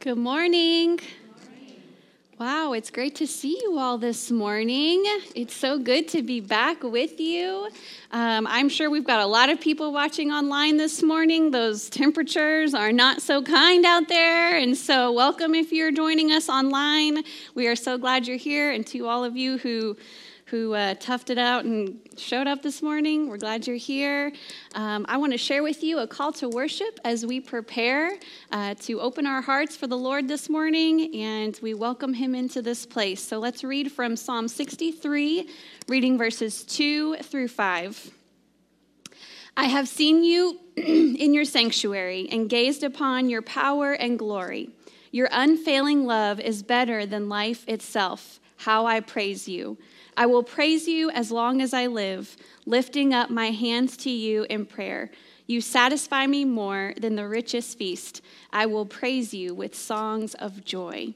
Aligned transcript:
Good 0.00 0.16
morning. 0.16 0.98
Wow, 2.38 2.72
it's 2.72 2.88
great 2.90 3.16
to 3.16 3.26
see 3.26 3.60
you 3.62 3.78
all 3.78 3.98
this 3.98 4.30
morning. 4.30 5.02
It's 5.34 5.54
so 5.54 5.78
good 5.78 6.08
to 6.08 6.22
be 6.22 6.40
back 6.40 6.82
with 6.82 7.20
you. 7.20 7.68
Um, 8.10 8.46
I'm 8.46 8.70
sure 8.70 8.88
we've 8.88 9.04
got 9.04 9.20
a 9.20 9.26
lot 9.26 9.50
of 9.50 9.60
people 9.60 9.92
watching 9.92 10.32
online 10.32 10.78
this 10.78 11.02
morning. 11.02 11.50
Those 11.50 11.90
temperatures 11.90 12.72
are 12.72 12.92
not 12.92 13.20
so 13.20 13.42
kind 13.42 13.84
out 13.84 14.08
there. 14.08 14.56
And 14.56 14.74
so, 14.74 15.12
welcome 15.12 15.54
if 15.54 15.70
you're 15.70 15.92
joining 15.92 16.32
us 16.32 16.48
online. 16.48 17.22
We 17.54 17.66
are 17.66 17.76
so 17.76 17.98
glad 17.98 18.26
you're 18.26 18.38
here. 18.38 18.70
And 18.70 18.86
to 18.86 19.06
all 19.06 19.22
of 19.22 19.36
you 19.36 19.58
who 19.58 19.98
who 20.50 20.74
uh, 20.74 20.94
toughed 20.94 21.30
it 21.30 21.38
out 21.38 21.64
and 21.64 22.00
showed 22.16 22.48
up 22.48 22.60
this 22.60 22.82
morning. 22.82 23.28
We're 23.28 23.36
glad 23.36 23.68
you're 23.68 23.76
here. 23.76 24.32
Um, 24.74 25.06
I 25.08 25.16
want 25.16 25.32
to 25.32 25.38
share 25.38 25.62
with 25.62 25.84
you 25.84 26.00
a 26.00 26.08
call 26.08 26.32
to 26.34 26.48
worship 26.48 26.98
as 27.04 27.24
we 27.24 27.38
prepare 27.38 28.18
uh, 28.50 28.74
to 28.80 29.00
open 29.00 29.26
our 29.26 29.40
hearts 29.40 29.76
for 29.76 29.86
the 29.86 29.96
Lord 29.96 30.26
this 30.26 30.48
morning 30.48 31.14
and 31.14 31.56
we 31.62 31.74
welcome 31.74 32.12
Him 32.12 32.34
into 32.34 32.62
this 32.62 32.84
place. 32.84 33.22
So 33.22 33.38
let's 33.38 33.62
read 33.62 33.92
from 33.92 34.16
Psalm 34.16 34.48
63, 34.48 35.48
reading 35.86 36.18
verses 36.18 36.64
2 36.64 37.18
through 37.18 37.48
5. 37.48 38.10
I 39.56 39.64
have 39.64 39.86
seen 39.86 40.24
you 40.24 40.58
in 40.76 41.32
your 41.32 41.44
sanctuary 41.44 42.28
and 42.32 42.50
gazed 42.50 42.82
upon 42.82 43.28
your 43.28 43.42
power 43.42 43.92
and 43.92 44.18
glory. 44.18 44.70
Your 45.12 45.28
unfailing 45.30 46.06
love 46.06 46.40
is 46.40 46.64
better 46.64 47.06
than 47.06 47.28
life 47.28 47.64
itself. 47.68 48.40
How 48.56 48.86
I 48.86 49.00
praise 49.00 49.48
you. 49.48 49.78
I 50.16 50.26
will 50.26 50.42
praise 50.42 50.86
you 50.88 51.10
as 51.10 51.30
long 51.30 51.60
as 51.60 51.72
I 51.72 51.86
live, 51.86 52.36
lifting 52.66 53.14
up 53.14 53.30
my 53.30 53.50
hands 53.50 53.96
to 53.98 54.10
you 54.10 54.46
in 54.50 54.66
prayer. 54.66 55.10
You 55.46 55.60
satisfy 55.60 56.26
me 56.26 56.44
more 56.44 56.94
than 56.96 57.16
the 57.16 57.26
richest 57.26 57.76
feast. 57.76 58.22
I 58.52 58.66
will 58.66 58.86
praise 58.86 59.34
you 59.34 59.54
with 59.54 59.74
songs 59.74 60.34
of 60.34 60.64
joy. 60.64 61.14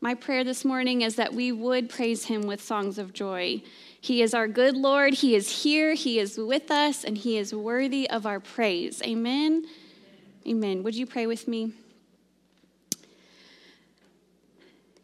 My 0.00 0.14
prayer 0.14 0.42
this 0.42 0.64
morning 0.64 1.02
is 1.02 1.14
that 1.14 1.32
we 1.32 1.52
would 1.52 1.88
praise 1.88 2.24
him 2.24 2.42
with 2.42 2.60
songs 2.60 2.98
of 2.98 3.12
joy. 3.12 3.62
He 4.00 4.20
is 4.20 4.34
our 4.34 4.48
good 4.48 4.76
Lord. 4.76 5.14
He 5.14 5.36
is 5.36 5.62
here. 5.62 5.94
He 5.94 6.18
is 6.18 6.36
with 6.36 6.72
us, 6.72 7.04
and 7.04 7.16
he 7.16 7.38
is 7.38 7.54
worthy 7.54 8.10
of 8.10 8.26
our 8.26 8.40
praise. 8.40 9.00
Amen. 9.02 9.64
Amen. 10.44 10.82
Would 10.82 10.96
you 10.96 11.06
pray 11.06 11.28
with 11.28 11.46
me? 11.46 11.72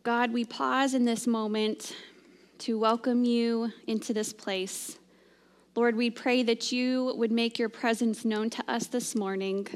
God, 0.02 0.32
we 0.32 0.44
pause 0.44 0.94
in 0.94 1.04
this 1.04 1.28
moment 1.28 1.94
to 2.58 2.76
welcome 2.76 3.24
you 3.24 3.72
into 3.86 4.12
this 4.12 4.32
place. 4.32 4.98
Lord, 5.76 5.94
we 5.94 6.10
pray 6.10 6.42
that 6.42 6.72
you 6.72 7.14
would 7.16 7.30
make 7.30 7.56
your 7.56 7.68
presence 7.68 8.24
known 8.24 8.50
to 8.50 8.64
us 8.66 8.88
this 8.88 9.14
morning. 9.14 9.68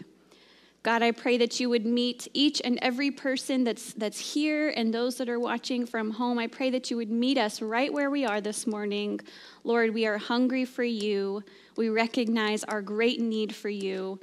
God, 0.82 1.00
I 1.00 1.12
pray 1.12 1.38
that 1.38 1.60
you 1.60 1.70
would 1.70 1.86
meet 1.86 2.26
each 2.34 2.60
and 2.64 2.80
every 2.82 3.12
person 3.12 3.62
that's, 3.62 3.92
that's 3.92 4.18
here 4.18 4.70
and 4.70 4.92
those 4.92 5.16
that 5.18 5.28
are 5.28 5.38
watching 5.38 5.86
from 5.86 6.10
home. 6.10 6.40
I 6.40 6.48
pray 6.48 6.70
that 6.70 6.90
you 6.90 6.96
would 6.96 7.10
meet 7.10 7.38
us 7.38 7.62
right 7.62 7.92
where 7.92 8.10
we 8.10 8.24
are 8.24 8.40
this 8.40 8.66
morning. 8.66 9.20
Lord, 9.62 9.94
we 9.94 10.04
are 10.06 10.18
hungry 10.18 10.64
for 10.64 10.82
you. 10.82 11.44
We 11.76 11.88
recognize 11.88 12.64
our 12.64 12.82
great 12.82 13.20
need 13.20 13.54
for 13.54 13.68
you. 13.68 14.18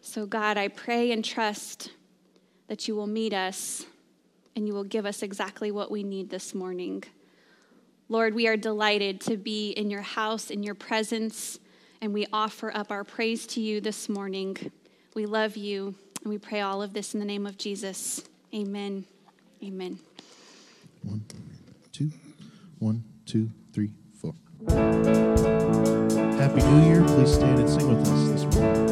So, 0.00 0.26
God, 0.26 0.56
I 0.56 0.68
pray 0.68 1.10
and 1.10 1.24
trust 1.24 1.90
that 2.68 2.86
you 2.86 2.94
will 2.94 3.08
meet 3.08 3.32
us 3.32 3.84
and 4.54 4.68
you 4.68 4.74
will 4.74 4.84
give 4.84 5.06
us 5.06 5.24
exactly 5.24 5.72
what 5.72 5.90
we 5.90 6.04
need 6.04 6.30
this 6.30 6.54
morning. 6.54 7.02
Lord, 8.08 8.34
we 8.34 8.46
are 8.46 8.56
delighted 8.56 9.20
to 9.22 9.36
be 9.36 9.70
in 9.70 9.90
your 9.90 10.02
house, 10.02 10.50
in 10.50 10.62
your 10.62 10.76
presence, 10.76 11.58
and 12.00 12.14
we 12.14 12.28
offer 12.32 12.70
up 12.72 12.92
our 12.92 13.02
praise 13.02 13.48
to 13.48 13.60
you 13.60 13.80
this 13.80 14.08
morning. 14.08 14.56
We 15.16 15.26
love 15.26 15.56
you, 15.56 15.96
and 16.22 16.30
we 16.30 16.38
pray 16.38 16.60
all 16.60 16.82
of 16.82 16.92
this 16.92 17.14
in 17.14 17.20
the 17.20 17.26
name 17.26 17.46
of 17.46 17.58
Jesus. 17.58 18.22
Amen. 18.54 19.06
Amen. 19.60 19.98
One, 21.02 21.24
two, 21.92 22.12
one, 22.78 23.02
two, 23.24 23.50
three, 23.72 23.90
four. 24.14 24.34
Happy 26.38 26.62
New 26.62 26.84
Year. 26.86 27.02
Please 27.08 27.34
stand 27.34 27.58
and 27.58 27.68
sing 27.68 27.88
with 27.88 28.06
us 28.06 28.28
this 28.30 28.44
morning. 28.54 28.86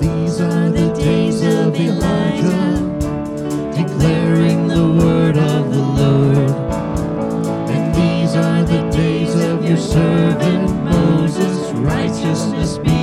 These 0.00 0.40
are 0.40 0.70
the 0.70 0.92
days 0.98 1.42
of 1.42 1.76
Elijah 1.76 2.91
declaring 4.02 4.66
the 4.66 4.84
word 4.84 5.36
of 5.36 5.72
the 5.72 5.80
Lord. 5.80 6.50
And 7.70 7.94
these 7.94 8.34
are 8.34 8.64
the 8.64 8.90
days 8.90 9.32
of 9.36 9.64
your 9.64 9.76
servant 9.76 10.82
Moses, 10.82 11.70
righteousness 11.74 12.78
being 12.78 13.01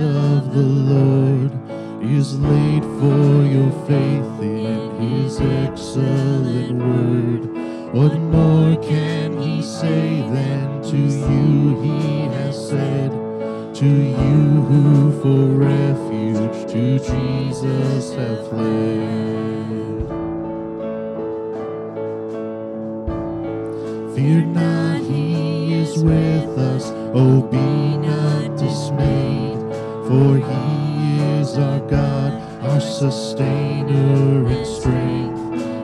of 0.00 0.52
the 0.52 0.60
Lord 0.62 1.52
is 2.02 2.38
laid 2.38 2.82
for 2.82 3.44
your 3.44 3.70
faith 3.86 4.42
in 4.42 4.90
his 5.00 5.40
excellent 5.40 6.78
word. 6.78 7.94
What 7.94 8.12
more 8.18 8.76
can 8.82 9.40
he 9.40 9.62
say 9.62 10.20
than 10.20 10.82
to 10.82 10.96
you 10.96 11.80
he 11.80 12.20
has 12.36 12.68
said, 12.68 13.10
to 13.76 13.86
you 13.86 14.60
who 14.68 15.12
for 15.22 15.46
refuge 15.64 16.70
to 16.72 16.98
Jesus 16.98 18.12
have 18.14 18.48
fled? 18.48 19.16
Fear 24.14 24.42
not, 24.46 25.00
he 25.00 25.74
is 25.80 26.02
with 26.02 26.58
us, 26.58 26.90
oh 27.14 27.40
be 27.40 27.96
not 27.96 28.58
dismayed 28.58 29.55
for 30.06 30.36
he 30.36 31.20
is 31.40 31.58
our 31.58 31.80
God, 31.80 32.32
our 32.62 32.80
sustainer 32.80 34.46
and 34.46 34.66
strength. 34.66 35.40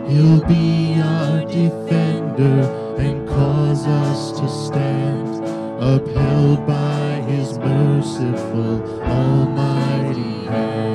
He'll 0.08 0.44
be 0.46 1.00
our 1.00 1.44
defender 1.44 2.62
and 2.98 3.28
cause 3.28 3.84
us 3.86 4.30
to 4.38 4.48
stand, 4.48 5.44
upheld 5.82 6.64
by 6.66 7.22
his 7.26 7.58
merciful, 7.58 9.02
almighty 9.02 10.46
hand. 10.46 10.91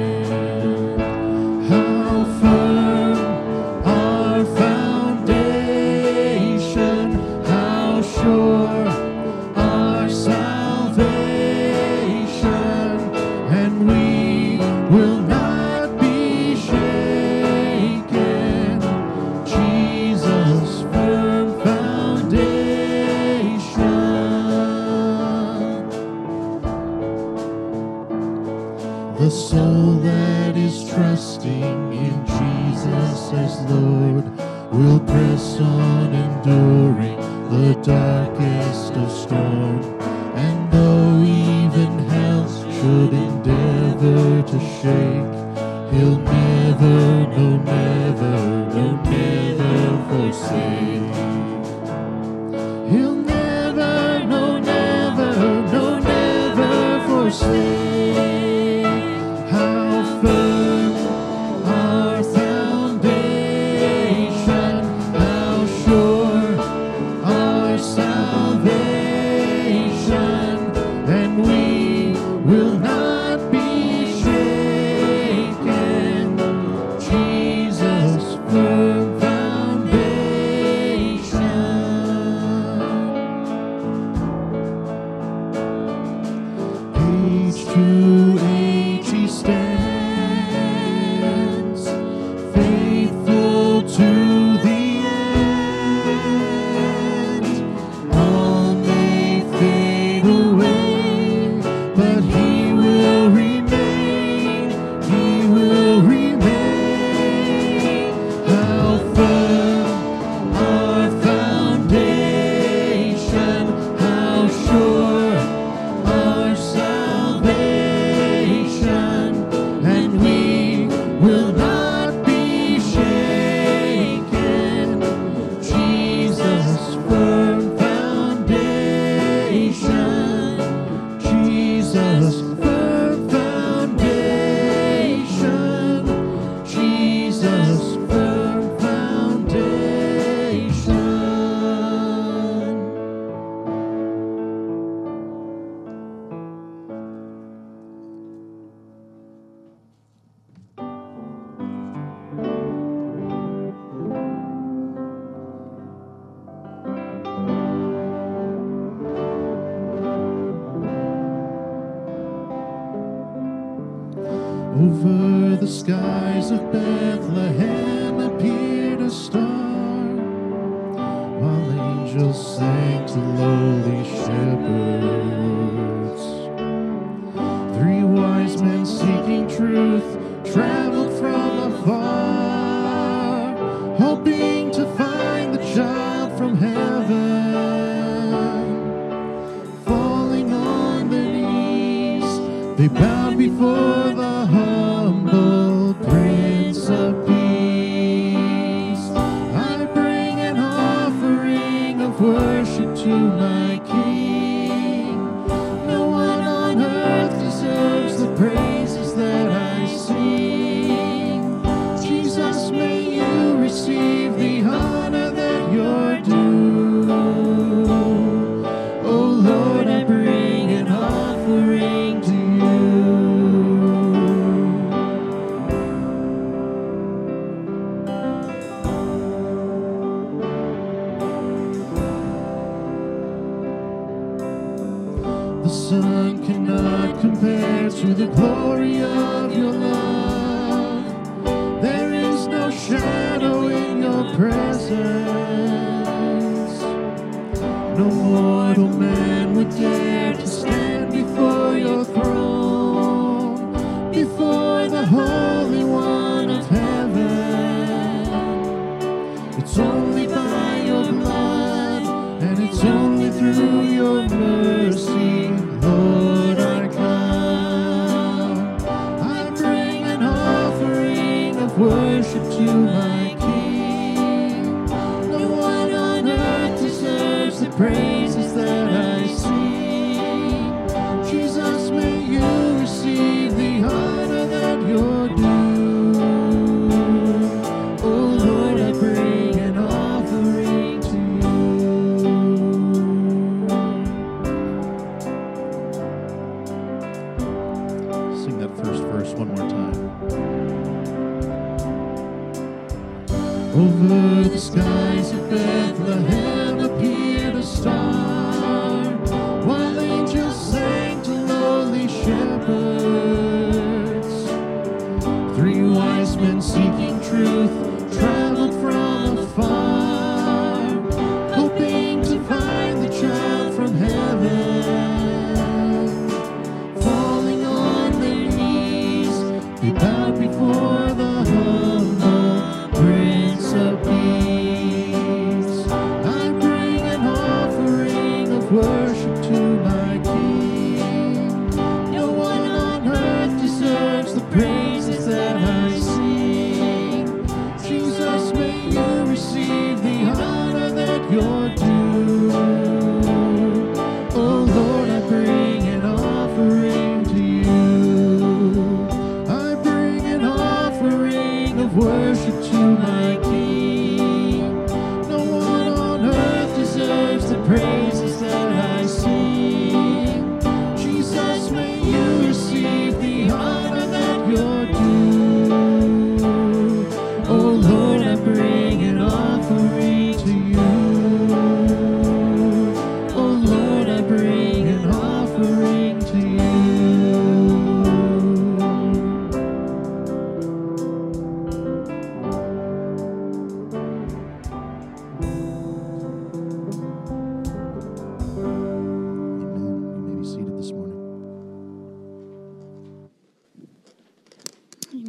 truth. 179.58 180.54
Travel 180.54 180.97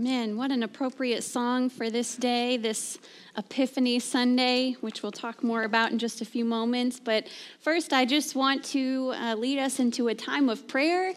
Amen. 0.08 0.38
What 0.38 0.50
an 0.50 0.62
appropriate 0.62 1.22
song 1.22 1.68
for 1.68 1.90
this 1.90 2.16
day, 2.16 2.56
this 2.56 2.96
Epiphany 3.36 3.98
Sunday, 3.98 4.74
which 4.80 5.02
we'll 5.02 5.12
talk 5.12 5.44
more 5.44 5.64
about 5.64 5.92
in 5.92 5.98
just 5.98 6.22
a 6.22 6.24
few 6.24 6.46
moments. 6.46 6.98
But 6.98 7.28
first, 7.60 7.92
I 7.92 8.06
just 8.06 8.34
want 8.34 8.64
to 8.66 9.12
uh, 9.14 9.34
lead 9.34 9.58
us 9.58 9.80
into 9.80 10.08
a 10.08 10.14
time 10.14 10.48
of 10.48 10.66
prayer 10.66 11.12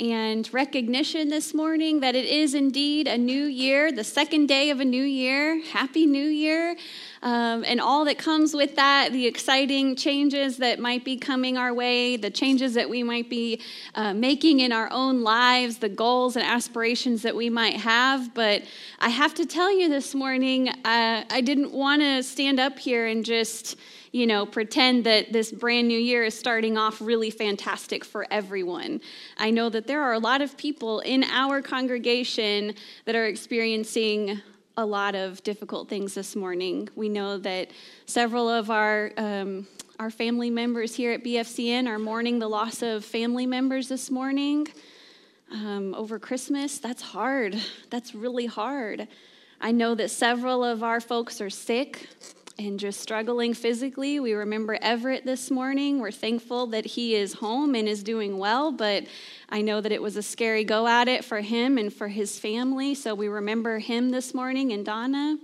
and 0.00 0.52
recognition 0.52 1.28
this 1.28 1.54
morning 1.54 2.00
that 2.00 2.16
it 2.16 2.24
is 2.24 2.54
indeed 2.54 3.06
a 3.06 3.16
new 3.16 3.44
year, 3.44 3.92
the 3.92 4.02
second 4.02 4.46
day 4.46 4.70
of 4.70 4.80
a 4.80 4.84
new 4.84 5.04
year. 5.04 5.62
Happy 5.66 6.04
New 6.04 6.26
Year. 6.26 6.76
Um, 7.22 7.64
and 7.64 7.80
all 7.80 8.04
that 8.06 8.18
comes 8.18 8.54
with 8.54 8.74
that, 8.74 9.12
the 9.12 9.26
exciting 9.26 9.94
changes 9.94 10.56
that 10.56 10.80
might 10.80 11.04
be 11.04 11.16
coming 11.16 11.56
our 11.56 11.72
way, 11.72 12.16
the 12.16 12.28
changes 12.28 12.74
that 12.74 12.90
we 12.90 13.04
might 13.04 13.30
be 13.30 13.60
uh, 13.94 14.12
making 14.12 14.60
in 14.60 14.72
our 14.72 14.90
own 14.90 15.22
lives, 15.22 15.78
the 15.78 15.88
goals 15.88 16.34
and 16.34 16.44
aspirations 16.44 17.22
that 17.22 17.36
we 17.36 17.48
might 17.48 17.76
have. 17.76 18.34
But 18.34 18.64
I 18.98 19.10
have 19.10 19.32
to 19.34 19.46
tell 19.46 19.72
you 19.72 19.88
this 19.88 20.12
morning, 20.12 20.70
uh, 20.70 21.24
I 21.30 21.40
didn't 21.40 21.72
want 21.72 22.02
to 22.02 22.22
stand 22.24 22.58
up 22.58 22.80
here 22.80 23.06
and 23.06 23.24
just 23.24 23.76
you 24.14 24.28
know, 24.28 24.46
pretend 24.46 25.02
that 25.02 25.32
this 25.32 25.50
brand 25.50 25.88
new 25.88 25.98
year 25.98 26.22
is 26.22 26.38
starting 26.38 26.78
off 26.78 27.00
really 27.00 27.30
fantastic 27.30 28.04
for 28.04 28.24
everyone. 28.30 29.00
I 29.38 29.50
know 29.50 29.68
that 29.70 29.88
there 29.88 30.02
are 30.02 30.12
a 30.12 30.20
lot 30.20 30.40
of 30.40 30.56
people 30.56 31.00
in 31.00 31.24
our 31.24 31.60
congregation 31.60 32.74
that 33.06 33.16
are 33.16 33.26
experiencing 33.26 34.40
a 34.76 34.86
lot 34.86 35.16
of 35.16 35.42
difficult 35.42 35.88
things 35.88 36.14
this 36.14 36.36
morning. 36.36 36.88
We 36.94 37.08
know 37.08 37.38
that 37.38 37.72
several 38.06 38.48
of 38.48 38.70
our 38.70 39.10
um, 39.16 39.66
our 39.98 40.10
family 40.10 40.48
members 40.48 40.94
here 40.94 41.10
at 41.10 41.24
BFCN 41.24 41.88
are 41.88 41.98
mourning 41.98 42.38
the 42.38 42.48
loss 42.48 42.82
of 42.82 43.04
family 43.04 43.46
members 43.46 43.88
this 43.88 44.12
morning 44.12 44.68
um, 45.50 45.92
over 45.92 46.20
Christmas. 46.20 46.78
That's 46.78 47.02
hard. 47.02 47.60
That's 47.90 48.14
really 48.14 48.46
hard. 48.46 49.08
I 49.60 49.72
know 49.72 49.96
that 49.96 50.12
several 50.12 50.62
of 50.62 50.84
our 50.84 51.00
folks 51.00 51.40
are 51.40 51.50
sick 51.50 52.08
and 52.58 52.78
just 52.78 53.00
struggling 53.00 53.54
physically. 53.54 54.20
We 54.20 54.32
remember 54.32 54.78
Everett 54.80 55.24
this 55.24 55.50
morning. 55.50 56.00
We're 56.00 56.12
thankful 56.12 56.68
that 56.68 56.84
he 56.84 57.14
is 57.14 57.34
home 57.34 57.74
and 57.74 57.88
is 57.88 58.02
doing 58.02 58.38
well, 58.38 58.70
but 58.70 59.04
I 59.48 59.60
know 59.60 59.80
that 59.80 59.92
it 59.92 60.00
was 60.00 60.16
a 60.16 60.22
scary 60.22 60.64
go 60.64 60.86
at 60.86 61.08
it 61.08 61.24
for 61.24 61.40
him 61.40 61.78
and 61.78 61.92
for 61.92 62.08
his 62.08 62.38
family. 62.38 62.94
So 62.94 63.14
we 63.14 63.28
remember 63.28 63.78
him 63.78 64.10
this 64.10 64.34
morning 64.34 64.72
and 64.72 64.84
Donna. 64.84 65.38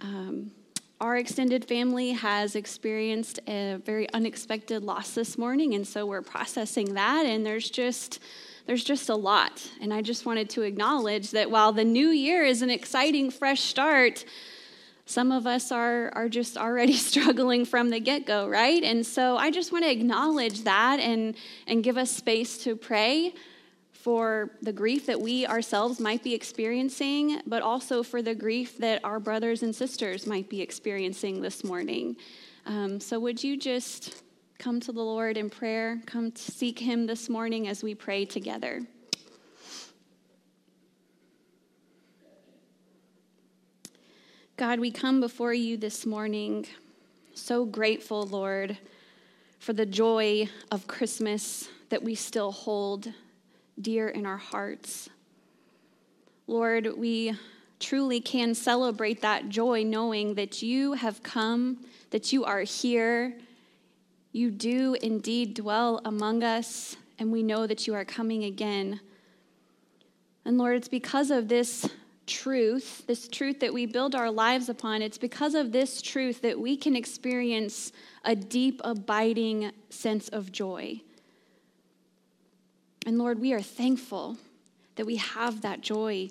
Um, 0.00 0.52
our 1.00 1.16
extended 1.16 1.64
family 1.64 2.12
has 2.12 2.54
experienced 2.54 3.40
a 3.48 3.80
very 3.84 4.08
unexpected 4.12 4.84
loss 4.84 5.12
this 5.14 5.38
morning, 5.38 5.74
and 5.74 5.86
so 5.86 6.06
we're 6.06 6.22
processing 6.22 6.94
that. 6.94 7.26
And 7.26 7.44
there's 7.44 7.70
just 7.70 8.20
there's 8.66 8.84
just 8.84 9.08
a 9.08 9.16
lot. 9.16 9.68
And 9.80 9.92
I 9.92 10.02
just 10.02 10.26
wanted 10.26 10.50
to 10.50 10.62
acknowledge 10.62 11.32
that 11.32 11.50
while 11.50 11.72
the 11.72 11.84
new 11.84 12.10
year 12.10 12.44
is 12.44 12.62
an 12.62 12.70
exciting, 12.70 13.30
fresh 13.30 13.62
start, 13.62 14.24
some 15.10 15.32
of 15.32 15.44
us 15.44 15.72
are, 15.72 16.12
are 16.14 16.28
just 16.28 16.56
already 16.56 16.92
struggling 17.10 17.64
from 17.64 17.90
the 17.90 17.98
get 17.98 18.26
go, 18.26 18.48
right? 18.48 18.82
And 18.82 19.04
so 19.04 19.36
I 19.36 19.50
just 19.50 19.72
want 19.72 19.84
to 19.84 19.90
acknowledge 19.90 20.62
that 20.62 21.00
and, 21.00 21.34
and 21.66 21.82
give 21.82 21.98
us 21.98 22.10
space 22.10 22.58
to 22.58 22.76
pray 22.76 23.34
for 23.92 24.52
the 24.62 24.72
grief 24.72 25.06
that 25.06 25.20
we 25.20 25.46
ourselves 25.46 25.98
might 25.98 26.22
be 26.22 26.32
experiencing, 26.32 27.42
but 27.44 27.60
also 27.60 28.02
for 28.02 28.22
the 28.22 28.34
grief 28.34 28.78
that 28.78 29.04
our 29.04 29.18
brothers 29.18 29.62
and 29.62 29.74
sisters 29.74 30.26
might 30.26 30.48
be 30.48 30.62
experiencing 30.62 31.42
this 31.42 31.64
morning. 31.64 32.16
Um, 32.64 33.00
so, 33.00 33.18
would 33.18 33.42
you 33.42 33.58
just 33.58 34.22
come 34.58 34.80
to 34.80 34.92
the 34.92 35.02
Lord 35.02 35.36
in 35.36 35.50
prayer? 35.50 36.00
Come 36.06 36.30
to 36.30 36.42
seek 36.42 36.78
Him 36.78 37.06
this 37.06 37.28
morning 37.28 37.68
as 37.68 37.82
we 37.82 37.94
pray 37.94 38.24
together. 38.24 38.82
God, 44.60 44.78
we 44.78 44.90
come 44.90 45.20
before 45.20 45.54
you 45.54 45.78
this 45.78 46.04
morning 46.04 46.66
so 47.32 47.64
grateful, 47.64 48.26
Lord, 48.26 48.76
for 49.58 49.72
the 49.72 49.86
joy 49.86 50.50
of 50.70 50.86
Christmas 50.86 51.70
that 51.88 52.02
we 52.02 52.14
still 52.14 52.52
hold 52.52 53.10
dear 53.80 54.08
in 54.08 54.26
our 54.26 54.36
hearts. 54.36 55.08
Lord, 56.46 56.90
we 56.98 57.32
truly 57.78 58.20
can 58.20 58.54
celebrate 58.54 59.22
that 59.22 59.48
joy 59.48 59.82
knowing 59.82 60.34
that 60.34 60.60
you 60.60 60.92
have 60.92 61.22
come, 61.22 61.78
that 62.10 62.30
you 62.30 62.44
are 62.44 62.60
here, 62.60 63.38
You 64.32 64.50
do 64.50 64.96
indeed 65.02 65.54
dwell 65.54 66.00
among 66.04 66.44
us, 66.44 66.96
and 67.18 67.32
we 67.32 67.42
know 67.42 67.66
that 67.66 67.86
you 67.86 67.94
are 67.94 68.04
coming 68.04 68.44
again. 68.44 69.00
And 70.44 70.56
Lord, 70.56 70.76
it's 70.76 70.88
because 70.88 71.30
of 71.30 71.48
this 71.48 71.88
truth, 72.30 73.04
this 73.06 73.28
truth 73.28 73.60
that 73.60 73.74
we 73.74 73.84
build 73.84 74.14
our 74.14 74.30
lives 74.30 74.68
upon, 74.68 75.02
it's 75.02 75.18
because 75.18 75.54
of 75.54 75.72
this 75.72 76.00
truth 76.00 76.40
that 76.42 76.58
we 76.58 76.76
can 76.76 76.94
experience 76.94 77.92
a 78.24 78.36
deep, 78.36 78.80
abiding 78.84 79.72
sense 79.90 80.28
of 80.28 80.52
joy. 80.52 81.00
And 83.04 83.18
Lord, 83.18 83.40
we 83.40 83.52
are 83.52 83.60
thankful 83.60 84.36
that 84.94 85.06
we 85.06 85.16
have 85.16 85.62
that 85.62 85.80
joy 85.80 86.30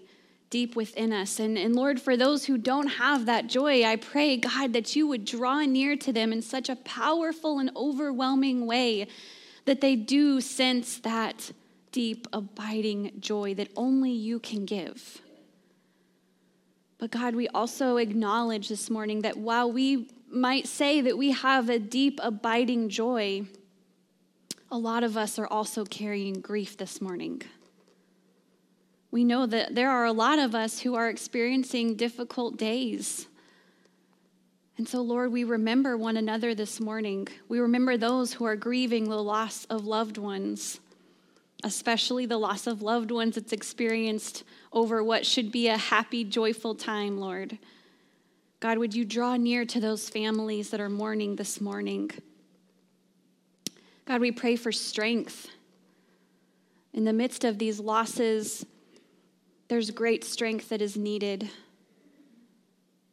deep 0.50 0.76
within 0.76 1.12
us. 1.12 1.40
And, 1.40 1.58
and 1.58 1.76
Lord, 1.76 2.02
for 2.02 2.16
those 2.16 2.46
who 2.46 2.58
don't 2.58 2.88
have 2.88 3.26
that 3.26 3.48
joy, 3.48 3.84
I 3.84 3.98
pray, 3.98 4.38
God, 4.38 4.74
that 4.74 4.96
you 4.96 5.08
would 5.08 5.26
draw 5.26 5.60
near 5.62 5.96
to 5.98 6.14
them 6.14 6.32
in 6.32 6.42
such 6.42 6.70
a 6.70 6.76
powerful 6.78 7.60
and 7.60 7.72
overwhelming 7.76 8.66
way 8.66 9.08
that 9.66 9.82
they 9.82 9.96
do 9.96 10.42
sense 10.42 10.98
that 11.00 11.52
deep, 11.92 12.28
abiding 12.34 13.12
joy 13.20 13.54
that 13.56 13.70
only 13.76 14.12
you 14.12 14.40
can 14.40 14.66
give. 14.66 15.22
But 17.00 17.12
God, 17.12 17.34
we 17.34 17.48
also 17.48 17.96
acknowledge 17.96 18.68
this 18.68 18.90
morning 18.90 19.22
that 19.22 19.38
while 19.38 19.72
we 19.72 20.10
might 20.30 20.68
say 20.68 21.00
that 21.02 21.18
we 21.18 21.32
have 21.32 21.70
a 21.70 21.80
deep, 21.80 22.20
abiding 22.22 22.90
joy, 22.90 23.44
a 24.70 24.78
lot 24.78 25.04
of 25.04 25.16
us 25.16 25.40
are 25.40 25.48
also 25.48 25.86
carrying 25.86 26.42
grief 26.42 26.78
this 26.78 27.02
morning. 27.02 27.42
We 29.12 29.24
know 29.24 29.46
that 29.46 29.74
there 29.74 29.90
are 29.90 30.06
a 30.06 30.12
lot 30.12 30.40
of 30.40 30.54
us 30.54 30.82
who 30.82 30.94
are 30.96 31.10
experiencing 31.10 31.96
difficult 31.96 32.58
days. 32.58 33.28
And 34.78 34.88
so, 34.88 35.02
Lord, 35.02 35.32
we 35.32 35.46
remember 35.46 35.98
one 35.98 36.18
another 36.18 36.54
this 36.54 36.80
morning. 36.80 37.28
We 37.48 37.60
remember 37.60 37.98
those 37.98 38.34
who 38.34 38.46
are 38.46 38.56
grieving 38.56 39.10
the 39.10 39.24
loss 39.24 39.66
of 39.66 39.86
loved 39.86 40.18
ones, 40.18 40.80
especially 41.64 42.26
the 42.26 42.38
loss 42.38 42.68
of 42.68 42.82
loved 42.82 43.10
ones 43.10 43.36
that's 43.36 43.54
experienced 43.54 44.44
over 44.72 45.04
what 45.04 45.26
should 45.26 45.52
be 45.52 45.68
a 45.68 45.78
happy, 45.78 46.24
joyful 46.24 46.76
time, 46.76 47.18
Lord. 47.20 47.58
God, 48.60 48.78
would 48.78 48.94
you 48.94 49.06
draw 49.06 49.36
near 49.36 49.66
to 49.66 49.80
those 49.80 50.10
families 50.10 50.70
that 50.70 50.82
are 50.82 50.90
mourning 50.90 51.36
this 51.36 51.62
morning? 51.62 52.12
God, 54.06 54.22
we 54.22 54.32
pray 54.32 54.56
for 54.56 54.72
strength. 54.72 55.50
In 56.94 57.06
the 57.06 57.14
midst 57.14 57.44
of 57.44 57.58
these 57.58 57.80
losses, 57.80 58.66
there's 59.68 59.92
great 59.92 60.24
strength 60.24 60.70
that 60.70 60.82
is 60.82 60.98
needed. 60.98 61.50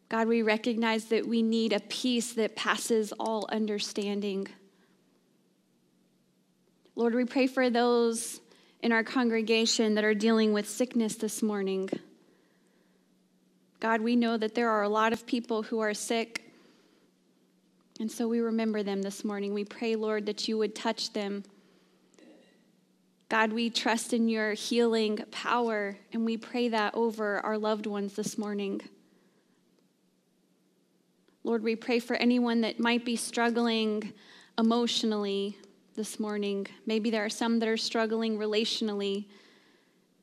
God, 0.08 0.26
we 0.28 0.42
recognize 0.42 1.06
that 1.06 1.26
we 1.26 1.42
need 1.42 1.72
a 1.72 1.80
peace 1.80 2.32
that 2.34 2.56
passes 2.56 3.12
all 3.12 3.46
understanding. 3.50 4.48
Lord, 6.94 7.14
we 7.14 7.24
pray 7.24 7.46
for 7.46 7.68
those 7.68 8.40
in 8.82 8.92
our 8.92 9.02
congregation 9.04 9.94
that 9.94 10.04
are 10.04 10.14
dealing 10.14 10.52
with 10.52 10.68
sickness 10.68 11.16
this 11.16 11.42
morning. 11.42 11.88
God, 13.80 14.00
we 14.00 14.16
know 14.16 14.36
that 14.36 14.54
there 14.54 14.70
are 14.70 14.82
a 14.82 14.88
lot 14.88 15.12
of 15.12 15.26
people 15.26 15.62
who 15.62 15.80
are 15.80 15.94
sick. 15.94 16.42
And 18.00 18.10
so 18.10 18.28
we 18.28 18.40
remember 18.40 18.82
them 18.82 19.02
this 19.02 19.24
morning. 19.24 19.54
We 19.54 19.64
pray, 19.64 19.96
Lord, 19.96 20.26
that 20.26 20.48
you 20.48 20.58
would 20.58 20.74
touch 20.74 21.12
them. 21.12 21.44
God, 23.28 23.52
we 23.52 23.70
trust 23.70 24.12
in 24.12 24.28
your 24.28 24.52
healing 24.52 25.18
power, 25.32 25.96
and 26.12 26.24
we 26.24 26.36
pray 26.36 26.68
that 26.68 26.94
over 26.94 27.38
our 27.44 27.58
loved 27.58 27.86
ones 27.86 28.14
this 28.14 28.38
morning. 28.38 28.80
Lord, 31.42 31.62
we 31.62 31.74
pray 31.74 31.98
for 31.98 32.14
anyone 32.14 32.60
that 32.60 32.78
might 32.78 33.04
be 33.04 33.16
struggling 33.16 34.12
emotionally 34.58 35.58
this 35.96 36.20
morning. 36.20 36.66
Maybe 36.84 37.10
there 37.10 37.24
are 37.24 37.30
some 37.30 37.58
that 37.58 37.68
are 37.68 37.76
struggling 37.76 38.38
relationally. 38.38 39.24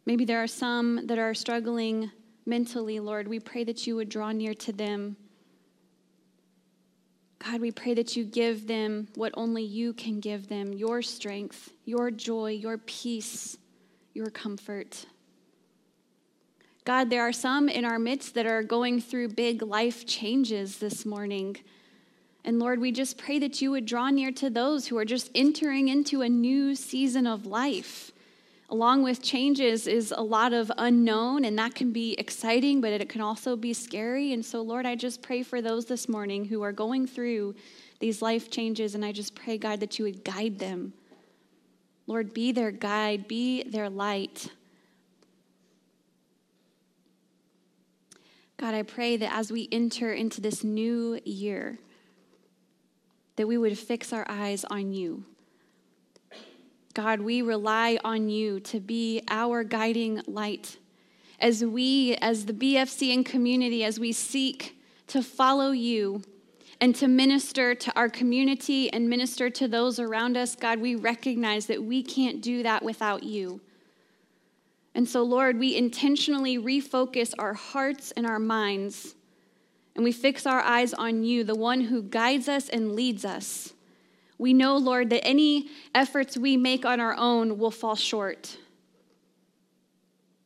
Maybe 0.06 0.24
there 0.24 0.42
are 0.42 0.48
some 0.48 1.08
that 1.08 1.18
are 1.18 1.34
struggling 1.34 2.12
mentally, 2.46 3.00
Lord. 3.00 3.28
We 3.28 3.40
pray 3.40 3.64
that 3.64 3.88
you 3.88 3.96
would 3.96 4.08
draw 4.08 4.32
near 4.32 4.54
to 4.54 4.72
them. 4.72 5.18
God, 7.44 7.60
we 7.60 7.72
pray 7.72 7.96
that 7.96 8.16
you 8.16 8.24
give 8.24 8.68
them 8.68 9.08
what 9.16 9.34
only 9.36 9.64
you 9.64 9.94
can 9.94 10.20
give 10.20 10.48
them 10.48 10.74
your 10.74 11.02
strength, 11.02 11.72
your 11.86 12.12
joy, 12.12 12.52
your 12.52 12.78
peace, 12.78 13.58
your 14.14 14.30
comfort. 14.30 15.08
God, 16.86 17.10
there 17.10 17.24
are 17.24 17.34
some 17.34 17.68
in 17.68 17.84
our 17.84 17.98
midst 17.98 18.36
that 18.36 18.46
are 18.46 18.62
going 18.62 19.02
through 19.02 19.30
big 19.30 19.62
life 19.62 20.06
changes 20.06 20.78
this 20.78 21.06
morning. 21.06 21.58
And 22.46 22.60
Lord, 22.60 22.82
we 22.82 22.92
just 22.92 23.18
pray 23.18 23.40
that 23.40 23.62
you 23.62 23.72
would 23.72 23.86
draw 23.86 24.10
near 24.10 24.32
to 24.34 24.50
those 24.50 24.88
who 24.88 24.98
are 24.98 25.06
just 25.06 25.32
entering 25.34 25.88
into 25.88 26.22
a 26.22 26.30
new 26.30 26.76
season 26.76 27.26
of 27.26 27.46
life. 27.46 28.12
Along 28.70 29.04
with 29.04 29.22
changes 29.22 29.88
is 29.88 30.14
a 30.16 30.24
lot 30.24 30.52
of 30.52 30.72
unknown, 30.78 31.46
and 31.46 31.58
that 31.60 31.76
can 31.76 31.92
be 31.92 32.14
exciting, 32.14 32.82
but 32.82 32.92
it 32.92 33.08
can 33.08 33.22
also 33.22 33.56
be 33.56 33.72
scary. 33.72 34.34
And 34.34 34.44
so, 34.44 34.62
Lord, 34.62 34.86
I 34.86 34.96
just 34.96 35.22
pray 35.22 35.44
for 35.44 35.62
those 35.62 35.86
this 35.86 36.10
morning 36.10 36.46
who 36.46 36.64
are 36.64 36.72
going 36.72 37.08
through 37.08 37.56
these 38.00 38.22
life 38.22 38.50
changes, 38.50 38.96
and 38.96 39.06
I 39.06 39.12
just 39.12 39.36
pray, 39.36 39.58
God, 39.58 39.80
that 39.80 40.00
you 40.00 40.06
would 40.06 40.26
guide 40.26 40.60
them. 40.60 40.94
Lord, 42.08 42.34
be 42.34 42.52
their 42.52 42.72
guide, 42.72 43.28
be 43.28 43.64
their 43.64 43.90
light. 43.90 44.50
God, 48.58 48.74
I 48.74 48.82
pray 48.82 49.18
that 49.18 49.34
as 49.34 49.52
we 49.52 49.70
enter 49.72 50.12
into 50.12 50.42
this 50.42 50.64
new 50.64 51.20
year, 51.24 51.78
that 53.36 53.48
we 53.48 53.58
would 53.58 53.78
fix 53.78 54.13
our 54.13 54.26
eyes 54.30 54.63
on 54.65 54.93
you. 54.93 55.24
God, 56.93 57.22
we 57.22 57.41
rely 57.41 57.98
on 58.04 58.30
you 58.30 58.60
to 58.62 58.80
be 58.80 59.24
our 59.30 59.63
guiding 59.63 60.22
light. 60.28 60.78
As 61.39 61.65
we, 61.65 62.15
as 62.17 62.46
the 62.46 62.54
BFC 62.54 63.13
and 63.13 63.26
community, 63.26 63.84
as 63.84 64.00
we 64.00 64.12
seek 64.12 64.78
to 65.08 65.24
follow 65.24 65.72
you 65.72 66.22
and 66.80 66.96
to 66.96 67.08
minister 67.08 67.74
to 67.74 67.91
our 67.96 68.10
community 68.10 68.93
and 68.93 69.10
minister 69.10 69.50
to 69.50 69.67
those 69.67 70.00
around 70.00 70.38
us, 70.38 70.56
God, 70.56 70.80
we 70.80 70.96
recognize 70.96 71.65
that 71.65 71.84
we 71.84 72.04
can't 72.04 72.41
do 72.41 72.62
that 72.62 72.84
without 72.84 73.24
you. 73.24 73.60
And 74.93 75.10
so, 75.10 75.24
Lord, 75.24 75.58
we 75.58 75.76
intentionally 75.76 76.60
refocus 76.60 77.34
our 77.39 77.56
hearts 77.56 78.12
and 78.12 78.28
our 78.28 78.39
minds 78.39 79.15
and 79.96 80.04
we 80.04 80.12
fix 80.12 80.46
our 80.46 80.62
eyes 80.62 80.94
on 80.94 81.24
you, 81.24 81.44
the 81.44 81.56
one 81.56 81.82
who 81.82 82.02
guides 82.02 82.50
us 82.50 82.70
and 82.70 82.96
leads 82.96 83.24
us. 83.24 83.74
We 84.38 84.54
know, 84.54 84.78
Lord, 84.78 85.10
that 85.12 85.26
any 85.26 85.70
efforts 85.94 86.38
we 86.38 86.58
make 86.58 86.86
on 86.86 87.00
our 87.00 87.16
own 87.16 87.58
will 87.58 87.72
fall 87.72 87.96
short. 87.96 88.58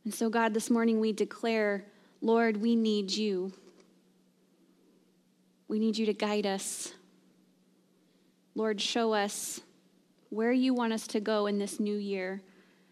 And 0.03 0.13
so, 0.13 0.29
God, 0.29 0.53
this 0.53 0.69
morning 0.69 0.99
we 0.99 1.13
declare, 1.13 1.85
Lord, 2.21 2.57
we 2.57 2.75
need 2.75 3.11
you. 3.11 3.53
We 5.67 5.79
need 5.79 5.97
you 5.97 6.05
to 6.05 6.13
guide 6.13 6.45
us. 6.45 6.93
Lord, 8.55 8.81
show 8.81 9.13
us 9.13 9.61
where 10.29 10.51
you 10.51 10.73
want 10.73 10.93
us 10.93 11.07
to 11.07 11.19
go 11.19 11.47
in 11.47 11.57
this 11.57 11.79
new 11.79 11.97
year. 11.97 12.41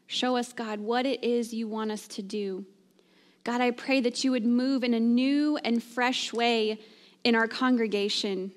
Show 0.08 0.38
us, 0.38 0.54
God, 0.54 0.80
what 0.80 1.06
it 1.06 1.24
is 1.24 1.54
you 1.54 1.68
want 1.68 1.92
us 1.92 2.08
to 2.10 2.22
do. 2.22 2.66
God, 3.46 3.62
I 3.62 3.70
pray 3.70 4.02
that 4.02 4.24
you 4.24 4.32
would 4.32 4.46
move 4.46 4.84
in 4.84 4.96
a 4.96 5.00
new 5.00 5.58
and 5.58 5.82
fresh 5.82 6.34
way 6.34 6.80
in 7.24 7.36
our 7.36 7.48
congregation. 7.48 8.52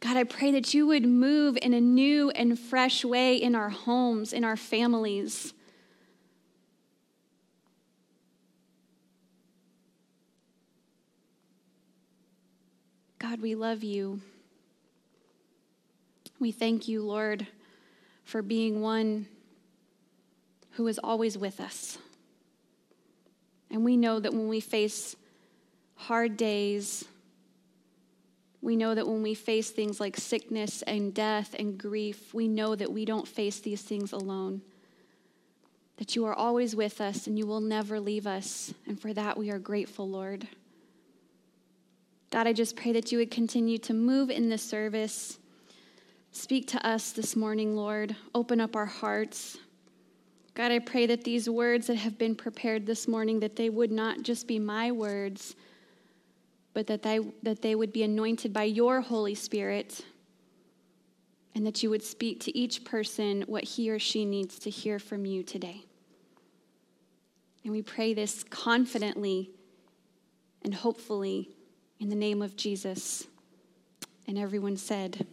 God, 0.00 0.16
I 0.16 0.24
pray 0.24 0.50
that 0.52 0.72
you 0.72 0.86
would 0.86 1.04
move 1.04 1.58
in 1.60 1.74
a 1.74 1.82
new 1.82 2.30
and 2.30 2.58
fresh 2.58 3.04
way 3.04 3.36
in 3.36 3.54
our 3.54 3.68
homes, 3.68 4.32
in 4.32 4.42
our 4.42 4.56
families. 4.56 5.52
God, 13.18 13.42
we 13.42 13.54
love 13.54 13.84
you. 13.84 14.22
We 16.38 16.52
thank 16.52 16.88
you, 16.88 17.02
Lord, 17.02 17.46
for 18.24 18.40
being 18.40 18.80
one 18.80 19.26
who 20.72 20.86
is 20.86 20.98
always 21.04 21.36
with 21.36 21.60
us. 21.60 21.98
And 23.70 23.84
we 23.84 23.96
know 23.96 24.18
that 24.18 24.32
when 24.32 24.48
we 24.48 24.60
face 24.60 25.16
hard 25.94 26.36
days, 26.36 27.04
we 28.62 28.76
know 28.76 28.94
that 28.94 29.06
when 29.06 29.22
we 29.22 29.34
face 29.34 29.70
things 29.70 30.00
like 30.00 30.16
sickness 30.16 30.82
and 30.82 31.14
death 31.14 31.54
and 31.58 31.78
grief, 31.78 32.34
we 32.34 32.48
know 32.48 32.74
that 32.74 32.92
we 32.92 33.04
don't 33.04 33.26
face 33.26 33.60
these 33.60 33.82
things 33.82 34.12
alone. 34.12 34.60
That 35.96 36.16
you 36.16 36.26
are 36.26 36.34
always 36.34 36.74
with 36.74 37.00
us 37.00 37.26
and 37.26 37.38
you 37.38 37.46
will 37.46 37.60
never 37.60 38.00
leave 38.00 38.26
us. 38.26 38.74
And 38.86 39.00
for 39.00 39.12
that, 39.14 39.38
we 39.38 39.50
are 39.50 39.58
grateful, 39.58 40.08
Lord. 40.08 40.46
God, 42.30 42.46
I 42.46 42.52
just 42.52 42.76
pray 42.76 42.92
that 42.92 43.10
you 43.10 43.18
would 43.18 43.30
continue 43.30 43.78
to 43.78 43.94
move 43.94 44.30
in 44.30 44.48
this 44.48 44.62
service. 44.62 45.38
Speak 46.32 46.68
to 46.68 46.86
us 46.86 47.12
this 47.12 47.34
morning, 47.34 47.74
Lord. 47.74 48.14
Open 48.34 48.60
up 48.60 48.76
our 48.76 48.86
hearts. 48.86 49.58
God, 50.60 50.72
I 50.72 50.78
pray 50.78 51.06
that 51.06 51.24
these 51.24 51.48
words 51.48 51.86
that 51.86 51.96
have 51.96 52.18
been 52.18 52.34
prepared 52.34 52.84
this 52.84 53.08
morning, 53.08 53.40
that 53.40 53.56
they 53.56 53.70
would 53.70 53.90
not 53.90 54.20
just 54.20 54.46
be 54.46 54.58
my 54.58 54.92
words, 54.92 55.56
but 56.74 56.86
that 56.86 57.02
they, 57.02 57.18
that 57.42 57.62
they 57.62 57.74
would 57.74 57.94
be 57.94 58.02
anointed 58.02 58.52
by 58.52 58.64
your 58.64 59.00
Holy 59.00 59.34
Spirit. 59.34 60.04
and 61.54 61.66
that 61.66 61.82
you 61.82 61.88
would 61.88 62.02
speak 62.02 62.40
to 62.40 62.54
each 62.54 62.84
person 62.84 63.40
what 63.46 63.64
he 63.64 63.90
or 63.90 63.98
she 63.98 64.26
needs 64.26 64.58
to 64.58 64.68
hear 64.68 64.98
from 64.98 65.24
you 65.24 65.42
today. 65.42 65.82
And 67.64 67.72
we 67.72 67.80
pray 67.80 68.12
this 68.12 68.44
confidently 68.44 69.50
and 70.62 70.74
hopefully 70.74 71.48
in 72.00 72.10
the 72.10 72.14
name 72.14 72.42
of 72.42 72.54
Jesus. 72.54 73.26
And 74.28 74.36
everyone 74.36 74.76
said, 74.76 75.26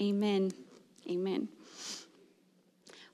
Amen. 0.00 0.50
Amen. 1.10 1.48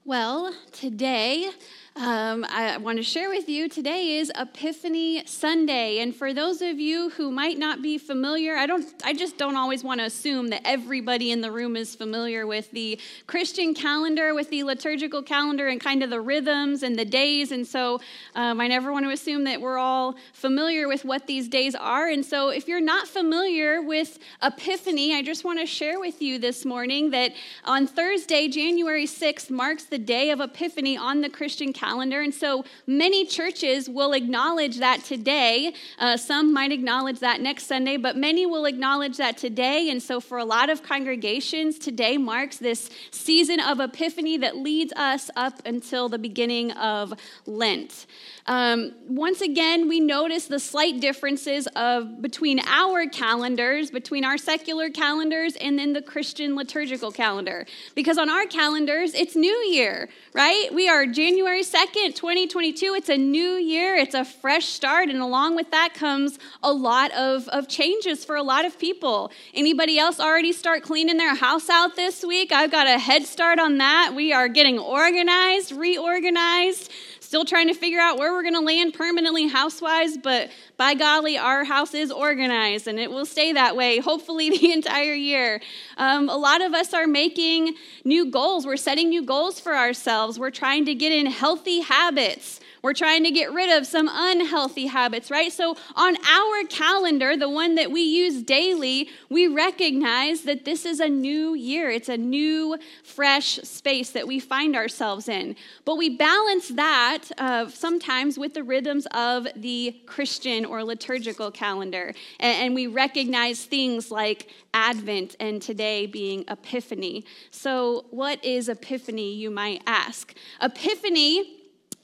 Well, 0.07 0.55
today 0.71 1.51
um, 1.99 2.45
I 2.51 2.77
want 2.77 2.99
to 2.99 3.03
share 3.03 3.31
with 3.31 3.49
you 3.49 3.71
today 3.71 4.19
is 4.19 4.31
Epiphany 4.39 5.25
Sunday, 5.25 6.01
and 6.01 6.15
for 6.15 6.35
those 6.35 6.61
of 6.61 6.79
you 6.79 7.09
who 7.09 7.31
might 7.31 7.57
not 7.59 7.81
be 7.81 7.97
familiar, 7.97 8.55
I 8.55 8.67
don't, 8.67 8.87
I 9.03 9.15
just 9.15 9.39
don't 9.39 9.57
always 9.57 9.83
want 9.83 10.01
to 10.01 10.05
assume 10.05 10.49
that 10.49 10.61
everybody 10.67 11.31
in 11.31 11.41
the 11.41 11.51
room 11.51 11.75
is 11.75 11.95
familiar 11.95 12.47
with 12.47 12.71
the 12.73 13.01
Christian 13.27 13.73
calendar, 13.73 14.35
with 14.35 14.51
the 14.51 14.63
liturgical 14.65 15.23
calendar, 15.23 15.69
and 15.69 15.81
kind 15.81 16.03
of 16.03 16.11
the 16.11 16.21
rhythms 16.21 16.83
and 16.83 16.99
the 16.99 17.07
days. 17.07 17.51
And 17.51 17.67
so, 17.67 18.03
um, 18.35 18.61
I 18.61 18.69
never 18.69 18.93
want 18.93 19.07
to 19.07 19.11
assume 19.11 19.45
that 19.45 19.63
we're 19.63 19.79
all 19.79 20.17
familiar 20.35 20.89
with 20.89 21.07
what 21.07 21.27
these 21.27 21.49
days 21.49 21.75
are. 21.75 22.11
And 22.11 22.23
so, 22.27 22.51
if 22.51 22.69
you're 22.69 22.79
not 22.79 23.09
familiar 23.09 23.81
with 23.81 24.19
Epiphany, 24.43 25.15
I 25.15 25.23
just 25.23 25.45
want 25.45 25.61
to 25.61 25.67
share 25.67 25.99
with 25.99 26.21
you 26.21 26.39
this 26.39 26.67
morning 26.67 27.09
that 27.13 27.33
on 27.65 27.87
Thursday, 27.87 28.49
January 28.49 29.07
6th, 29.07 29.49
marks 29.49 29.85
the 29.85 29.96
day 29.99 30.31
of 30.31 30.41
Epiphany 30.41 30.97
on 30.97 31.21
the 31.21 31.29
Christian 31.29 31.73
calendar 31.73 31.87
calendar. 31.97 32.21
And 32.21 32.35
so 32.35 32.65
many 32.87 33.25
churches 33.25 33.89
will 33.89 34.13
acknowledge 34.13 34.79
that 34.79 35.05
today. 35.05 35.73
Uh, 35.99 36.17
some 36.17 36.53
might 36.53 36.73
acknowledge 36.73 37.21
that 37.21 37.41
next 37.41 37.67
Sunday, 37.67 37.97
but 37.97 38.17
many 38.17 38.45
will 38.45 38.65
acknowledge 38.67 39.17
that 39.17 39.37
today. 39.37 39.89
And 39.91 40.03
so 40.03 40.21
for 40.21 40.39
a 40.39 40.45
lot 40.45 40.69
of 40.69 40.83
congregations, 40.83 41.79
today 41.79 42.19
marks 42.19 42.59
this 42.59 42.91
season 43.11 43.61
of 43.61 43.81
Epiphany 43.81 44.37
that 44.39 44.57
leads 44.57 44.93
us 44.95 45.31
up 45.37 45.63
until 45.65 46.09
the 46.09 46.19
beginning 46.19 46.73
of 46.73 47.15
Lent. 47.47 48.07
Um, 48.47 48.93
once 49.09 49.41
again, 49.41 49.89
we 49.89 49.99
notice 49.99 50.47
the 50.47 50.61
slight 50.61 51.01
differences 51.01 51.67
of 51.75 52.23
between 52.23 52.61
our 52.61 53.07
calendars, 53.07 53.91
between 53.91 54.25
our 54.25 54.39
secular 54.39 54.89
calendars, 54.89 55.57
and 55.57 55.77
then 55.77 55.93
the 55.93 56.03
Christian 56.03 56.55
liturgical 56.55 57.11
calendar. 57.11 57.67
Because 57.97 58.19
on 58.19 58.31
our 58.31 58.47
calendars, 58.47 59.15
it's 59.15 59.35
New 59.35 59.57
Year, 59.71 60.09
right? 60.33 60.73
We 60.73 60.89
are 60.89 61.07
January 61.07 61.63
2nd, 61.63 62.15
2022. 62.15 62.95
It's 62.95 63.09
a 63.09 63.17
new 63.17 63.55
year, 63.55 63.97
it's 63.97 64.15
a 64.15 64.25
fresh 64.25 64.67
start, 64.67 65.09
and 65.09 65.21
along 65.21 65.57
with 65.57 65.73
that 65.73 65.95
comes 65.95 66.39
a 66.63 66.73
lot 66.73 67.11
of, 67.13 67.49
of 67.49 67.67
changes 67.67 68.25
for 68.25 68.37
a 68.37 68.43
lot 68.43 68.65
of 68.65 68.79
people. 68.79 69.33
Anybody 69.55 69.99
else 69.99 70.21
already 70.21 70.53
start 70.53 70.85
cleaning 70.85 71.17
their 71.17 71.35
house 71.35 71.69
out 71.69 71.97
this 71.97 72.25
week? 72.25 72.53
I've 72.53 72.71
got 72.71 72.87
a 72.87 72.99
head 72.99 73.25
start 73.25 73.59
on 73.59 73.79
that. 73.79 74.13
We 74.15 74.33
are 74.33 74.47
getting 74.47 74.79
organized, 74.79 75.73
reorganized. 75.73 76.93
Still 77.27 77.45
trying 77.45 77.67
to 77.67 77.75
figure 77.75 77.99
out 77.99 78.19
where 78.19 78.31
we're 78.31 78.45
going 78.45 78.55
to 78.55 78.61
land 78.61 78.95
permanently 78.95 79.49
house-wise, 79.49 80.17
but 80.17 80.49
by 80.77 80.95
golly, 80.95 81.37
our 81.37 81.65
house 81.65 81.93
is 81.93 82.13
organized 82.13 82.87
and 82.87 83.01
it 83.01 83.11
will 83.11 83.27
stay 83.27 83.53
that 83.53 83.75
way, 83.75 83.99
hopefully, 83.99 84.49
the 84.57 84.73
entire 84.73 85.15
year. 85.15 85.61
Um, 85.97 86.29
a 86.29 86.37
lot 86.37 86.63
of 86.63 86.73
us 86.73 86.95
are 86.95 87.09
making 87.09 87.75
new 88.05 88.31
goals. 88.31 88.65
We're 88.65 88.77
setting 88.77 89.09
new 89.09 89.25
goals 89.25 89.59
for 89.59 89.75
ourselves. 89.75 90.39
We're 90.39 90.53
trying 90.53 90.85
to 90.85 90.95
get 90.95 91.11
in 91.11 91.27
healthy 91.27 91.81
habits. 91.81 92.61
We're 92.87 92.93
trying 92.93 93.25
to 93.25 93.33
get 93.33 93.53
rid 93.53 93.77
of 93.77 93.85
some 93.85 94.09
unhealthy 94.09 94.87
habits, 94.87 95.29
right? 95.29 95.53
So 95.53 95.77
on 95.97 96.17
our 96.25 96.65
calendar, 96.69 97.37
the 97.37 97.51
one 97.51 97.75
that 97.75 97.91
we 97.91 98.03
use 98.03 98.45
daily, 98.45 99.09
we 99.29 99.49
recognize 99.49 100.43
that 100.43 100.65
this 100.65 100.87
is 100.87 101.01
a 101.01 101.09
new 101.09 101.55
year. 101.55 101.91
It's 101.91 102.09
a 102.09 102.17
new, 102.17 102.79
fresh 103.03 103.57
space 103.65 104.11
that 104.11 104.29
we 104.29 104.39
find 104.39 104.77
ourselves 104.77 105.29
in. 105.29 105.57
But 105.85 105.97
we 105.97 106.17
balance 106.17 106.69
that 106.69 107.25
uh, 107.39 107.71
sometimes 107.71 108.39
with 108.39 108.55
the 108.55 108.63
rhythms 108.63 109.09
of 109.11 109.49
the 109.57 110.01
Christian 110.07 110.65
or 110.65 110.85
liturgical 110.85 111.51
calendar. 111.51 112.15
And, 112.39 112.67
and 112.67 112.75
we 112.77 112.87
recognize 112.87 113.65
things 113.65 114.13
like 114.13 114.49
Advent 114.75 115.35
and 115.41 115.61
today 115.61 116.07
being 116.07 116.45
Epiphany. 116.47 117.25
So, 117.51 118.05
what 118.11 118.45
is 118.45 118.69
Epiphany, 118.69 119.35
you 119.35 119.51
might 119.51 119.83
ask? 119.89 120.35
Epiphany 120.63 121.56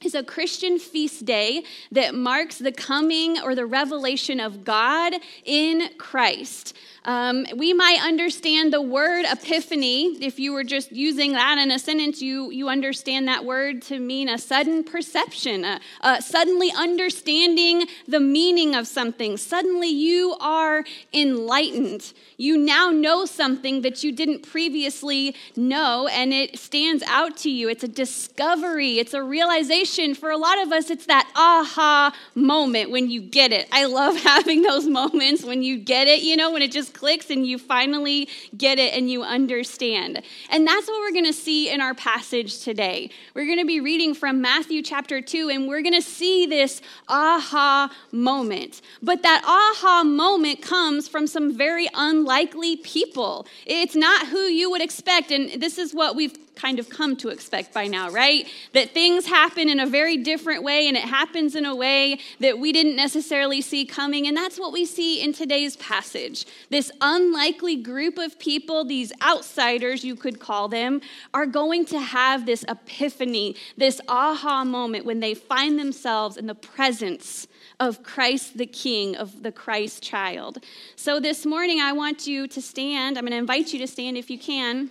is 0.05 0.15
a 0.15 0.23
Christian 0.23 0.79
feast 0.79 1.25
day 1.25 1.63
that 1.91 2.15
marks 2.15 2.57
the 2.57 2.71
coming 2.71 3.39
or 3.39 3.55
the 3.55 3.65
revelation 3.65 4.39
of 4.39 4.63
God 4.63 5.13
in 5.45 5.89
Christ. 5.97 6.75
Um, 7.05 7.45
we 7.57 7.73
might 7.73 7.99
understand 8.01 8.71
the 8.71 8.81
word 8.81 9.25
epiphany. 9.29 10.17
If 10.23 10.39
you 10.39 10.53
were 10.53 10.63
just 10.63 10.91
using 10.91 11.33
that 11.33 11.57
in 11.57 11.69
a 11.69 11.77
sentence, 11.77 12.21
you, 12.21 12.49
you 12.51 12.69
understand 12.69 13.27
that 13.27 13.43
word 13.43 13.81
to 13.83 13.99
mean 13.99 14.29
a 14.29 14.37
sudden 14.37 14.83
perception, 14.83 15.65
a, 15.65 15.81
a 16.01 16.21
suddenly 16.21 16.71
understanding 16.71 17.87
the 18.07 18.21
meaning 18.21 18.73
of 18.73 18.87
something. 18.87 19.35
Suddenly 19.35 19.89
you 19.89 20.35
are 20.39 20.85
enlightened. 21.13 22.13
You 22.37 22.57
now 22.57 22.89
know 22.89 23.25
something 23.25 23.81
that 23.81 24.03
you 24.03 24.11
didn't 24.13 24.43
previously 24.43 25.35
know, 25.57 26.07
and 26.07 26.33
it 26.33 26.57
stands 26.57 27.03
out 27.03 27.35
to 27.37 27.49
you. 27.49 27.67
It's 27.69 27.83
a 27.83 27.87
discovery, 27.87 28.99
it's 28.99 29.13
a 29.13 29.21
realization. 29.21 30.15
For 30.15 30.31
a 30.31 30.37
lot 30.37 30.61
of 30.61 30.71
us, 30.71 30.89
it's 30.89 31.05
that 31.07 31.29
aha 31.35 32.15
moment 32.33 32.91
when 32.91 33.09
you 33.09 33.21
get 33.21 33.51
it. 33.51 33.67
I 33.71 33.85
love 33.85 34.15
having 34.23 34.61
those 34.61 34.87
moments 34.87 35.43
when 35.43 35.63
you 35.63 35.77
get 35.77 36.07
it, 36.07 36.23
you 36.23 36.37
know, 36.37 36.51
when 36.51 36.61
it 36.61 36.71
just 36.71 36.92
clicks 36.93 37.29
and 37.29 37.45
you 37.45 37.57
finally 37.57 38.29
get 38.57 38.79
it 38.79 38.93
and 38.93 39.09
you 39.09 39.23
understand. 39.23 40.21
And 40.49 40.67
that's 40.67 40.87
what 40.87 40.99
we're 41.01 41.11
going 41.11 41.25
to 41.25 41.33
see 41.33 41.69
in 41.69 41.81
our 41.81 41.93
passage 41.93 42.59
today. 42.59 43.09
We're 43.33 43.45
going 43.45 43.59
to 43.59 43.65
be 43.65 43.79
reading 43.79 44.13
from 44.13 44.41
Matthew 44.41 44.81
chapter 44.81 45.21
2, 45.21 45.49
and 45.49 45.67
we're 45.67 45.81
going 45.81 45.93
to 45.93 46.01
see 46.01 46.45
this 46.45 46.81
aha 47.07 47.93
moment. 48.11 48.81
But 49.01 49.23
that 49.23 49.43
aha 49.45 50.03
moment 50.03 50.61
comes 50.61 51.07
from 51.07 51.27
some 51.27 51.55
very 51.55 51.87
unlikely 51.93 52.77
people. 52.77 53.47
It's 53.65 53.95
not 53.95 54.27
who 54.27 54.43
you 54.43 54.69
would 54.71 54.81
expect. 54.81 55.31
And 55.31 55.61
this 55.61 55.77
is 55.77 55.93
what 55.93 56.15
we've 56.15 56.35
kind 56.55 56.79
of 56.79 56.89
come 56.89 57.15
to 57.17 57.29
expect 57.29 57.73
by 57.73 57.87
now, 57.87 58.09
right? 58.09 58.47
That 58.73 58.91
things 58.91 59.25
happen 59.25 59.69
in 59.69 59.79
a 59.79 59.85
very 59.85 60.17
different 60.17 60.63
way 60.63 60.87
and 60.87 60.95
it 60.95 61.03
happens 61.03 61.55
in 61.55 61.65
a 61.65 61.75
way 61.75 62.19
that 62.39 62.59
we 62.59 62.71
didn't 62.71 62.95
necessarily 62.95 63.61
see 63.61 63.85
coming. 63.85 64.27
And 64.27 64.35
that's 64.35 64.59
what 64.59 64.71
we 64.71 64.85
see 64.85 65.21
in 65.21 65.33
today's 65.33 65.75
passage. 65.77 66.45
This 66.69 66.91
unlikely 67.01 67.77
group 67.77 68.17
of 68.17 68.39
people, 68.39 68.85
these 68.85 69.11
outsiders, 69.21 70.03
you 70.03 70.15
could 70.15 70.39
call 70.39 70.67
them, 70.67 71.01
are 71.33 71.45
going 71.45 71.85
to 71.85 71.99
have 71.99 72.45
this 72.45 72.63
epiphany, 72.67 73.55
this 73.77 73.99
aha 74.07 74.63
moment 74.63 75.05
when 75.05 75.19
they 75.19 75.33
find 75.33 75.79
themselves 75.79 76.37
in 76.37 76.47
the 76.47 76.55
presence 76.55 77.47
of 77.79 78.03
Christ 78.03 78.57
the 78.57 78.65
King, 78.65 79.15
of 79.15 79.43
the 79.43 79.51
Christ 79.51 80.03
child. 80.03 80.63
So 80.95 81.19
this 81.19 81.45
morning, 81.45 81.79
I 81.79 81.91
want 81.91 82.27
you 82.27 82.47
to 82.47 82.61
stand. 82.61 83.17
I'm 83.17 83.23
going 83.23 83.31
to 83.31 83.37
invite 83.37 83.73
you 83.73 83.79
to 83.79 83.87
stand 83.87 84.17
if 84.17 84.29
you 84.29 84.39
can. 84.39 84.89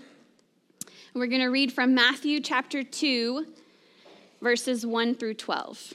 We're 1.15 1.27
going 1.27 1.43
to 1.43 1.49
read 1.49 1.75
from 1.75 1.95
Matthew 1.95 2.41
chapter 2.41 2.83
2, 2.83 3.47
verses 4.41 4.87
1 4.87 5.15
through 5.17 5.35
12. 5.35 5.93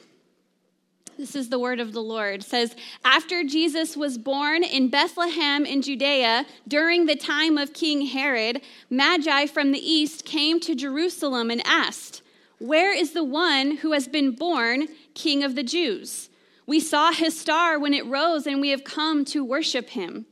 This 1.17 1.36
is 1.36 1.49
the 1.49 1.58
word 1.58 1.80
of 1.80 1.91
the 1.91 2.03
Lord. 2.03 2.41
It 2.41 2.43
says, 2.43 2.75
After 3.03 3.43
Jesus 3.43 3.97
was 3.97 4.19
born 4.19 4.63
in 4.63 4.89
Bethlehem 4.89 5.65
in 5.65 5.82
Judea 5.82 6.45
during 6.67 7.08
the 7.08 7.15
time 7.15 7.58
of 7.58 7.73
King 7.73 8.06
Herod, 8.06 8.62
Magi 8.91 9.47
from 9.47 9.71
the 9.71 9.80
east 9.80 10.23
came 10.23 10.60
to 10.60 10.75
Jerusalem 10.75 11.49
and 11.49 11.63
asked, 11.65 12.21
Where 12.60 12.93
is 12.93 13.13
the 13.13 13.23
one 13.23 13.77
who 13.77 13.93
has 13.93 14.08
been 14.08 14.36
born 14.36 14.88
King 15.15 15.43
of 15.43 15.56
the 15.56 15.63
Jews? 15.63 16.30
We 16.67 16.80
saw 16.80 17.12
his 17.12 17.39
star 17.39 17.80
when 17.80 17.95
it 17.95 18.06
rose, 18.06 18.45
and 18.45 18.62
we 18.62 18.69
have 18.69 18.84
come 18.84 19.25
to 19.25 19.43
worship 19.43 19.89
him. 19.89 20.27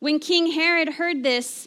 When 0.00 0.18
King 0.18 0.52
Herod 0.52 0.90
heard 0.90 1.22
this, 1.22 1.66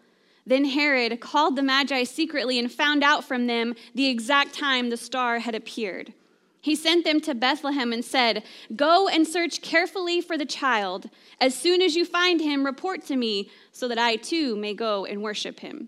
Then 0.51 0.65
Herod 0.65 1.21
called 1.21 1.55
the 1.55 1.63
Magi 1.63 2.03
secretly 2.03 2.59
and 2.59 2.69
found 2.69 3.05
out 3.05 3.23
from 3.23 3.47
them 3.47 3.73
the 3.95 4.07
exact 4.07 4.53
time 4.53 4.89
the 4.89 4.97
star 4.97 5.39
had 5.39 5.55
appeared. 5.55 6.13
He 6.59 6.75
sent 6.75 7.05
them 7.05 7.21
to 7.21 7.33
Bethlehem 7.33 7.93
and 7.93 8.03
said, 8.03 8.43
Go 8.75 9.07
and 9.07 9.25
search 9.25 9.61
carefully 9.61 10.19
for 10.19 10.37
the 10.37 10.45
child. 10.45 11.09
As 11.39 11.55
soon 11.55 11.81
as 11.81 11.95
you 11.95 12.03
find 12.03 12.41
him, 12.41 12.65
report 12.65 13.05
to 13.05 13.15
me, 13.15 13.49
so 13.71 13.87
that 13.87 13.97
I 13.97 14.17
too 14.17 14.57
may 14.57 14.73
go 14.73 15.05
and 15.05 15.23
worship 15.23 15.61
him. 15.61 15.87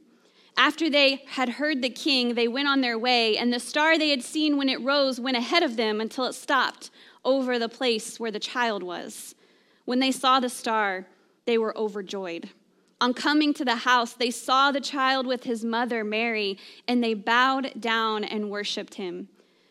After 0.56 0.90
they 0.90 1.26
had 1.28 1.50
heard 1.50 1.82
the 1.82 1.90
king, 1.90 2.36
they 2.36 2.48
went 2.48 2.70
on 2.70 2.80
their 2.80 2.98
way, 2.98 3.36
and 3.36 3.52
the 3.52 3.60
star 3.60 3.98
they 3.98 4.12
had 4.12 4.24
seen 4.24 4.56
when 4.56 4.70
it 4.70 4.80
rose 4.80 5.20
went 5.20 5.36
ahead 5.36 5.64
of 5.64 5.76
them 5.76 6.00
until 6.00 6.24
it 6.24 6.36
stopped 6.36 6.90
over 7.26 7.60
the 7.60 7.68
place 7.68 8.18
where 8.18 8.32
the 8.32 8.40
child 8.40 8.82
was. 8.82 9.36
When 9.84 10.00
they 10.00 10.14
saw 10.14 10.40
the 10.40 10.48
star, 10.48 11.06
they 11.44 11.58
were 11.58 11.78
overjoyed. 11.78 12.52
On 13.04 13.14
coming 13.14 13.54
to 13.56 13.66
the 13.66 13.76
house, 13.76 14.14
they 14.14 14.32
saw 14.32 14.72
the 14.72 14.80
child 14.80 15.28
with 15.28 15.44
his 15.44 15.66
mother, 15.66 16.06
Mary, 16.06 16.58
and 16.88 17.04
they 17.04 17.14
bowed 17.14 17.74
down 17.78 18.24
and 18.24 18.50
worshiped 18.50 18.94
him. 18.94 19.28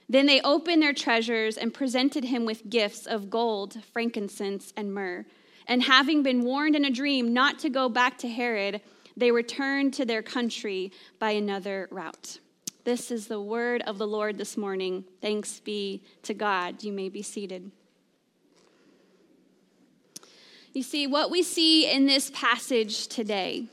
Then 0.06 0.26
they 0.26 0.42
opened 0.42 0.82
their 0.82 0.92
treasures 0.92 1.56
and 1.56 1.72
presented 1.72 2.24
him 2.24 2.44
with 2.44 2.68
gifts 2.68 3.06
of 3.06 3.30
gold, 3.30 3.78
frankincense, 3.90 4.74
and 4.76 4.92
myrrh. 4.92 5.24
And 5.66 5.82
having 5.84 6.22
been 6.22 6.44
warned 6.44 6.76
in 6.76 6.84
a 6.84 6.90
dream 6.90 7.32
not 7.32 7.58
to 7.60 7.70
go 7.70 7.88
back 7.88 8.18
to 8.18 8.28
Herod, 8.28 8.82
they 9.16 9.30
returned 9.30 9.94
to 9.94 10.04
their 10.04 10.22
country 10.22 10.92
by 11.18 11.30
another 11.30 11.88
route. 11.90 12.38
This 12.84 13.10
is 13.10 13.28
the 13.28 13.40
word 13.40 13.80
of 13.86 13.96
the 13.96 14.06
Lord 14.06 14.36
this 14.36 14.58
morning. 14.58 15.06
Thanks 15.22 15.58
be 15.58 16.02
to 16.24 16.34
God. 16.34 16.82
You 16.84 16.92
may 16.92 17.08
be 17.08 17.22
seated. 17.22 17.70
You 20.72 20.82
see, 20.82 21.06
what 21.06 21.30
we 21.30 21.42
see 21.42 21.90
in 21.90 22.06
this 22.06 22.30
passage 22.30 23.06
today, 23.08 23.66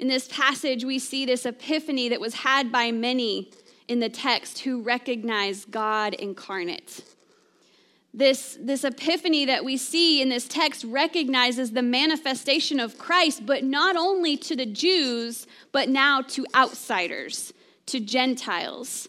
in 0.00 0.08
this 0.08 0.26
passage, 0.26 0.84
we 0.84 0.98
see 0.98 1.24
this 1.24 1.46
epiphany 1.46 2.08
that 2.08 2.20
was 2.20 2.34
had 2.34 2.72
by 2.72 2.90
many 2.90 3.52
in 3.86 4.00
the 4.00 4.08
text 4.08 4.60
who 4.60 4.82
recognize 4.82 5.64
God 5.64 6.14
incarnate. 6.14 7.04
This, 8.12 8.58
this 8.60 8.82
epiphany 8.82 9.44
that 9.46 9.64
we 9.64 9.76
see 9.76 10.20
in 10.20 10.28
this 10.28 10.48
text 10.48 10.84
recognizes 10.84 11.70
the 11.70 11.82
manifestation 11.82 12.80
of 12.80 12.98
Christ, 12.98 13.46
but 13.46 13.62
not 13.62 13.94
only 13.94 14.36
to 14.38 14.56
the 14.56 14.66
Jews, 14.66 15.46
but 15.70 15.88
now 15.88 16.20
to 16.22 16.44
outsiders, 16.54 17.54
to 17.86 18.00
Gentiles. 18.00 19.08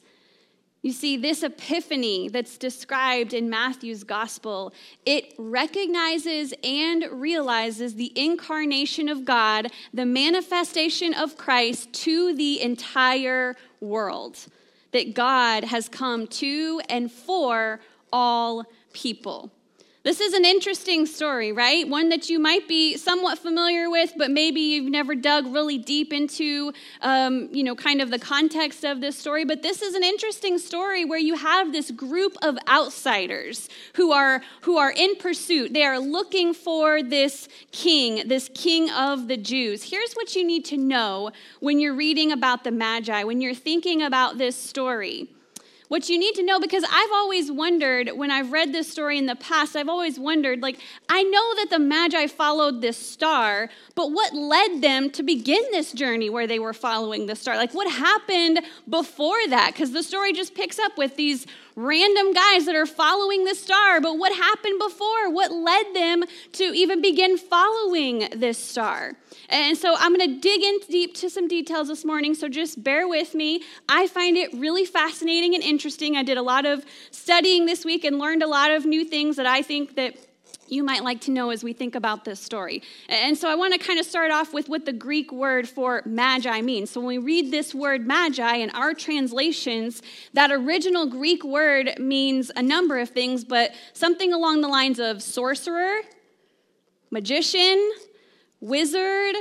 You 0.84 0.92
see, 0.92 1.16
this 1.16 1.44
epiphany 1.44 2.28
that's 2.28 2.58
described 2.58 3.34
in 3.34 3.50
Matthew's 3.50 4.04
gospel, 4.04 4.74
it 5.06 5.34
recognizes 5.38 6.54
and 6.62 7.06
realizes 7.10 7.96
the 7.96 8.12
incarnation 8.18 9.08
of 9.08 9.24
God, 9.24 9.72
the 9.94 10.06
manifestation 10.06 11.14
of 11.14 11.38
Christ 11.38 11.94
to 12.04 12.36
the 12.36 12.62
entire 12.62 13.56
world. 13.80 14.46
That 14.92 15.14
God 15.14 15.64
has 15.64 15.88
come 15.88 16.28
to 16.28 16.82
and 16.90 17.10
for 17.10 17.80
all 18.12 18.66
people. 18.92 19.52
This 20.04 20.20
is 20.20 20.34
an 20.34 20.44
interesting 20.44 21.06
story, 21.06 21.54
right? 21.54 21.88
One 21.88 22.10
that 22.10 22.30
you 22.30 22.38
might 22.38 22.68
be 22.68 22.98
somewhat 22.98 23.40
familiar 23.40 23.90
with, 23.90 24.12
but 24.18 24.32
maybe 24.32 24.60
you've 24.60 24.92
never 24.92 25.16
dug 25.16 25.48
really 25.48 25.78
deep 25.78 26.12
into, 26.12 26.74
um, 27.02 27.48
you 27.54 27.64
know, 27.64 27.74
kind 27.74 28.02
of 28.02 28.12
the 28.12 28.20
context 28.20 28.84
of 28.84 29.00
this 29.00 29.18
story. 29.18 29.46
But 29.46 29.62
this 29.62 29.82
is 29.82 29.96
an 29.96 30.04
interesting 30.04 30.58
story 30.58 31.06
where 31.06 31.20
you 31.20 31.36
have 31.36 31.72
this 31.72 31.90
group 31.90 32.36
of 32.42 32.58
outsiders 32.68 33.70
who 33.96 34.12
are 34.12 34.42
who 34.64 34.78
are 34.78 34.92
in 34.92 35.16
pursuit. 35.16 35.72
They 35.74 35.86
are 35.86 36.00
looking 36.00 36.54
for 36.54 37.02
this 37.02 37.48
king, 37.72 38.28
this 38.28 38.50
king 38.54 38.92
of 38.92 39.30
the 39.30 39.38
Jews. 39.38 39.90
Here's 39.90 40.16
what 40.16 40.36
you 40.36 40.46
need 40.46 40.66
to 40.66 40.76
know 40.76 41.32
when 41.62 41.80
you're 41.80 41.96
reading 41.96 42.34
about 42.34 42.66
the 42.66 42.72
Magi, 42.72 43.24
when 43.24 43.40
you're 43.40 43.56
thinking 43.56 44.02
about 44.02 44.38
this 44.38 44.58
story. 44.58 45.30
What 45.94 46.10
you 46.10 46.18
need 46.18 46.34
to 46.34 46.44
know, 46.44 46.60
because 46.60 46.84
I've 46.92 47.12
always 47.12 47.52
wondered 47.52 48.10
when 48.16 48.32
I've 48.32 48.52
read 48.52 48.74
this 48.74 48.92
story 48.92 49.20
in 49.20 49.28
the 49.28 49.36
past, 49.36 49.76
I've 49.76 49.90
always 49.90 50.20
wondered, 50.20 50.60
like, 50.60 50.80
I 51.08 51.22
know 51.22 51.56
that 51.58 51.68
the 51.70 51.78
Magi 51.78 52.26
followed 52.26 52.82
this 52.82 52.98
star, 52.98 53.70
but 53.94 54.12
what 54.12 54.34
led 54.34 54.82
them 54.82 55.12
to 55.12 55.22
begin 55.22 55.62
this 55.70 55.92
journey 55.92 56.32
where 56.32 56.48
they 56.48 56.58
were 56.58 56.74
following 56.74 57.28
the 57.28 57.36
star? 57.36 57.58
Like, 57.58 57.76
what 57.76 57.92
happened 57.92 58.62
before 58.90 59.38
that? 59.50 59.74
Because 59.74 59.92
the 59.92 60.02
story 60.02 60.34
just 60.34 60.56
picks 60.56 60.80
up 60.80 60.98
with 60.98 61.16
these 61.16 61.46
random 61.76 62.34
guys 62.34 62.66
that 62.66 62.76
are 62.76 62.86
following 62.86 63.46
the 63.46 63.56
star, 63.56 64.00
but 64.02 64.18
what 64.18 64.36
happened 64.36 64.80
before? 64.80 65.30
What 65.30 65.52
led 65.52 65.94
them 65.94 66.24
to 66.54 66.64
even 66.64 67.02
begin 67.02 67.38
following 67.38 68.30
this 68.36 68.58
star? 68.58 69.14
And 69.50 69.78
so 69.78 69.96
I'm 69.98 70.16
going 70.16 70.30
to 70.30 70.40
dig 70.40 70.62
in 70.62 70.80
deep 70.90 71.16
to 71.16 71.30
some 71.30 71.48
details 71.48 71.88
this 71.88 72.06
morning, 72.06 72.36
so 72.36 72.48
just 72.48 72.84
bear 72.84 73.08
with 73.08 73.34
me. 73.34 73.64
I 73.90 74.08
find 74.08 74.38
it 74.38 74.54
really 74.54 74.86
fascinating 74.86 75.56
and 75.56 75.64
interesting. 75.64 76.16
I 76.16 76.24
did 76.24 76.38
a 76.38 76.42
lot 76.42 76.66
of 76.66 76.86
studying 77.12 77.66
this 77.66 77.84
week 77.86 78.04
and 78.04 78.20
learned 78.20 78.44
a 78.44 78.48
lot 78.48 78.72
of 78.72 78.86
new 78.86 79.06
things 79.06 79.36
that 79.38 79.46
I 79.46 79.62
think 79.62 79.96
that 79.96 80.16
you 80.68 80.84
might 80.84 81.04
like 81.04 81.22
to 81.22 81.32
know 81.32 81.50
as 81.50 81.64
we 81.64 81.74
think 81.74 81.96
about 81.96 82.26
this 82.26 82.40
story. 82.40 82.82
And 83.10 83.38
so 83.38 83.50
I 83.50 83.56
want 83.56 83.74
to 83.74 83.80
kind 83.80 84.00
of 84.00 84.06
start 84.06 84.32
off 84.32 84.54
with 84.54 84.70
what 84.70 84.86
the 84.86 84.94
Greek 84.94 85.32
word 85.32 85.68
for 85.68 86.02
magi 86.06 86.62
means. 86.62 86.90
So 86.90 87.00
when 87.00 87.08
we 87.08 87.18
read 87.18 87.52
this 87.52 87.74
word 87.74 88.08
magi 88.08 88.56
in 88.56 88.70
our 88.72 88.94
translations, 88.94 90.02
that 90.34 90.52
original 90.52 91.06
Greek 91.08 91.44
word 91.44 91.94
means 92.00 92.52
a 92.56 92.62
number 92.62 93.00
of 93.00 93.10
things, 93.10 93.44
but 93.44 93.72
something 93.94 94.34
along 94.34 94.62
the 94.62 94.68
lines 94.68 95.00
of 95.00 95.22
sorcerer, 95.22 96.02
magician, 97.12 97.92
wizard, 98.60 99.36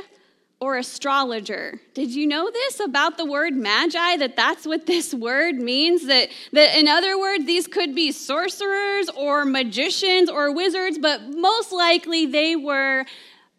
or 0.63 0.77
astrologer. 0.77 1.81
Did 1.93 2.11
you 2.15 2.25
know 2.25 2.49
this 2.49 2.79
about 2.79 3.19
the 3.19 3.25
word 3.25 3.53
magi 3.57 4.17
that 4.19 4.37
that's 4.37 4.65
what 4.65 4.87
this 4.87 5.13
word 5.13 5.57
means 5.57 6.07
that 6.07 6.29
that 6.53 6.79
in 6.79 6.87
other 6.87 7.19
words 7.19 7.47
these 7.47 7.67
could 7.67 7.97
be 7.97 8.13
sorcerers 8.13 9.09
or 9.17 9.45
magicians 9.45 10.31
or 10.31 10.55
wizards 10.55 10.99
but 10.99 11.21
most 11.35 11.73
likely 11.73 12.27
they 12.27 12.55
were 12.55 13.05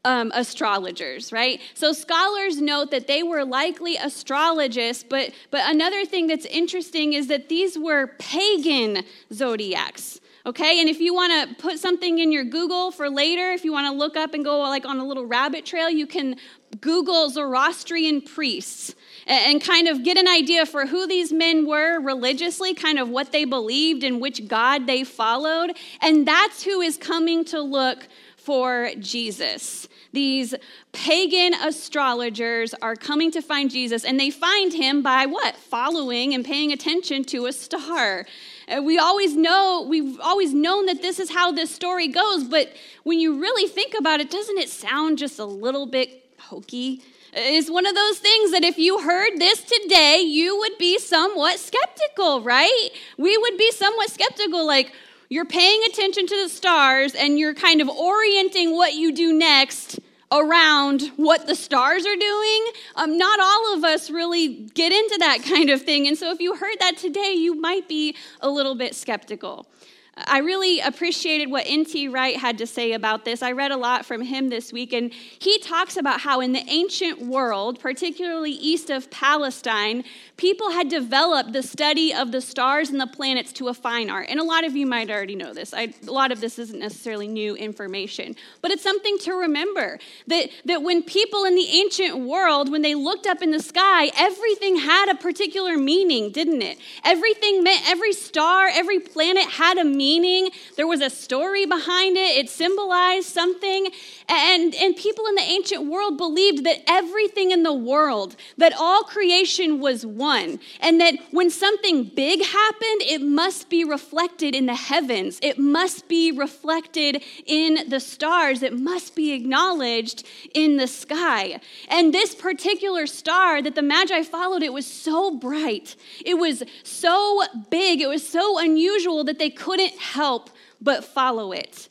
um, 0.06 0.32
astrologers, 0.34 1.34
right? 1.34 1.60
So 1.74 1.92
scholars 1.92 2.62
note 2.62 2.92
that 2.92 3.08
they 3.08 3.22
were 3.22 3.44
likely 3.44 3.98
astrologists, 3.98 5.04
but 5.04 5.32
but 5.52 5.62
another 5.70 6.06
thing 6.06 6.28
that's 6.28 6.46
interesting 6.46 7.12
is 7.12 7.28
that 7.28 7.50
these 7.50 7.78
were 7.78 8.08
pagan 8.18 9.04
zodiacs. 9.34 10.22
Okay, 10.46 10.82
and 10.82 10.90
if 10.90 11.00
you 11.00 11.14
want 11.14 11.50
to 11.50 11.56
put 11.56 11.80
something 11.80 12.20
in 12.20 12.34
your 12.34 12.44
Google 12.44 12.92
for 12.92 13.10
later, 13.10 13.52
if 13.52 13.64
you 13.64 13.72
want 13.72 13.88
to 13.88 13.98
look 13.98 14.18
up 14.18 14.34
and 14.34 14.44
go 14.44 14.60
like 14.60 14.86
on 14.86 14.98
a 14.98 15.08
little 15.08 15.26
rabbit 15.26 15.66
trail, 15.66 15.90
you 15.90 16.06
can 16.06 16.36
Google 16.82 17.30
Zoroastrian 17.30 18.20
priests 18.20 18.94
and 19.26 19.64
kind 19.64 19.88
of 19.88 20.04
get 20.04 20.18
an 20.18 20.28
idea 20.28 20.66
for 20.66 20.86
who 20.86 21.08
these 21.08 21.32
men 21.32 21.66
were 21.66 22.02
religiously, 22.02 22.74
kind 22.74 23.00
of 23.00 23.08
what 23.08 23.32
they 23.32 23.46
believed 23.46 24.04
and 24.04 24.20
which 24.20 24.46
God 24.50 24.86
they 24.86 25.06
followed. 25.06 25.78
And 26.02 26.28
that's 26.28 26.62
who 26.62 26.82
is 26.82 26.98
coming 26.98 27.46
to 27.46 27.62
look 27.62 28.06
for 28.36 28.90
Jesus. 29.00 29.88
These 30.12 30.54
pagan 30.92 31.54
astrologers 31.54 32.74
are 32.82 32.98
coming 32.98 33.32
to 33.32 33.42
find 33.42 33.72
Jesus, 33.72 34.04
and 34.04 34.20
they 34.20 34.30
find 34.30 34.74
him 34.74 35.02
by 35.02 35.26
what? 35.26 35.56
Following 35.56 36.34
and 36.34 36.44
paying 36.44 36.74
attention 36.74 37.24
to 37.26 37.46
a 37.46 37.54
star. 37.54 38.26
Uh, 38.74 38.82
we 38.82 38.98
always 38.98 39.36
know, 39.36 39.86
we've 39.88 40.20
always 40.20 40.54
known 40.54 40.86
that 40.88 41.02
this 41.02 41.20
is 41.20 41.30
how 41.30 41.52
this 41.52 41.70
story 41.70 42.08
goes, 42.08 42.44
but 42.44 42.72
when 43.04 43.20
you 43.20 43.40
really 43.40 43.68
think 43.68 43.94
about 44.00 44.20
it, 44.20 44.32
doesn't 44.32 44.58
it 44.58 44.70
sound 44.70 45.18
just 45.18 45.38
a 45.38 45.46
little 45.46 45.86
bit 45.86 46.24
hokey? 46.40 47.02
It's 47.34 47.70
one 47.70 47.86
of 47.86 47.96
those 47.96 48.20
things 48.20 48.52
that 48.52 48.64
if 48.64 48.78
you 48.78 49.02
heard 49.02 49.38
this 49.38 49.64
today, 49.64 50.22
you 50.22 50.58
would 50.60 50.78
be 50.78 50.98
somewhat 51.00 51.60
skeptical, 51.60 52.42
right? 52.42 52.90
We 53.18 53.38
would 53.38 53.58
be 53.58 53.72
somewhat 53.72 54.10
skeptical, 54.12 54.66
like, 54.66 54.92
you're 55.30 55.46
paying 55.46 55.84
attention 55.90 56.28
to 56.28 56.44
the 56.44 56.50
stars 56.50 57.16
and 57.16 57.40
you're 57.40 57.56
kind 57.56 57.82
of 57.82 57.90
orienting 57.90 58.76
what 58.76 58.94
you 58.94 59.12
do 59.12 59.34
next 59.34 60.00
around 60.32 61.04
what 61.16 61.48
the 61.48 61.56
stars 61.56 62.06
are 62.06 62.16
doing. 62.16 62.66
Um, 62.96 63.18
not 63.18 63.40
all 63.40 63.76
of 63.76 63.84
us 63.84 64.10
really 64.10 64.68
get 64.74 64.92
into 64.92 65.18
that 65.20 65.44
kind 65.48 65.70
of 65.70 65.82
thing. 65.82 66.08
And 66.08 66.18
so 66.18 66.32
if 66.32 66.40
you 66.40 66.56
heard 66.56 66.76
that 66.80 66.98
today, 66.98 67.34
you 67.34 67.56
might 67.56 67.88
be 67.88 68.16
a 68.42 68.50
little 68.50 68.76
bit 68.76 68.96
skeptical. 68.96 69.68
I 70.16 70.40
really 70.40 70.80
appreciated 70.80 71.50
what 71.50 71.64
N.T. 71.66 72.08
Wright 72.10 72.38
had 72.38 72.60
to 72.60 72.68
say 72.68 72.94
about 72.94 73.26
this. 73.26 73.42
I 73.42 73.52
read 73.52 73.72
a 73.72 73.78
lot 73.78 74.06
from 74.06 74.22
him 74.22 74.50
this 74.50 74.72
week, 74.72 74.94
and 74.94 75.12
he 75.12 75.58
talks 75.58 75.98
about 75.98 76.22
how 76.22 76.40
in 76.40 76.52
the 76.52 76.64
ancient 76.68 77.20
world, 77.20 77.80
particularly 77.80 78.52
east 78.52 78.92
of 78.92 79.10
Palestine, 79.10 80.04
people 80.38 80.72
had 80.72 80.90
developed 80.90 81.54
the 81.54 81.64
study 81.64 82.14
of 82.14 82.32
the 82.32 82.42
stars 82.42 82.90
and 82.90 83.00
the 83.00 83.08
planets 83.08 83.52
to 83.54 83.68
a 83.68 83.74
fine 83.74 84.10
art. 84.10 84.28
And 84.30 84.40
a 84.40 84.44
lot 84.44 84.64
of 84.64 84.76
you 84.76 84.86
might 84.86 85.10
already 85.10 85.36
know 85.36 85.54
this. 85.54 85.74
I, 85.74 85.94
a 86.08 86.12
lot 86.12 86.32
of 86.32 86.42
this 86.42 86.58
isn't 86.60 86.80
necessarily 86.80 87.28
new 87.28 87.56
information, 87.56 88.36
but 88.62 88.72
it's 88.72 88.84
something 88.84 89.18
to 89.20 89.34
remember 89.34 90.00
that, 90.28 90.50
that 90.66 90.82
when 90.82 91.04
people 91.04 91.46
in 91.46 91.56
the 91.56 91.68
ancient 91.68 92.20
world, 92.20 92.72
when 92.72 92.82
they 92.82 92.96
looked 92.96 93.28
up 93.28 93.42
in 93.42 93.52
the 93.52 93.60
sky, 93.60 94.10
everything 94.18 94.78
had 94.78 95.10
a 95.10 95.16
particular 95.16 95.78
meaning, 95.78 96.32
didn't 96.32 96.62
it? 96.62 96.78
Everything 97.04 97.64
meant, 97.64 97.88
every 97.88 98.14
star, 98.14 98.68
every 98.68 99.00
planet 99.00 99.44
had 99.44 99.78
a 99.78 99.84
meaning 99.84 100.50
there 100.76 100.88
was 100.88 101.02
a 101.02 101.10
story 101.10 101.66
behind 101.66 102.18
it, 102.18 102.38
it 102.38 102.50
symbolized 102.50 103.28
something. 103.28 103.90
And, 104.28 104.74
and 104.76 104.96
people 104.96 105.26
in 105.28 105.36
the 105.36 105.42
ancient 105.42 105.86
world 105.86 106.18
believed 106.18 106.64
that 106.66 106.78
everything 106.88 107.52
in 107.52 107.64
the 107.64 107.74
world, 107.74 108.36
that 108.58 108.74
all 108.80 109.04
creation 109.04 109.80
was 109.80 110.06
one, 110.06 110.23
and 110.24 111.02
that 111.02 111.16
when 111.32 111.50
something 111.50 112.04
big 112.04 112.44
happened, 112.44 113.02
it 113.02 113.22
must 113.22 113.70
be 113.70 113.84
reflected 113.84 114.56
in 114.56 114.66
the 114.66 114.76
heavens, 114.76 115.40
it 115.42 115.58
must 115.60 116.08
be 116.08 116.32
reflected 116.32 117.24
in 117.46 117.90
the 117.90 118.00
stars, 118.00 118.64
it 118.64 118.78
must 118.80 119.16
be 119.16 119.32
acknowledged 119.34 120.26
in 120.54 120.78
the 120.78 120.88
sky. 120.88 121.60
And 121.90 122.14
this 122.14 122.36
particular 122.36 123.08
star 123.08 123.62
that 123.62 123.76
the 123.76 123.82
Magi 123.82 124.24
followed, 124.24 124.64
it 124.64 124.74
was 124.74 124.88
so 124.88 125.38
bright, 125.38 125.96
it 126.26 126.36
was 126.36 126.64
so 126.84 127.44
big, 127.70 128.02
it 128.02 128.08
was 128.08 128.28
so 128.28 128.60
unusual 128.60 129.24
that 129.26 129.40
they 129.40 129.50
couldn't 129.50 129.98
help 130.00 130.50
but 130.82 131.04
follow 131.04 131.52
it. 131.52 131.90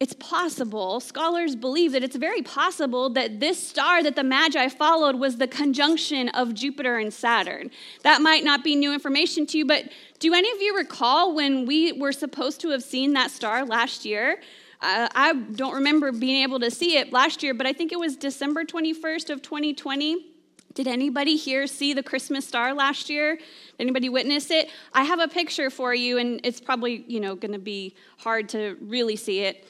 It's 0.00 0.14
possible, 0.14 0.98
scholars 0.98 1.54
believe 1.54 1.92
that 1.92 2.02
it's 2.02 2.16
very 2.16 2.42
possible 2.42 3.10
that 3.10 3.38
this 3.38 3.62
star 3.62 4.02
that 4.02 4.16
the 4.16 4.24
Magi 4.24 4.68
followed 4.68 5.16
was 5.16 5.36
the 5.36 5.46
conjunction 5.46 6.28
of 6.30 6.52
Jupiter 6.52 6.98
and 6.98 7.14
Saturn. 7.14 7.70
That 8.02 8.20
might 8.20 8.42
not 8.42 8.64
be 8.64 8.74
new 8.74 8.92
information 8.92 9.46
to 9.46 9.58
you, 9.58 9.64
but 9.64 9.84
do 10.18 10.34
any 10.34 10.50
of 10.50 10.60
you 10.60 10.76
recall 10.76 11.34
when 11.34 11.64
we 11.64 11.92
were 11.92 12.10
supposed 12.10 12.60
to 12.62 12.70
have 12.70 12.82
seen 12.82 13.12
that 13.12 13.30
star 13.30 13.64
last 13.64 14.04
year? 14.04 14.40
Uh, 14.80 15.08
I 15.14 15.32
don't 15.32 15.74
remember 15.74 16.10
being 16.10 16.42
able 16.42 16.58
to 16.60 16.72
see 16.72 16.96
it 16.96 17.12
last 17.12 17.42
year, 17.44 17.54
but 17.54 17.66
I 17.66 17.72
think 17.72 17.92
it 17.92 17.98
was 17.98 18.16
December 18.16 18.64
21st 18.64 19.30
of 19.30 19.42
2020. 19.42 20.26
Did 20.74 20.88
anybody 20.88 21.36
here 21.36 21.68
see 21.68 21.94
the 21.94 22.02
Christmas 22.02 22.46
star 22.46 22.74
last 22.74 23.08
year? 23.08 23.36
Did 23.36 23.44
Anybody 23.78 24.08
witness 24.08 24.50
it? 24.50 24.70
I 24.92 25.04
have 25.04 25.20
a 25.20 25.28
picture 25.28 25.70
for 25.70 25.94
you, 25.94 26.18
and 26.18 26.40
it's 26.42 26.60
probably 26.60 27.04
you 27.06 27.20
know 27.20 27.36
going 27.36 27.52
to 27.52 27.60
be 27.60 27.94
hard 28.18 28.48
to 28.50 28.76
really 28.80 29.14
see 29.14 29.40
it. 29.40 29.64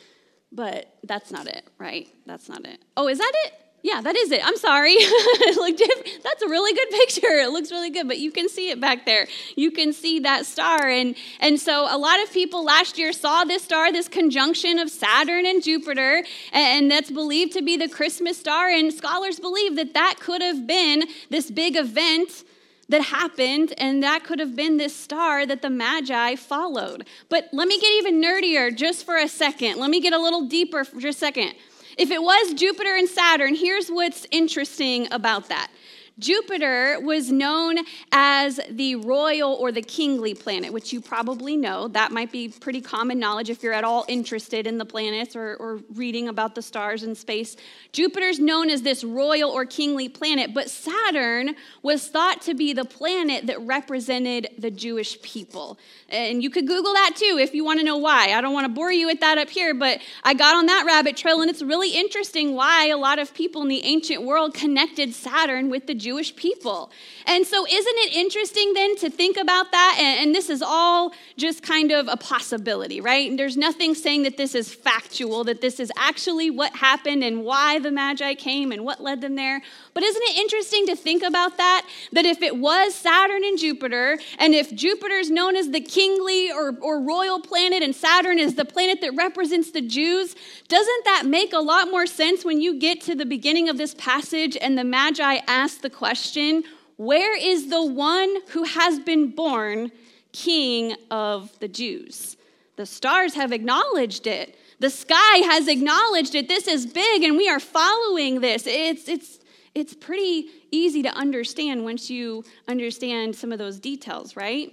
But 0.54 0.94
that's 1.02 1.32
not 1.32 1.48
it, 1.48 1.64
right? 1.78 2.08
That's 2.26 2.48
not 2.48 2.64
it. 2.64 2.78
Oh, 2.96 3.08
is 3.08 3.18
that 3.18 3.32
it? 3.44 3.54
Yeah, 3.82 4.00
that 4.00 4.16
is 4.16 4.30
it. 4.30 4.40
I'm 4.42 4.56
sorry. 4.56 4.94
That's 6.22 6.42
a 6.42 6.48
really 6.48 6.72
good 6.72 6.88
picture. 6.88 7.36
It 7.36 7.50
looks 7.50 7.70
really 7.70 7.90
good, 7.90 8.08
but 8.08 8.18
you 8.18 8.30
can 8.30 8.48
see 8.48 8.70
it 8.70 8.80
back 8.80 9.04
there. 9.04 9.28
You 9.56 9.70
can 9.70 9.92
see 9.92 10.20
that 10.20 10.46
star. 10.46 10.88
And, 10.88 11.14
and 11.38 11.60
so 11.60 11.86
a 11.94 11.98
lot 11.98 12.22
of 12.22 12.32
people 12.32 12.64
last 12.64 12.96
year 12.96 13.12
saw 13.12 13.44
this 13.44 13.62
star, 13.62 13.92
this 13.92 14.08
conjunction 14.08 14.78
of 14.78 14.88
Saturn 14.88 15.44
and 15.44 15.62
Jupiter, 15.62 16.24
and 16.50 16.90
that's 16.90 17.10
believed 17.10 17.52
to 17.52 17.62
be 17.62 17.76
the 17.76 17.90
Christmas 17.90 18.38
star. 18.38 18.70
And 18.70 18.90
scholars 18.90 19.38
believe 19.38 19.76
that 19.76 19.92
that 19.92 20.16
could 20.18 20.40
have 20.40 20.66
been 20.66 21.04
this 21.28 21.50
big 21.50 21.76
event 21.76 22.42
that 22.88 23.02
happened, 23.02 23.72
and 23.78 24.02
that 24.02 24.24
could 24.24 24.38
have 24.38 24.54
been 24.54 24.76
this 24.76 24.94
star 24.94 25.46
that 25.46 25.62
the 25.62 25.70
Magi 25.70 26.36
followed. 26.36 27.06
But 27.28 27.48
let 27.52 27.68
me 27.68 27.80
get 27.80 27.92
even 27.98 28.22
nerdier 28.22 28.74
just 28.74 29.06
for 29.06 29.16
a 29.16 29.28
second. 29.28 29.78
Let 29.78 29.90
me 29.90 30.00
get 30.00 30.12
a 30.12 30.18
little 30.18 30.46
deeper 30.46 30.84
for 30.84 31.00
just 31.00 31.18
a 31.18 31.20
second. 31.20 31.54
If 31.96 32.10
it 32.10 32.22
was 32.22 32.54
Jupiter 32.54 32.96
and 32.96 33.08
Saturn, 33.08 33.54
here's 33.54 33.88
what's 33.88 34.26
interesting 34.30 35.06
about 35.12 35.48
that. 35.48 35.70
Jupiter 36.18 37.00
was 37.00 37.32
known 37.32 37.78
as 38.12 38.60
the 38.70 38.94
royal 38.96 39.52
or 39.54 39.72
the 39.72 39.82
kingly 39.82 40.32
planet, 40.32 40.72
which 40.72 40.92
you 40.92 41.00
probably 41.00 41.56
know. 41.56 41.88
That 41.88 42.12
might 42.12 42.30
be 42.30 42.48
pretty 42.48 42.80
common 42.80 43.18
knowledge 43.18 43.50
if 43.50 43.64
you're 43.64 43.72
at 43.72 43.82
all 43.82 44.04
interested 44.06 44.68
in 44.68 44.78
the 44.78 44.84
planets 44.84 45.34
or, 45.34 45.56
or 45.56 45.80
reading 45.92 46.28
about 46.28 46.54
the 46.54 46.62
stars 46.62 47.02
in 47.02 47.16
space. 47.16 47.56
Jupiter's 47.92 48.38
known 48.38 48.70
as 48.70 48.82
this 48.82 49.02
royal 49.02 49.50
or 49.50 49.64
kingly 49.64 50.08
planet, 50.08 50.54
but 50.54 50.70
Saturn 50.70 51.56
was 51.82 52.06
thought 52.06 52.40
to 52.42 52.54
be 52.54 52.72
the 52.72 52.84
planet 52.84 53.48
that 53.48 53.60
represented 53.62 54.48
the 54.56 54.70
Jewish 54.70 55.20
people. 55.20 55.78
And 56.10 56.44
you 56.44 56.50
could 56.50 56.68
Google 56.68 56.92
that 56.92 57.16
too 57.16 57.38
if 57.40 57.54
you 57.54 57.64
want 57.64 57.80
to 57.80 57.84
know 57.84 57.96
why. 57.96 58.32
I 58.34 58.40
don't 58.40 58.54
want 58.54 58.66
to 58.66 58.72
bore 58.72 58.92
you 58.92 59.06
with 59.06 59.18
that 59.18 59.38
up 59.38 59.50
here, 59.50 59.74
but 59.74 59.98
I 60.22 60.34
got 60.34 60.54
on 60.54 60.66
that 60.66 60.84
rabbit 60.86 61.16
trail, 61.16 61.40
and 61.40 61.50
it's 61.50 61.62
really 61.62 61.90
interesting 61.90 62.54
why 62.54 62.86
a 62.86 62.96
lot 62.96 63.18
of 63.18 63.34
people 63.34 63.62
in 63.62 63.68
the 63.68 63.82
ancient 63.82 64.22
world 64.22 64.54
connected 64.54 65.12
Saturn 65.12 65.70
with 65.70 65.88
the 65.88 66.03
Jewish 66.04 66.36
people. 66.36 66.90
And 67.26 67.46
so, 67.46 67.66
isn't 67.66 67.98
it 68.04 68.14
interesting 68.14 68.74
then 68.74 68.94
to 68.96 69.08
think 69.08 69.38
about 69.38 69.72
that? 69.72 69.96
And, 69.98 70.20
and, 70.20 70.34
this 70.34 70.50
is 70.50 70.60
all 70.60 71.12
just 71.38 71.62
kind 71.62 71.92
of 71.92 72.08
a 72.08 72.16
possibility, 72.16 73.00
right? 73.00 73.30
And 73.30 73.38
there's 73.38 73.56
nothing 73.56 73.94
saying 73.94 74.24
that 74.24 74.36
this 74.36 74.54
is 74.54 74.74
factual, 74.74 75.44
that 75.44 75.62
this 75.62 75.80
is 75.80 75.90
actually 75.96 76.50
what 76.50 76.76
happened 76.76 77.24
and 77.24 77.42
why 77.42 77.78
the 77.78 77.90
Magi 77.90 78.34
came 78.34 78.70
and 78.70 78.84
what 78.84 79.00
led 79.00 79.22
them 79.22 79.34
there. 79.34 79.62
But 79.94 80.02
isn't 80.02 80.22
it 80.22 80.36
interesting 80.36 80.86
to 80.88 80.96
think 80.96 81.22
about 81.22 81.56
that? 81.56 81.86
That 82.12 82.26
if 82.26 82.42
it 82.42 82.56
was 82.56 82.94
Saturn 82.94 83.42
and 83.42 83.58
Jupiter, 83.58 84.18
and 84.38 84.54
if 84.54 84.74
Jupiter 84.74 85.14
is 85.14 85.30
known 85.30 85.56
as 85.56 85.70
the 85.70 85.80
kingly 85.80 86.52
or, 86.52 86.76
or 86.82 87.00
royal 87.00 87.40
planet, 87.40 87.82
and 87.82 87.94
Saturn 87.94 88.38
is 88.38 88.56
the 88.56 88.66
planet 88.66 89.00
that 89.00 89.14
represents 89.14 89.70
the 89.70 89.80
Jews, 89.80 90.36
doesn't 90.68 91.04
that 91.04 91.24
make 91.24 91.52
a 91.54 91.60
lot 91.60 91.90
more 91.90 92.06
sense 92.06 92.44
when 92.44 92.60
you 92.60 92.78
get 92.78 93.00
to 93.02 93.14
the 93.14 93.24
beginning 93.24 93.70
of 93.70 93.78
this 93.78 93.94
passage 93.94 94.58
and 94.60 94.76
the 94.76 94.84
Magi 94.84 95.38
ask 95.46 95.80
the 95.80 95.93
question, 95.94 96.64
Where 96.96 97.36
is 97.36 97.68
the 97.70 97.84
one 97.84 98.36
who 98.48 98.64
has 98.64 98.98
been 98.98 99.30
born 99.30 99.90
king 100.32 100.96
of 101.10 101.58
the 101.60 101.68
Jews? 101.68 102.36
The 102.76 102.86
stars 102.86 103.34
have 103.34 103.52
acknowledged 103.52 104.26
it. 104.26 104.56
The 104.80 104.90
sky 104.90 105.36
has 105.38 105.68
acknowledged 105.68 106.34
it. 106.34 106.48
This 106.48 106.66
is 106.66 106.86
big, 106.86 107.22
and 107.22 107.36
we 107.36 107.48
are 107.48 107.60
following 107.60 108.40
this. 108.40 108.66
It's, 108.66 109.08
it's, 109.08 109.38
it's 109.74 109.94
pretty 109.94 110.48
easy 110.70 111.02
to 111.02 111.10
understand 111.10 111.84
once 111.84 112.10
you 112.10 112.44
understand 112.68 113.36
some 113.36 113.52
of 113.52 113.58
those 113.58 113.78
details, 113.78 114.36
right? 114.36 114.72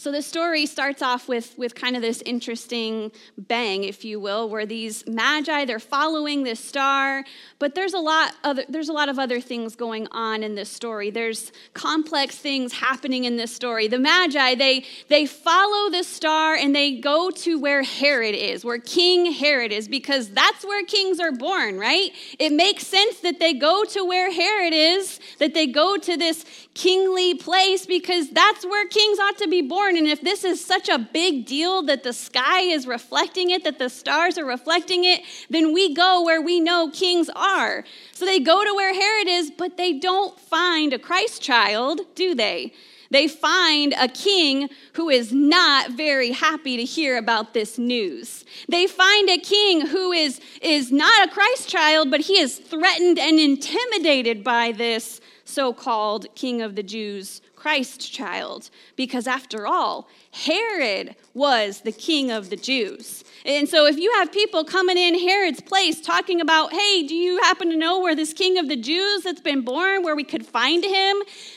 So 0.00 0.10
the 0.10 0.22
story 0.22 0.64
starts 0.64 1.02
off 1.02 1.28
with, 1.28 1.58
with 1.58 1.74
kind 1.74 1.94
of 1.94 2.00
this 2.00 2.22
interesting 2.22 3.12
bang, 3.36 3.84
if 3.84 4.02
you 4.02 4.18
will, 4.18 4.48
where 4.48 4.64
these 4.64 5.06
magi, 5.06 5.66
they're 5.66 5.78
following 5.78 6.42
this 6.42 6.58
star, 6.58 7.22
but 7.58 7.74
there's 7.74 7.92
a 7.92 7.98
lot 7.98 8.32
other, 8.42 8.64
there's 8.66 8.88
a 8.88 8.94
lot 8.94 9.10
of 9.10 9.18
other 9.18 9.42
things 9.42 9.76
going 9.76 10.08
on 10.10 10.42
in 10.42 10.54
this 10.54 10.70
story. 10.70 11.10
There's 11.10 11.52
complex 11.74 12.36
things 12.36 12.72
happening 12.72 13.24
in 13.24 13.36
this 13.36 13.54
story. 13.54 13.88
The 13.88 13.98
magi, 13.98 14.54
they, 14.54 14.86
they 15.08 15.26
follow 15.26 15.90
the 15.90 16.02
star 16.02 16.54
and 16.54 16.74
they 16.74 16.98
go 16.98 17.30
to 17.32 17.58
where 17.58 17.82
Herod 17.82 18.34
is, 18.34 18.64
where 18.64 18.78
King 18.78 19.30
Herod 19.30 19.70
is, 19.70 19.86
because 19.86 20.30
that's 20.30 20.64
where 20.64 20.82
kings 20.86 21.20
are 21.20 21.32
born, 21.32 21.78
right? 21.78 22.10
It 22.38 22.52
makes 22.52 22.86
sense 22.86 23.20
that 23.20 23.38
they 23.38 23.52
go 23.52 23.84
to 23.84 24.06
where 24.06 24.32
Herod 24.32 24.72
is, 24.72 25.20
that 25.40 25.52
they 25.52 25.66
go 25.66 25.98
to 25.98 26.16
this 26.16 26.46
kingly 26.72 27.34
place 27.34 27.84
because 27.84 28.30
that's 28.30 28.64
where 28.64 28.88
kings 28.88 29.18
ought 29.18 29.36
to 29.36 29.46
be 29.46 29.60
born. 29.60 29.89
And 29.96 30.06
if 30.06 30.20
this 30.20 30.44
is 30.44 30.64
such 30.64 30.88
a 30.88 30.98
big 30.98 31.46
deal 31.46 31.82
that 31.82 32.02
the 32.02 32.12
sky 32.12 32.60
is 32.60 32.86
reflecting 32.86 33.50
it, 33.50 33.64
that 33.64 33.78
the 33.78 33.90
stars 33.90 34.38
are 34.38 34.44
reflecting 34.44 35.04
it, 35.04 35.22
then 35.48 35.72
we 35.72 35.94
go 35.94 36.22
where 36.22 36.40
we 36.40 36.60
know 36.60 36.90
kings 36.90 37.30
are. 37.34 37.84
So 38.12 38.24
they 38.24 38.40
go 38.40 38.64
to 38.64 38.74
where 38.74 38.94
Herod 38.94 39.28
is, 39.28 39.50
but 39.50 39.76
they 39.76 39.92
don't 39.92 40.38
find 40.38 40.92
a 40.92 40.98
Christ 40.98 41.42
child, 41.42 42.00
do 42.14 42.34
they? 42.34 42.72
They 43.10 43.26
find 43.26 43.92
a 43.98 44.06
king 44.06 44.68
who 44.92 45.08
is 45.08 45.32
not 45.32 45.90
very 45.90 46.30
happy 46.30 46.76
to 46.76 46.84
hear 46.84 47.18
about 47.18 47.54
this 47.54 47.76
news. 47.76 48.44
They 48.68 48.86
find 48.86 49.28
a 49.28 49.38
king 49.38 49.86
who 49.88 50.12
is, 50.12 50.40
is 50.62 50.92
not 50.92 51.28
a 51.28 51.32
Christ 51.32 51.68
child, 51.68 52.10
but 52.10 52.20
he 52.20 52.38
is 52.38 52.58
threatened 52.58 53.18
and 53.18 53.40
intimidated 53.40 54.44
by 54.44 54.70
this 54.70 55.20
so 55.50 55.72
called 55.72 56.26
king 56.34 56.62
of 56.62 56.76
the 56.76 56.82
Jews, 56.82 57.42
Christ 57.56 58.12
child, 58.12 58.70
because 58.96 59.26
after 59.26 59.66
all, 59.66 60.08
Herod 60.32 61.14
was 61.34 61.80
the 61.80 61.92
king 61.92 62.30
of 62.30 62.48
the 62.48 62.56
Jews. 62.56 63.24
And 63.44 63.68
so 63.68 63.86
if 63.86 63.98
you 63.98 64.12
have 64.16 64.32
people 64.32 64.64
coming 64.64 64.96
in 64.96 65.18
Herod's 65.18 65.60
place 65.60 66.00
talking 66.00 66.40
about, 66.40 66.72
hey, 66.72 67.06
do 67.06 67.14
you 67.14 67.38
happen 67.42 67.68
to 67.70 67.76
know 67.76 68.00
where 68.00 68.16
this 68.16 68.32
king 68.32 68.58
of 68.58 68.68
the 68.68 68.76
Jews 68.76 69.22
that's 69.22 69.40
been 69.40 69.62
born, 69.62 70.02
where 70.02 70.16
we 70.16 70.24
could 70.24 70.46
find 70.46 70.84
him? 70.84 71.16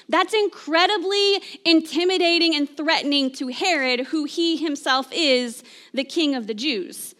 That's 0.09 0.33
incredibly 0.33 1.41
intimidating 1.65 2.55
and 2.55 2.69
threatening 2.69 3.31
to 3.33 3.47
Herod, 3.47 4.07
who 4.07 4.25
he 4.25 4.57
himself 4.57 5.07
is 5.11 5.63
the 5.93 6.03
king 6.03 6.35
of 6.35 6.47
the 6.47 6.53
Jews 6.53 7.12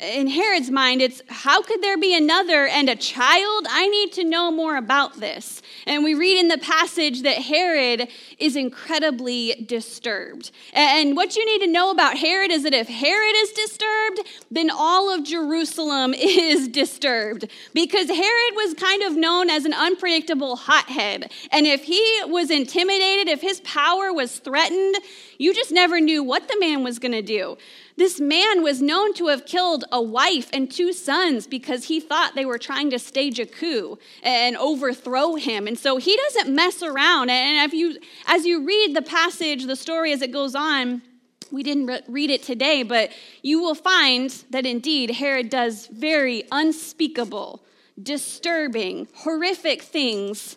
in 0.00 0.28
Herod's 0.28 0.70
mind, 0.70 1.02
it's 1.02 1.22
how 1.28 1.60
could 1.60 1.82
there 1.82 1.98
be 1.98 2.16
another 2.16 2.66
and 2.66 2.88
a 2.88 2.94
child? 2.94 3.66
I 3.68 3.88
need 3.88 4.12
to 4.12 4.24
know 4.24 4.50
more 4.50 4.76
about 4.76 5.18
this. 5.18 5.60
And 5.86 6.04
we 6.04 6.14
read 6.14 6.38
in 6.38 6.48
the 6.48 6.58
passage 6.58 7.22
that 7.22 7.38
Herod 7.38 8.08
is 8.38 8.54
incredibly 8.54 9.64
disturbed. 9.66 10.52
And 10.72 11.16
what 11.16 11.34
you 11.34 11.44
need 11.44 11.66
to 11.66 11.72
know 11.72 11.90
about 11.90 12.16
Herod 12.16 12.52
is 12.52 12.62
that 12.62 12.74
if 12.74 12.88
Herod 12.88 13.34
is 13.38 13.52
disturbed, 13.52 14.20
then 14.52 14.70
all 14.70 15.12
of 15.12 15.24
Jerusalem 15.24 16.14
is 16.18 16.68
disturbed. 16.68 17.48
Because 17.74 18.08
Herod 18.08 18.54
was 18.54 18.74
kind 18.74 19.02
of 19.02 19.16
known 19.16 19.50
as 19.50 19.64
an 19.64 19.74
unpredictable 19.74 20.54
hothead. 20.54 21.32
And 21.50 21.66
if 21.66 21.82
he 21.82 22.22
was 22.26 22.50
intimidated, 22.50 23.28
if 23.28 23.40
his 23.40 23.60
power 23.62 24.12
was 24.12 24.38
threatened, 24.38 24.96
you 25.38 25.54
just 25.54 25.72
never 25.72 26.00
knew 26.00 26.22
what 26.22 26.46
the 26.46 26.56
man 26.60 26.84
was 26.84 26.98
going 26.98 27.12
to 27.12 27.22
do. 27.22 27.56
This 27.98 28.20
man 28.20 28.62
was 28.62 28.80
known 28.80 29.12
to 29.14 29.26
have 29.26 29.44
killed 29.44 29.84
a 29.90 30.00
wife 30.00 30.48
and 30.52 30.70
two 30.70 30.92
sons 30.92 31.48
because 31.48 31.86
he 31.86 31.98
thought 31.98 32.36
they 32.36 32.44
were 32.44 32.56
trying 32.56 32.90
to 32.90 32.98
stage 33.00 33.40
a 33.40 33.44
coup 33.44 33.98
and 34.22 34.56
overthrow 34.56 35.34
him. 35.34 35.66
And 35.66 35.76
so 35.76 35.96
he 35.96 36.16
doesn't 36.16 36.54
mess 36.54 36.80
around. 36.80 37.28
And 37.28 37.66
if 37.66 37.74
you, 37.76 37.98
as 38.26 38.46
you 38.46 38.64
read 38.64 38.94
the 38.94 39.02
passage, 39.02 39.64
the 39.64 39.74
story 39.74 40.12
as 40.12 40.22
it 40.22 40.30
goes 40.30 40.54
on, 40.54 41.02
We 41.50 41.62
didn't 41.62 41.86
re- 41.86 42.02
read 42.08 42.30
it 42.30 42.42
today, 42.42 42.82
but 42.82 43.10
you 43.42 43.60
will 43.60 43.74
find 43.74 44.30
that 44.50 44.66
indeed 44.66 45.12
Herod 45.12 45.48
does 45.48 45.86
very 45.86 46.44
unspeakable, 46.52 47.64
disturbing, 48.00 49.08
horrific 49.14 49.82
things 49.82 50.56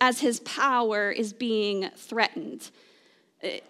as 0.00 0.20
his 0.20 0.40
power 0.40 1.10
is 1.10 1.32
being 1.32 1.90
threatened. 1.96 2.70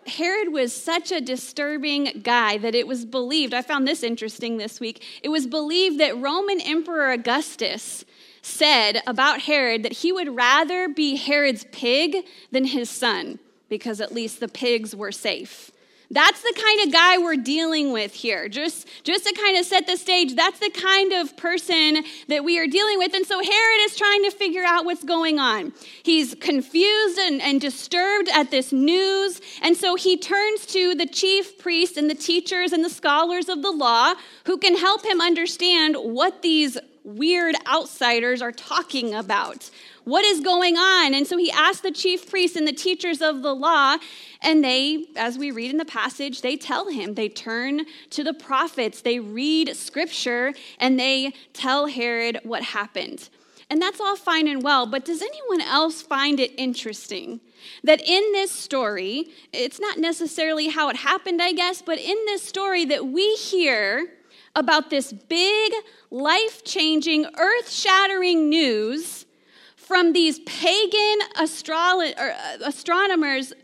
Herod 0.07 0.53
was 0.53 0.73
such 0.73 1.13
a 1.13 1.21
disturbing 1.21 2.23
guy 2.23 2.57
that 2.59 2.75
it 2.75 2.87
was 2.87 3.05
believed, 3.05 3.53
I 3.53 3.63
found 3.63 3.87
this 3.87 4.03
interesting 4.03 4.57
this 4.57 4.81
week, 4.81 5.03
it 5.23 5.29
was 5.29 5.47
believed 5.47 6.01
that 6.01 6.19
Roman 6.19 6.61
Emperor 6.61 7.13
Augustus 7.13 8.05
said 8.41 9.03
about 9.07 9.43
Herod 9.43 9.83
that 9.83 9.93
he 9.93 10.11
would 10.11 10.35
rather 10.35 10.89
be 10.89 11.17
Herod's 11.17 11.67
pig 11.71 12.25
than 12.51 12.65
his 12.65 12.89
son, 12.89 13.39
because 13.69 14.01
at 14.01 14.13
least 14.13 14.41
the 14.41 14.49
pigs 14.49 14.97
were 14.97 15.13
safe. 15.13 15.71
That's 16.11 16.41
the 16.41 16.55
kind 16.57 16.87
of 16.87 16.93
guy 16.93 17.19
we're 17.19 17.37
dealing 17.37 17.93
with 17.93 18.15
here. 18.15 18.49
Just, 18.49 18.89
just 19.05 19.27
to 19.27 19.35
kind 19.35 19.59
of 19.59 19.67
set 19.67 19.87
the 19.87 19.97
stage, 19.97 20.35
that's 20.35 20.59
the 20.59 20.71
kind 20.71 21.13
of 21.13 21.37
person 21.37 22.03
that 22.29 22.45
we 22.45 22.59
are 22.59 22.67
dealing 22.67 22.97
with. 22.97 23.13
And 23.13 23.27
so 23.27 23.43
Herod 23.43 23.81
is 23.81 23.95
trying 23.95 24.23
to 24.25 24.31
figure 24.31 24.65
out 24.65 24.87
what's 24.87 25.05
going 25.05 25.39
on. 25.39 25.75
He's 26.03 26.35
confused 26.35 27.19
and, 27.19 27.43
and 27.43 27.61
disturbed 27.61 28.31
at 28.31 28.51
this 28.51 28.73
news. 28.73 29.43
And 29.61 29.77
so 29.77 29.97
he 29.97 30.17
turns 30.17 30.65
to 30.67 30.95
the 30.95 31.07
chief 31.07 31.59
priests 31.59 31.99
and 31.99 32.09
the 32.09 32.15
teachers 32.15 32.73
and 32.73 32.83
the 32.83 32.91
scholars 32.91 33.51
of 33.51 33.61
the 33.61 33.71
law 33.71 34.15
who 34.45 34.57
can 34.57 34.79
help 34.79 35.05
him 35.05 35.21
understand 35.21 35.95
what 35.97 36.41
these 36.41 36.79
weird 37.05 37.55
outsiders 37.67 38.43
are 38.43 38.53
talking 38.53 39.15
about. 39.15 39.71
What 40.09 40.25
is 40.25 40.41
going 40.41 40.79
on? 40.79 41.13
And 41.13 41.27
so 41.27 41.37
he 41.37 41.51
asked 41.51 41.83
the 41.83 41.91
chief 41.91 42.31
priests 42.31 42.57
and 42.57 42.67
the 42.67 42.73
teachers 42.73 43.21
of 43.21 43.43
the 43.43 43.55
law, 43.55 43.99
and 44.41 44.65
they, 44.65 45.05
as 45.17 45.37
we 45.37 45.51
read 45.51 45.71
in 45.71 45.77
the 45.77 45.85
passage, 45.85 46.41
they 46.41 46.57
tell 46.57 46.89
him. 46.89 47.13
They 47.13 47.29
turn 47.29 47.83
to 48.09 48.25
the 48.25 48.33
prophets, 48.33 49.03
they 49.03 49.19
read 49.19 49.77
scripture, 49.77 50.55
and 50.79 50.99
they 50.99 51.35
tell 51.53 51.89
Herod 51.89 52.41
what 52.43 52.63
happened. 52.63 53.29
And 53.69 53.83
that's 53.83 54.01
all 54.01 54.17
fine 54.17 54.49
and 54.49 54.63
well, 54.63 54.87
but 54.87 55.05
does 55.05 55.21
anyone 55.21 55.61
else 55.61 56.01
find 56.01 56.41
it 56.41 56.53
interesting 56.57 57.41
that 57.85 58.01
in 58.01 58.33
this 58.33 58.51
story, 58.51 59.29
it's 59.53 59.79
not 59.79 59.99
necessarily 59.99 60.69
how 60.69 60.89
it 60.89 60.97
happened, 60.97 61.43
I 61.43 61.53
guess, 61.53 61.83
but 61.83 61.99
in 61.99 62.17
this 62.25 62.43
story 62.43 62.87
that 62.87 63.09
we 63.09 63.35
hear 63.35 64.09
about 64.57 64.89
this 64.89 65.13
big, 65.13 65.75
life 66.11 66.65
changing, 66.65 67.27
earth 67.37 67.71
shattering 67.71 68.49
news 68.49 69.27
from 69.89 70.13
these 70.13 70.39
pagan 70.41 71.19
astrolo- 71.37 72.15
uh, 72.17 72.59
astronomers. 72.63 73.55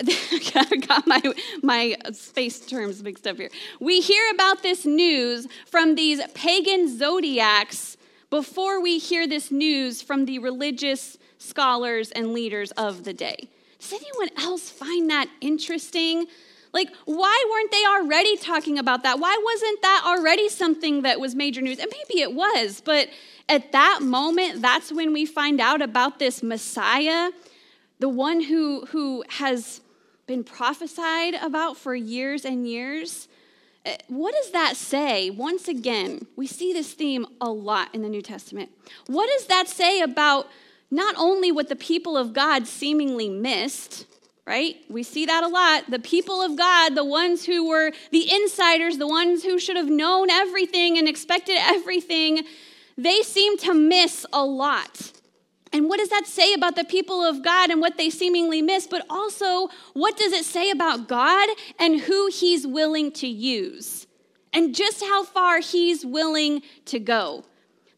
I 0.02 0.76
got 0.88 1.06
my, 1.06 1.22
my 1.62 1.96
space 2.10 2.58
terms 2.66 3.00
mixed 3.00 3.28
up 3.28 3.36
here. 3.36 3.48
We 3.78 4.00
hear 4.00 4.28
about 4.34 4.64
this 4.64 4.84
news 4.84 5.46
from 5.66 5.94
these 5.94 6.20
pagan 6.34 6.98
zodiacs 6.98 7.96
before 8.28 8.82
we 8.82 8.98
hear 8.98 9.28
this 9.28 9.52
news 9.52 10.02
from 10.02 10.24
the 10.24 10.40
religious 10.40 11.16
scholars 11.38 12.10
and 12.10 12.32
leaders 12.32 12.72
of 12.72 13.04
the 13.04 13.12
day. 13.12 13.48
Does 13.78 13.92
anyone 13.92 14.30
else 14.38 14.68
find 14.68 15.08
that 15.10 15.28
interesting? 15.40 16.26
Like, 16.72 16.88
why 17.04 17.44
weren't 17.50 17.70
they 17.70 17.84
already 17.86 18.36
talking 18.36 18.78
about 18.78 19.04
that? 19.04 19.20
Why 19.20 19.40
wasn't 19.44 19.82
that 19.82 20.02
already 20.06 20.48
something 20.48 21.02
that 21.02 21.20
was 21.20 21.36
major 21.36 21.60
news? 21.60 21.78
And 21.78 21.92
maybe 21.92 22.20
it 22.20 22.34
was, 22.34 22.80
but 22.80 23.08
at 23.48 23.72
that 23.72 24.00
moment, 24.02 24.62
that's 24.62 24.92
when 24.92 25.12
we 25.12 25.26
find 25.26 25.60
out 25.60 25.82
about 25.82 26.18
this 26.18 26.42
Messiah, 26.42 27.30
the 27.98 28.08
one 28.08 28.42
who, 28.42 28.86
who 28.86 29.24
has 29.28 29.80
been 30.26 30.44
prophesied 30.44 31.34
about 31.34 31.76
for 31.76 31.94
years 31.94 32.44
and 32.44 32.66
years. 32.66 33.28
Eh, 33.84 33.96
what 34.08 34.34
does 34.34 34.52
that 34.52 34.76
say? 34.76 35.30
Once 35.30 35.68
again, 35.68 36.26
we 36.36 36.46
see 36.46 36.72
this 36.72 36.94
theme 36.94 37.26
a 37.40 37.50
lot 37.50 37.94
in 37.94 38.02
the 38.02 38.08
New 38.08 38.22
Testament. 38.22 38.70
What 39.06 39.28
does 39.36 39.46
that 39.48 39.68
say 39.68 40.00
about 40.00 40.48
not 40.90 41.14
only 41.18 41.50
what 41.50 41.68
the 41.68 41.76
people 41.76 42.16
of 42.16 42.32
God 42.32 42.66
seemingly 42.66 43.28
missed, 43.28 44.06
right? 44.46 44.76
We 44.88 45.02
see 45.02 45.26
that 45.26 45.44
a 45.44 45.48
lot. 45.48 45.90
The 45.90 45.98
people 45.98 46.42
of 46.42 46.56
God, 46.56 46.94
the 46.94 47.04
ones 47.04 47.44
who 47.44 47.68
were 47.68 47.92
the 48.10 48.32
insiders, 48.32 48.98
the 48.98 49.06
ones 49.06 49.42
who 49.42 49.58
should 49.58 49.76
have 49.76 49.88
known 49.88 50.30
everything 50.30 50.98
and 50.98 51.08
expected 51.08 51.56
everything, 51.58 52.44
they 52.96 53.22
seem 53.22 53.58
to 53.58 53.74
miss 53.74 54.26
a 54.32 54.44
lot. 54.44 55.12
And 55.72 55.88
what 55.88 55.98
does 55.98 56.10
that 56.10 56.26
say 56.26 56.52
about 56.52 56.76
the 56.76 56.84
people 56.84 57.22
of 57.22 57.42
God 57.42 57.70
and 57.70 57.80
what 57.80 57.96
they 57.96 58.10
seemingly 58.10 58.60
miss? 58.60 58.86
But 58.86 59.06
also, 59.08 59.68
what 59.94 60.18
does 60.18 60.32
it 60.32 60.44
say 60.44 60.70
about 60.70 61.08
God 61.08 61.48
and 61.78 62.00
who 62.00 62.28
He's 62.28 62.66
willing 62.66 63.10
to 63.12 63.26
use? 63.26 64.06
And 64.52 64.74
just 64.74 65.02
how 65.02 65.24
far 65.24 65.60
He's 65.60 66.04
willing 66.04 66.62
to 66.86 66.98
go. 66.98 67.44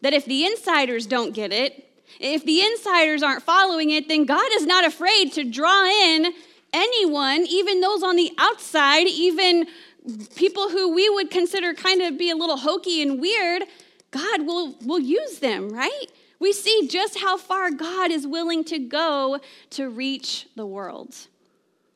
That 0.02 0.12
if 0.12 0.24
the 0.24 0.44
insiders 0.44 1.06
don't 1.06 1.34
get 1.34 1.52
it, 1.52 1.88
if 2.20 2.44
the 2.44 2.60
insiders 2.60 3.22
aren't 3.22 3.42
following 3.42 3.90
it, 3.90 4.08
then 4.08 4.24
God 4.24 4.48
is 4.52 4.66
not 4.66 4.84
afraid 4.84 5.32
to 5.32 5.42
draw 5.42 5.84
in 5.84 6.32
anyone, 6.72 7.44
even 7.48 7.80
those 7.80 8.02
on 8.02 8.14
the 8.14 8.30
outside, 8.38 9.06
even 9.06 9.66
people 10.36 10.68
who 10.68 10.94
we 10.94 11.08
would 11.08 11.30
consider 11.30 11.72
kind 11.72 12.02
of 12.02 12.18
be 12.18 12.30
a 12.30 12.36
little 12.36 12.58
hokey 12.58 13.02
and 13.02 13.20
weird. 13.20 13.64
God 14.14 14.46
will, 14.46 14.76
will 14.84 15.00
use 15.00 15.40
them, 15.40 15.70
right? 15.70 16.06
We 16.38 16.52
see 16.52 16.86
just 16.86 17.18
how 17.18 17.36
far 17.36 17.72
God 17.72 18.12
is 18.12 18.26
willing 18.26 18.62
to 18.64 18.78
go 18.78 19.40
to 19.70 19.88
reach 19.88 20.46
the 20.54 20.66
world. 20.66 21.16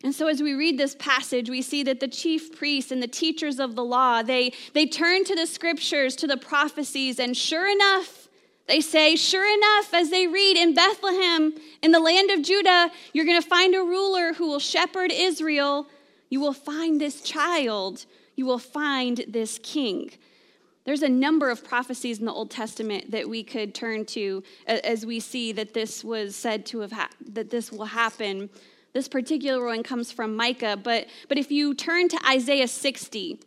And 0.02 0.12
so 0.12 0.26
as 0.26 0.42
we 0.42 0.54
read 0.54 0.78
this 0.78 0.96
passage, 0.96 1.48
we 1.48 1.62
see 1.62 1.84
that 1.84 2.00
the 2.00 2.08
chief 2.08 2.56
priests 2.56 2.90
and 2.90 3.00
the 3.00 3.08
teachers 3.08 3.60
of 3.60 3.76
the 3.76 3.84
law, 3.84 4.22
they, 4.22 4.52
they 4.74 4.86
turn 4.86 5.24
to 5.24 5.36
the 5.36 5.46
scriptures, 5.46 6.16
to 6.16 6.26
the 6.26 6.36
prophecies, 6.36 7.20
and 7.20 7.36
sure 7.36 7.70
enough, 7.70 8.28
they 8.66 8.80
say, 8.80 9.16
Sure 9.16 9.46
enough, 9.46 9.94
as 9.94 10.10
they 10.10 10.26
read 10.26 10.56
in 10.56 10.74
Bethlehem, 10.74 11.54
in 11.82 11.92
the 11.92 12.00
land 12.00 12.30
of 12.30 12.42
Judah, 12.42 12.90
you're 13.12 13.24
going 13.24 13.40
to 13.40 13.48
find 13.48 13.74
a 13.74 13.78
ruler 13.78 14.34
who 14.34 14.48
will 14.48 14.58
shepherd 14.58 15.10
Israel. 15.12 15.86
You 16.30 16.40
will 16.40 16.52
find 16.52 17.00
this 17.00 17.22
child. 17.22 18.04
You 18.36 18.44
will 18.44 18.58
find 18.58 19.24
this 19.26 19.58
king. 19.62 20.10
There's 20.88 21.02
a 21.02 21.08
number 21.10 21.50
of 21.50 21.62
prophecies 21.62 22.18
in 22.18 22.24
the 22.24 22.32
Old 22.32 22.50
Testament 22.50 23.10
that 23.10 23.28
we 23.28 23.44
could 23.44 23.74
turn 23.74 24.06
to 24.06 24.42
as 24.66 25.04
we 25.04 25.20
see 25.20 25.52
that 25.52 25.74
this 25.74 26.02
was 26.02 26.34
said 26.34 26.64
to 26.64 26.78
have 26.78 26.92
ha- 26.92 27.10
that 27.34 27.50
this 27.50 27.70
will 27.70 27.84
happen. 27.84 28.48
This 28.94 29.06
particular 29.06 29.66
one 29.66 29.82
comes 29.82 30.10
from 30.10 30.34
Micah, 30.34 30.78
but 30.82 31.08
but 31.28 31.36
if 31.36 31.50
you 31.50 31.74
turn 31.74 32.08
to 32.08 32.18
Isaiah 32.26 32.66
60, 32.66 33.38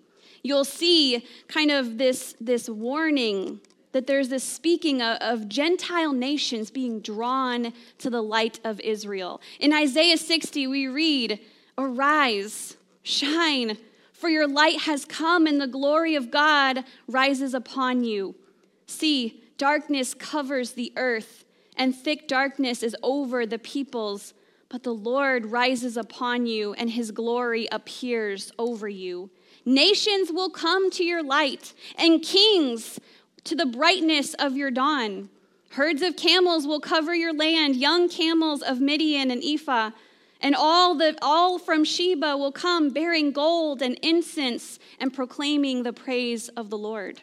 you'll 0.44 0.64
see 0.64 1.26
kind 1.48 1.72
of 1.72 1.98
this 1.98 2.36
this 2.40 2.70
warning 2.70 3.60
that 3.94 4.06
there's 4.06 4.30
this 4.30 4.44
speaking 4.44 5.02
of, 5.02 5.18
of, 5.18 5.50
Gentile 5.50 6.14
nations 6.14 6.70
being 6.70 7.00
drawn 7.00 7.74
to 7.98 8.12
the 8.12 8.22
light 8.22 8.60
of 8.64 8.80
Israel. 8.82 9.42
In 9.60 9.74
Isaiah 9.74 10.18
60, 10.18 10.68
we 10.68 10.88
read, 10.88 11.40
Arise, 11.76 12.78
shine, 13.02 13.80
for 14.22 14.30
your 14.30 14.48
light 14.48 14.82
has 14.82 15.04
come, 15.04 15.48
and 15.48 15.60
the 15.60 15.68
glory 15.68 16.14
of 16.14 16.30
God 16.30 16.86
rises 17.08 17.56
upon 17.56 18.04
you. 18.04 18.36
See, 18.86 19.44
darkness 19.58 20.14
covers 20.14 20.74
the 20.74 20.94
earth, 20.96 21.44
and 21.76 21.96
thick 21.96 22.28
darkness 22.28 22.84
is 22.84 22.96
over 23.02 23.48
the 23.48 23.58
peoples. 23.58 24.36
But 24.70 24.84
the 24.84 24.94
Lord 24.94 25.48
rises 25.48 25.98
upon 25.98 26.46
you, 26.46 26.74
and 26.74 26.92
his 26.92 27.10
glory 27.12 27.68
appears 27.72 28.52
over 28.60 28.88
you. 28.88 29.32
Nations 29.66 30.32
will 30.32 30.50
come 30.50 30.92
to 30.92 31.04
your 31.04 31.24
light, 31.24 31.74
and 31.98 32.22
kings 32.22 33.00
to 33.44 33.56
the 33.56 33.66
brightness 33.66 34.36
of 34.36 34.56
your 34.56 34.72
dawn. 34.72 35.30
Herds 35.72 36.02
of 36.02 36.16
camels 36.16 36.68
will 36.68 36.80
cover 36.80 37.16
your 37.16 37.34
land, 37.34 37.76
young 37.76 38.08
camels 38.08 38.62
of 38.62 38.80
Midian 38.80 39.32
and 39.32 39.44
Ephah. 39.44 39.92
And 40.42 40.56
all, 40.56 40.96
the, 40.96 41.16
all 41.22 41.60
from 41.60 41.84
Sheba 41.84 42.36
will 42.36 42.52
come 42.52 42.90
bearing 42.90 43.32
gold 43.32 43.82
and 43.82 43.98
incense 44.02 44.80
and 45.00 45.14
proclaiming 45.14 45.84
the 45.84 45.94
praise 45.94 46.50
of 46.50 46.70
the 46.70 46.78
Lord. 46.78 47.22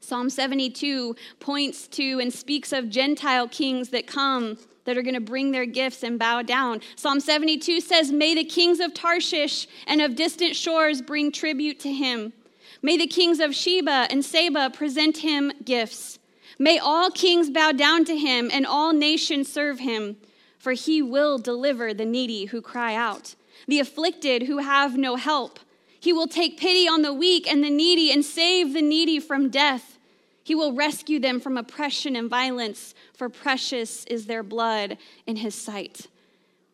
Psalm 0.00 0.28
72 0.28 1.16
points 1.40 1.88
to 1.88 2.20
and 2.20 2.32
speaks 2.32 2.72
of 2.72 2.90
Gentile 2.90 3.48
kings 3.48 3.88
that 3.88 4.06
come 4.06 4.58
that 4.84 4.98
are 4.98 5.02
going 5.02 5.14
to 5.14 5.20
bring 5.20 5.50
their 5.50 5.64
gifts 5.64 6.02
and 6.02 6.18
bow 6.18 6.42
down. 6.42 6.80
Psalm 6.94 7.20
72 7.20 7.80
says, 7.80 8.12
May 8.12 8.34
the 8.34 8.44
kings 8.44 8.80
of 8.80 8.92
Tarshish 8.92 9.66
and 9.86 10.02
of 10.02 10.14
distant 10.14 10.56
shores 10.56 11.00
bring 11.00 11.32
tribute 11.32 11.80
to 11.80 11.92
him. 11.92 12.34
May 12.82 12.98
the 12.98 13.06
kings 13.06 13.40
of 13.40 13.54
Sheba 13.54 14.08
and 14.10 14.22
Seba 14.22 14.68
present 14.68 15.18
him 15.18 15.52
gifts. 15.64 16.18
May 16.58 16.78
all 16.78 17.10
kings 17.10 17.50
bow 17.50 17.72
down 17.72 18.04
to 18.04 18.16
him 18.16 18.50
and 18.52 18.66
all 18.66 18.92
nations 18.92 19.50
serve 19.50 19.78
him, 19.78 20.16
for 20.64 20.72
he 20.72 21.02
will 21.02 21.36
deliver 21.36 21.92
the 21.92 22.06
needy 22.06 22.46
who 22.46 22.62
cry 22.62 22.94
out, 22.94 23.34
the 23.68 23.78
afflicted 23.78 24.44
who 24.44 24.56
have 24.56 24.96
no 24.96 25.16
help. 25.16 25.60
He 26.00 26.10
will 26.10 26.26
take 26.26 26.58
pity 26.58 26.88
on 26.88 27.02
the 27.02 27.12
weak 27.12 27.46
and 27.46 27.62
the 27.62 27.68
needy 27.68 28.10
and 28.10 28.24
save 28.24 28.72
the 28.72 28.80
needy 28.80 29.20
from 29.20 29.50
death. 29.50 29.98
He 30.42 30.54
will 30.54 30.72
rescue 30.72 31.20
them 31.20 31.38
from 31.38 31.58
oppression 31.58 32.16
and 32.16 32.30
violence, 32.30 32.94
for 33.12 33.28
precious 33.28 34.06
is 34.06 34.24
their 34.24 34.42
blood 34.42 34.96
in 35.26 35.36
his 35.36 35.54
sight. 35.54 36.06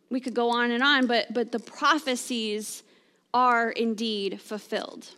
We 0.08 0.20
could 0.20 0.34
go 0.34 0.50
on 0.50 0.70
and 0.70 0.84
on, 0.84 1.08
but, 1.08 1.34
but 1.34 1.50
the 1.50 1.58
prophecies 1.58 2.84
are 3.34 3.72
indeed 3.72 4.40
fulfilled. 4.40 5.08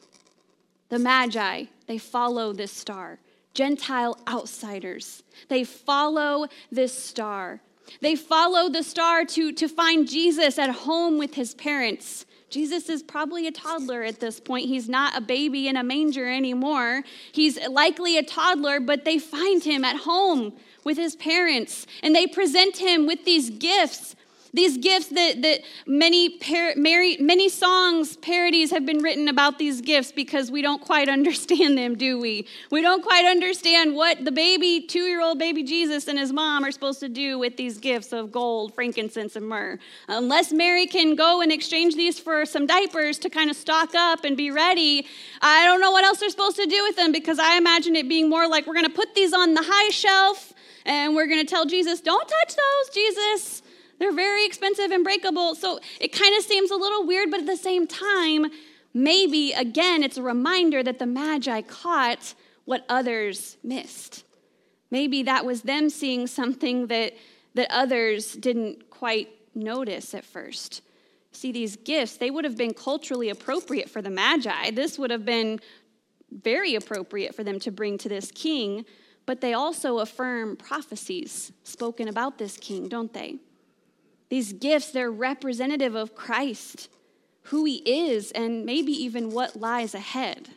The 0.88 0.98
Magi, 0.98 1.64
they 1.86 1.98
follow 1.98 2.54
this 2.54 2.72
star. 2.72 3.18
Gentile 3.52 4.16
outsiders, 4.26 5.24
they 5.48 5.62
follow 5.62 6.46
this 6.70 6.96
star. 6.96 7.60
They 8.00 8.16
follow 8.16 8.68
the 8.68 8.82
star 8.82 9.24
to, 9.26 9.52
to 9.52 9.68
find 9.68 10.08
Jesus 10.08 10.58
at 10.58 10.70
home 10.70 11.18
with 11.18 11.34
his 11.34 11.54
parents. 11.54 12.26
Jesus 12.50 12.90
is 12.90 13.02
probably 13.02 13.46
a 13.46 13.52
toddler 13.52 14.02
at 14.02 14.20
this 14.20 14.38
point. 14.38 14.66
He's 14.66 14.88
not 14.88 15.16
a 15.16 15.22
baby 15.22 15.68
in 15.68 15.76
a 15.76 15.82
manger 15.82 16.28
anymore. 16.28 17.02
He's 17.32 17.58
likely 17.66 18.18
a 18.18 18.22
toddler, 18.22 18.78
but 18.78 19.06
they 19.06 19.18
find 19.18 19.64
him 19.64 19.84
at 19.84 19.96
home 19.96 20.52
with 20.84 20.98
his 20.98 21.16
parents 21.16 21.86
and 22.02 22.14
they 22.14 22.26
present 22.26 22.76
him 22.76 23.06
with 23.06 23.24
these 23.24 23.48
gifts 23.48 24.16
these 24.54 24.76
gifts 24.76 25.08
that, 25.08 25.40
that 25.42 25.60
many, 25.86 26.28
par- 26.28 26.74
Mary, 26.76 27.16
many 27.18 27.48
songs, 27.48 28.16
parodies 28.18 28.70
have 28.70 28.84
been 28.84 28.98
written 28.98 29.28
about 29.28 29.58
these 29.58 29.80
gifts 29.80 30.12
because 30.12 30.50
we 30.50 30.60
don't 30.60 30.82
quite 30.82 31.08
understand 31.08 31.78
them, 31.78 31.96
do 31.96 32.18
we? 32.20 32.46
We 32.70 32.82
don't 32.82 33.02
quite 33.02 33.24
understand 33.24 33.94
what 33.94 34.24
the 34.24 34.32
baby, 34.32 34.82
two 34.86 35.04
year 35.04 35.22
old 35.22 35.38
baby 35.38 35.62
Jesus 35.62 36.06
and 36.06 36.18
his 36.18 36.32
mom 36.32 36.64
are 36.64 36.70
supposed 36.70 37.00
to 37.00 37.08
do 37.08 37.38
with 37.38 37.56
these 37.56 37.78
gifts 37.78 38.12
of 38.12 38.30
gold, 38.30 38.74
frankincense, 38.74 39.36
and 39.36 39.48
myrrh. 39.48 39.78
Unless 40.08 40.52
Mary 40.52 40.86
can 40.86 41.14
go 41.14 41.40
and 41.40 41.50
exchange 41.50 41.96
these 41.96 42.18
for 42.18 42.44
some 42.44 42.66
diapers 42.66 43.18
to 43.20 43.30
kind 43.30 43.50
of 43.50 43.56
stock 43.56 43.94
up 43.94 44.24
and 44.24 44.36
be 44.36 44.50
ready, 44.50 45.06
I 45.40 45.64
don't 45.64 45.80
know 45.80 45.92
what 45.92 46.04
else 46.04 46.20
they're 46.20 46.28
supposed 46.28 46.56
to 46.56 46.66
do 46.66 46.82
with 46.82 46.96
them 46.96 47.10
because 47.10 47.38
I 47.38 47.56
imagine 47.56 47.96
it 47.96 48.08
being 48.08 48.28
more 48.28 48.46
like 48.46 48.66
we're 48.66 48.74
going 48.74 48.86
to 48.86 48.92
put 48.92 49.14
these 49.14 49.32
on 49.32 49.54
the 49.54 49.62
high 49.64 49.90
shelf 49.90 50.52
and 50.84 51.14
we're 51.14 51.26
going 51.26 51.40
to 51.40 51.46
tell 51.46 51.64
Jesus, 51.64 52.00
don't 52.00 52.28
touch 52.28 52.56
those, 52.56 52.94
Jesus. 52.94 53.61
They're 54.02 54.12
very 54.12 54.44
expensive 54.44 54.90
and 54.90 55.04
breakable. 55.04 55.54
So 55.54 55.78
it 56.00 56.08
kind 56.08 56.36
of 56.36 56.42
seems 56.42 56.72
a 56.72 56.74
little 56.74 57.06
weird, 57.06 57.30
but 57.30 57.38
at 57.38 57.46
the 57.46 57.56
same 57.56 57.86
time, 57.86 58.46
maybe 58.92 59.52
again, 59.52 60.02
it's 60.02 60.16
a 60.16 60.22
reminder 60.24 60.82
that 60.82 60.98
the 60.98 61.06
Magi 61.06 61.60
caught 61.60 62.34
what 62.64 62.84
others 62.88 63.58
missed. 63.62 64.24
Maybe 64.90 65.22
that 65.22 65.44
was 65.44 65.62
them 65.62 65.88
seeing 65.88 66.26
something 66.26 66.88
that, 66.88 67.12
that 67.54 67.68
others 67.70 68.32
didn't 68.32 68.90
quite 68.90 69.28
notice 69.54 70.14
at 70.14 70.24
first. 70.24 70.82
See, 71.30 71.52
these 71.52 71.76
gifts, 71.76 72.16
they 72.16 72.32
would 72.32 72.44
have 72.44 72.56
been 72.56 72.74
culturally 72.74 73.28
appropriate 73.28 73.88
for 73.88 74.02
the 74.02 74.10
Magi. 74.10 74.72
This 74.72 74.98
would 74.98 75.12
have 75.12 75.24
been 75.24 75.60
very 76.32 76.74
appropriate 76.74 77.36
for 77.36 77.44
them 77.44 77.60
to 77.60 77.70
bring 77.70 77.98
to 77.98 78.08
this 78.08 78.32
king, 78.32 78.84
but 79.26 79.40
they 79.40 79.54
also 79.54 80.00
affirm 80.00 80.56
prophecies 80.56 81.52
spoken 81.62 82.08
about 82.08 82.38
this 82.38 82.56
king, 82.56 82.88
don't 82.88 83.12
they? 83.12 83.38
These 84.32 84.54
gifts, 84.54 84.92
they're 84.92 85.10
representative 85.10 85.94
of 85.94 86.14
Christ, 86.14 86.88
who 87.42 87.66
he 87.66 87.82
is, 87.84 88.30
and 88.32 88.64
maybe 88.64 88.90
even 88.90 89.28
what 89.28 89.60
lies 89.60 89.94
ahead. 89.94 90.48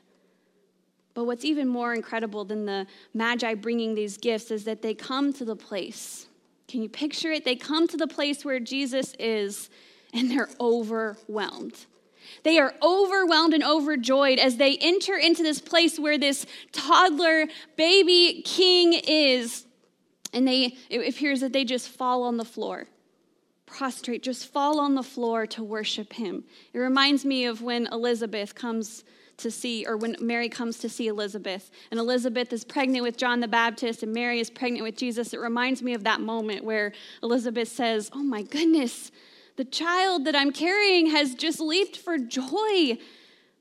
But 1.13 1.25
what's 1.25 1.43
even 1.43 1.67
more 1.67 1.93
incredible 1.93 2.45
than 2.45 2.65
the 2.65 2.87
Magi 3.13 3.53
bringing 3.55 3.93
these 3.93 4.15
gifts 4.15 4.49
is 4.49 4.63
that 4.63 4.81
they 4.81 4.93
come 4.93 5.33
to 5.33 5.43
the 5.43 5.57
place. 5.57 6.27
Can 6.69 6.83
you 6.83 6.87
picture 6.87 7.33
it? 7.33 7.43
They 7.43 7.57
come 7.57 7.85
to 7.89 7.97
the 7.97 8.07
place 8.07 8.45
where 8.45 8.61
Jesus 8.61 9.13
is, 9.19 9.69
and 10.13 10.31
they're 10.31 10.51
overwhelmed. 10.57 11.85
They 12.43 12.57
are 12.59 12.73
overwhelmed 12.81 13.53
and 13.53 13.61
overjoyed 13.61 14.39
as 14.39 14.55
they 14.55 14.77
enter 14.77 15.17
into 15.17 15.43
this 15.43 15.59
place 15.59 15.99
where 15.99 16.17
this 16.17 16.45
toddler 16.71 17.47
baby 17.75 18.41
king 18.45 18.93
is. 18.93 19.65
And 20.31 20.47
they, 20.47 20.77
it 20.89 21.09
appears 21.09 21.41
that 21.41 21.51
they 21.51 21.65
just 21.65 21.89
fall 21.89 22.23
on 22.23 22.37
the 22.37 22.45
floor 22.45 22.87
prostrate, 23.75 24.23
just 24.23 24.51
fall 24.51 24.79
on 24.79 24.95
the 24.95 25.03
floor 25.03 25.45
to 25.45 25.61
worship 25.61 26.13
him. 26.13 26.45
It 26.73 26.79
reminds 26.79 27.25
me 27.25 27.45
of 27.45 27.61
when 27.61 27.87
Elizabeth 27.87 28.55
comes 28.55 29.03
to 29.37 29.51
see, 29.51 29.85
or 29.85 29.97
when 29.97 30.15
Mary 30.21 30.47
comes 30.47 30.77
to 30.79 30.87
see 30.87 31.07
Elizabeth, 31.07 31.69
and 31.91 31.99
Elizabeth 31.99 32.53
is 32.53 32.63
pregnant 32.63 33.03
with 33.03 33.17
John 33.17 33.41
the 33.41 33.49
Baptist, 33.49 34.01
and 34.01 34.13
Mary 34.13 34.39
is 34.39 34.49
pregnant 34.49 34.83
with 34.83 34.95
Jesus. 34.95 35.33
It 35.33 35.41
reminds 35.41 35.83
me 35.83 35.93
of 35.93 36.05
that 36.05 36.21
moment 36.21 36.63
where 36.63 36.93
Elizabeth 37.21 37.67
says, 37.67 38.09
Oh 38.13 38.23
my 38.23 38.43
goodness, 38.43 39.11
the 39.57 39.65
child 39.65 40.23
that 40.23 40.35
I'm 40.35 40.53
carrying 40.53 41.07
has 41.07 41.35
just 41.35 41.59
leaped 41.59 41.97
for 41.97 42.17
joy. 42.17 42.97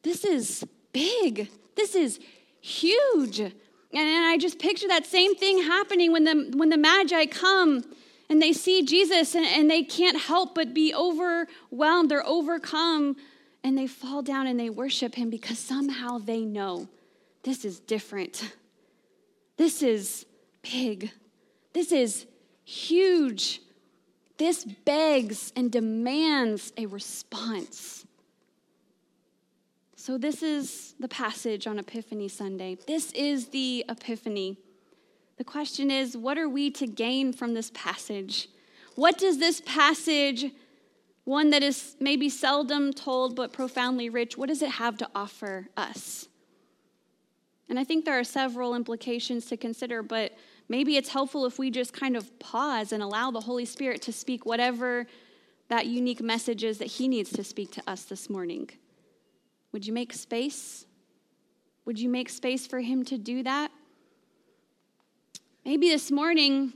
This 0.03 0.25
is 0.25 0.65
big. 0.93 1.49
This 1.75 1.97
is 1.97 2.21
huge. 2.61 3.41
And 3.41 3.53
I 3.93 4.39
just 4.39 4.61
picture 4.61 4.89
that 4.89 5.07
same 5.07 5.35
thing 5.35 5.63
happening 5.65 6.13
when 6.13 6.23
the, 6.23 6.53
when 6.57 6.69
the 6.69 6.79
Magi 6.79 7.27
come 7.27 7.85
and 8.29 8.41
they 8.41 8.53
see 8.53 8.83
Jesus 8.83 9.35
and, 9.35 9.47
and 9.47 9.71
they 9.71 9.83
can't 9.83 10.19
help 10.19 10.55
but 10.55 10.75
be 10.75 10.95
overwhelmed 10.95 12.13
or 12.13 12.27
overcome 12.27 13.17
and 13.63 13.79
they 13.79 13.87
fall 13.87 14.23
down 14.23 14.47
and 14.47 14.59
they 14.59 14.71
worship 14.71 15.15
him 15.15 15.31
because 15.31 15.59
somehow 15.59 16.19
they 16.19 16.45
know 16.45 16.89
this 17.43 17.65
is 17.65 17.81
different. 17.81 18.53
This 19.57 19.83
is 19.83 20.27
big. 20.63 21.13
This 21.73 21.93
is 21.93 22.27
huge. 22.65 23.61
This 24.37 24.65
begs 24.65 25.53
and 25.55 25.71
demands 25.71 26.73
a 26.77 26.87
response. 26.87 28.05
So, 29.97 30.19
this 30.19 30.43
is 30.43 30.95
the 30.99 31.09
passage 31.09 31.67
on 31.67 31.79
Epiphany 31.79 32.29
Sunday. 32.29 32.77
This 32.87 33.13
is 33.13 33.49
the 33.49 33.85
Epiphany. 33.89 34.59
The 35.37 35.45
question 35.45 35.91
is 35.91 36.17
what 36.17 36.39
are 36.39 36.49
we 36.49 36.71
to 36.73 36.87
gain 36.87 37.33
from 37.33 37.55
this 37.55 37.71
passage? 37.75 38.49
What 38.95 39.19
does 39.19 39.39
this 39.39 39.61
passage, 39.63 40.53
one 41.25 41.51
that 41.51 41.63
is 41.63 41.97
maybe 41.99 42.29
seldom 42.29 42.93
told 42.93 43.35
but 43.35 43.53
profoundly 43.53 44.09
rich, 44.09 44.39
what 44.39 44.49
does 44.49 44.63
it 44.63 44.71
have 44.71 44.97
to 44.99 45.09
offer 45.15 45.69
us? 45.77 46.29
And 47.69 47.79
I 47.79 47.85
think 47.85 48.05
there 48.05 48.19
are 48.19 48.25
several 48.25 48.75
implications 48.75 49.47
to 49.47 49.57
consider, 49.57 50.03
but 50.03 50.33
maybe 50.69 50.97
it's 50.97 51.09
helpful 51.09 51.47
if 51.47 51.59
we 51.59 51.71
just 51.71 51.93
kind 51.93 52.17
of 52.17 52.39
pause 52.39 52.93
and 52.93 53.03
allow 53.03 53.31
the 53.31 53.41
Holy 53.41 53.65
Spirit 53.65 54.03
to 54.03 54.13
speak 54.13 54.47
whatever 54.47 55.07
that 55.69 55.87
unique 55.87 56.21
message 56.21 56.63
is 56.63 56.79
that 56.79 56.89
He 56.89 57.09
needs 57.09 57.31
to 57.31 57.43
speak 57.43 57.73
to 57.73 57.83
us 57.87 58.05
this 58.05 58.29
morning. 58.29 58.69
Would 59.73 59.87
you 59.87 59.93
make 59.93 60.13
space? 60.13 60.87
Would 61.87 61.99
you 61.99 62.09
make 62.09 62.29
space 62.29 62.67
for 62.67 62.81
Him 62.81 63.05
to 63.07 63.19
do 63.19 63.43
that? 63.43 63.73
Maybe 65.65 65.89
this 65.89 66.11
morning, 66.11 66.75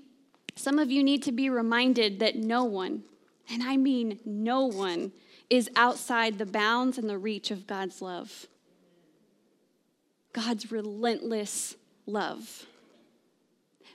some 0.54 0.78
of 0.78 0.90
you 0.90 1.04
need 1.04 1.22
to 1.24 1.32
be 1.32 1.50
reminded 1.50 2.20
that 2.20 2.36
no 2.36 2.64
one, 2.64 3.02
and 3.50 3.62
I 3.62 3.76
mean 3.76 4.18
no 4.24 4.64
one, 4.64 5.12
is 5.50 5.70
outside 5.76 6.38
the 6.38 6.46
bounds 6.46 6.96
and 6.96 7.08
the 7.08 7.18
reach 7.18 7.50
of 7.50 7.66
God's 7.66 8.00
love. 8.00 8.46
God's 10.32 10.72
relentless 10.72 11.76
love. 12.06 12.66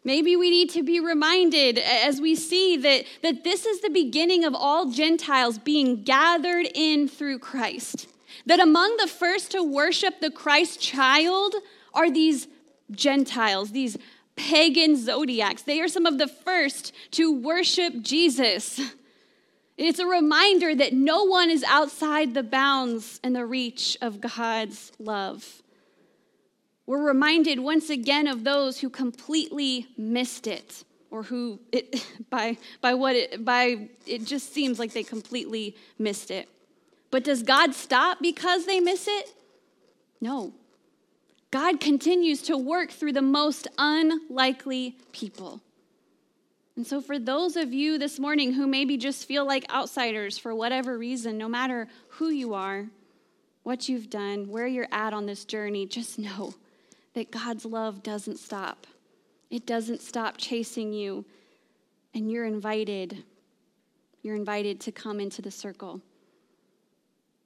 Maybe 0.04 0.36
we 0.36 0.52
need 0.52 0.70
to 0.72 0.84
be 0.84 1.00
reminded 1.00 1.80
as 1.80 2.22
we 2.22 2.36
see 2.36 2.78
that, 2.78 3.06
that 3.24 3.44
this 3.44 3.66
is 3.66 3.82
the 3.82 3.90
beginning 3.90 4.44
of 4.44 4.54
all 4.54 4.92
Gentiles 4.92 5.58
being 5.58 6.04
gathered 6.04 6.68
in 6.76 7.08
through 7.08 7.40
Christ. 7.40 8.08
That 8.46 8.60
among 8.60 8.98
the 8.98 9.08
first 9.08 9.52
to 9.52 9.64
worship 9.64 10.20
the 10.20 10.30
Christ 10.30 10.82
child 10.82 11.56
are 11.94 12.12
these 12.12 12.48
Gentiles, 12.92 13.72
these 13.72 13.98
pagan 14.36 14.96
zodiacs. 14.96 15.64
They 15.64 15.80
are 15.82 15.88
some 15.88 16.06
of 16.06 16.18
the 16.18 16.28
first 16.28 16.94
to 17.12 17.32
worship 17.32 18.02
Jesus. 18.02 18.80
It's 19.78 20.00
a 20.00 20.06
reminder 20.06 20.76
that 20.76 20.94
no 20.94 21.24
one 21.24 21.50
is 21.50 21.64
outside 21.64 22.34
the 22.34 22.44
bounds 22.44 23.20
and 23.24 23.36
the 23.36 23.46
reach 23.46 23.98
of 24.02 24.22
God's 24.22 24.92
love. 25.00 25.64
We're 26.86 27.04
reminded 27.04 27.60
once 27.60 27.90
again 27.90 28.28
of 28.28 28.44
those 28.44 28.80
who 28.80 28.90
completely 28.90 29.88
missed 29.98 30.48
it 30.48 30.84
or 31.10 31.24
who 31.24 31.60
it 31.72 32.06
by 32.30 32.58
by 32.82 32.94
what 32.94 33.16
it 33.16 33.46
by 33.46 33.90
it 34.06 34.26
just 34.26 34.54
seems 34.54 34.80
like 34.80 34.94
they 34.94 35.04
completely 35.04 35.76
missed 35.98 36.30
it. 36.30 36.50
But 37.10 37.24
does 37.24 37.44
God 37.44 37.74
stop 37.74 38.20
because 38.22 38.66
they 38.66 38.80
miss 38.80 39.08
it? 39.08 39.34
No. 40.20 40.54
God 41.54 41.80
continues 41.80 42.42
to 42.44 42.58
work 42.58 42.90
through 42.90 43.14
the 43.14 43.22
most 43.22 43.68
unlikely 43.78 44.98
people. 45.12 45.62
And 46.76 46.88
so, 46.88 47.00
for 47.00 47.20
those 47.20 47.56
of 47.56 47.72
you 47.72 48.00
this 48.00 48.18
morning 48.18 48.54
who 48.54 48.66
maybe 48.66 48.98
just 48.98 49.28
feel 49.28 49.46
like 49.46 49.72
outsiders 49.72 50.40
for 50.40 50.56
whatever 50.56 50.98
reason, 50.98 51.38
no 51.38 51.48
matter 51.48 51.88
who 52.08 52.30
you 52.30 52.56
are, 52.56 52.88
what 53.62 53.88
you've 53.88 54.10
done, 54.10 54.50
where 54.50 54.66
you're 54.66 54.88
at 54.92 55.14
on 55.14 55.28
this 55.28 55.46
journey, 55.46 55.86
just 55.86 56.18
know 56.18 56.56
that 57.14 57.30
God's 57.30 57.66
love 57.66 58.02
doesn't 58.02 58.40
stop. 58.40 58.88
It 59.52 59.68
doesn't 59.68 60.02
stop 60.02 60.38
chasing 60.40 60.92
you, 60.92 61.24
and 62.16 62.32
you're 62.32 62.46
invited. 62.46 63.24
You're 64.24 64.36
invited 64.36 64.80
to 64.80 64.92
come 64.92 65.20
into 65.20 65.44
the 65.44 65.52
circle. 65.52 66.02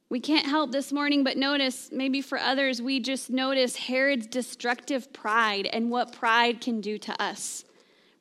We 0.10 0.22
can't 0.22 0.46
help 0.46 0.72
this 0.72 0.94
morning 0.94 1.26
but 1.26 1.36
notice, 1.36 1.90
maybe 1.92 2.22
for 2.22 2.38
others, 2.38 2.82
we 2.82 3.02
just 3.02 3.30
notice 3.30 3.76
Herod's 3.76 4.28
destructive 4.28 5.12
pride 5.12 5.68
and 5.72 5.92
what 5.92 6.14
pride 6.14 6.62
can 6.62 6.80
do 6.80 6.98
to 7.00 7.22
us, 7.22 7.66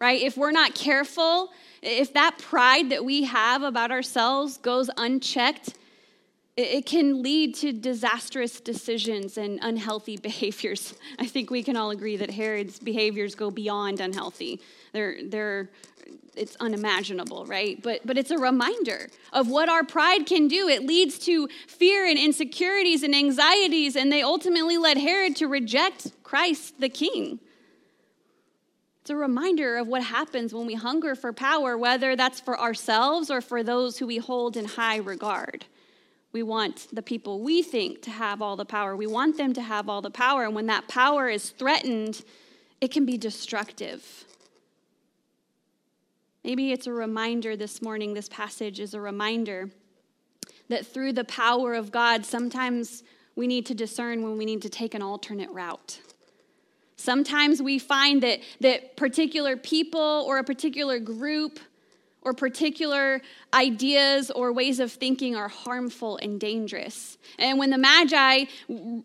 right? 0.00 0.20
If 0.20 0.36
we're 0.36 0.50
not 0.50 0.74
careful, 0.74 1.52
if 1.82 2.12
that 2.14 2.38
pride 2.38 2.90
that 2.90 3.04
we 3.04 3.22
have 3.24 3.62
about 3.62 3.92
ourselves 3.92 4.58
goes 4.58 4.90
unchecked, 4.96 5.74
it, 6.56 6.86
can 6.86 7.22
lead 7.22 7.54
to 7.56 7.72
disastrous 7.72 8.60
decisions 8.60 9.36
and 9.36 9.58
unhealthy 9.62 10.16
behaviors. 10.30 10.94
I 11.18 11.26
think 11.26 11.50
we 11.50 11.62
can 11.62 11.76
all 11.76 11.90
agree 11.90 12.16
that 12.16 12.30
Herod's 12.30 12.78
behaviors 12.78 13.34
go 13.34 13.50
beyond 13.50 14.00
unhealthy. 14.00 14.60
They're, 14.92 15.16
they're, 15.24 15.70
it's 16.34 16.56
unimaginable, 16.60 17.44
right? 17.46 17.82
But, 17.82 18.06
but 18.06 18.16
it's 18.16 18.30
a 18.30 18.38
reminder 18.38 19.08
of 19.32 19.48
what 19.48 19.68
our 19.68 19.84
pride 19.84 20.26
can 20.26 20.48
do. 20.48 20.68
It 20.68 20.86
leads 20.86 21.18
to 21.20 21.48
fear 21.66 22.06
and 22.06 22.18
insecurities 22.18 23.02
and 23.02 23.14
anxieties, 23.14 23.96
and 23.96 24.10
they 24.10 24.22
ultimately 24.22 24.78
led 24.78 24.98
Herod 24.98 25.36
to 25.36 25.46
reject 25.46 26.12
Christ 26.22 26.80
the 26.80 26.88
king. 26.88 27.40
It's 29.02 29.10
a 29.10 29.16
reminder 29.16 29.76
of 29.76 29.86
what 29.86 30.02
happens 30.02 30.52
when 30.52 30.66
we 30.66 30.74
hunger 30.74 31.14
for 31.14 31.32
power, 31.32 31.78
whether 31.78 32.16
that's 32.16 32.40
for 32.40 32.58
ourselves 32.58 33.30
or 33.30 33.40
for 33.40 33.62
those 33.62 33.98
who 33.98 34.06
we 34.06 34.16
hold 34.16 34.56
in 34.56 34.64
high 34.64 34.96
regard. 34.96 35.64
We 36.36 36.42
want 36.42 36.88
the 36.92 37.00
people 37.00 37.40
we 37.40 37.62
think 37.62 38.02
to 38.02 38.10
have 38.10 38.42
all 38.42 38.56
the 38.56 38.66
power. 38.66 38.94
We 38.94 39.06
want 39.06 39.38
them 39.38 39.54
to 39.54 39.62
have 39.62 39.88
all 39.88 40.02
the 40.02 40.10
power. 40.10 40.44
And 40.44 40.54
when 40.54 40.66
that 40.66 40.86
power 40.86 41.30
is 41.30 41.48
threatened, 41.48 42.22
it 42.78 42.90
can 42.90 43.06
be 43.06 43.16
destructive. 43.16 44.26
Maybe 46.44 46.72
it's 46.72 46.86
a 46.86 46.92
reminder 46.92 47.56
this 47.56 47.80
morning, 47.80 48.12
this 48.12 48.28
passage 48.28 48.80
is 48.80 48.92
a 48.92 49.00
reminder 49.00 49.70
that 50.68 50.86
through 50.86 51.14
the 51.14 51.24
power 51.24 51.72
of 51.72 51.90
God, 51.90 52.26
sometimes 52.26 53.02
we 53.34 53.46
need 53.46 53.64
to 53.64 53.74
discern 53.74 54.22
when 54.22 54.36
we 54.36 54.44
need 54.44 54.60
to 54.60 54.68
take 54.68 54.92
an 54.92 55.00
alternate 55.00 55.48
route. 55.52 56.00
Sometimes 56.96 57.62
we 57.62 57.78
find 57.78 58.22
that, 58.22 58.40
that 58.60 58.94
particular 58.98 59.56
people 59.56 60.22
or 60.28 60.36
a 60.36 60.44
particular 60.44 60.98
group 60.98 61.60
or 62.26 62.34
particular 62.34 63.22
ideas 63.54 64.32
or 64.32 64.52
ways 64.52 64.80
of 64.80 64.90
thinking 64.90 65.36
are 65.36 65.46
harmful 65.46 66.16
and 66.16 66.40
dangerous. 66.40 67.18
And 67.38 67.56
when 67.56 67.70
the 67.70 67.78
Magi 67.78 68.46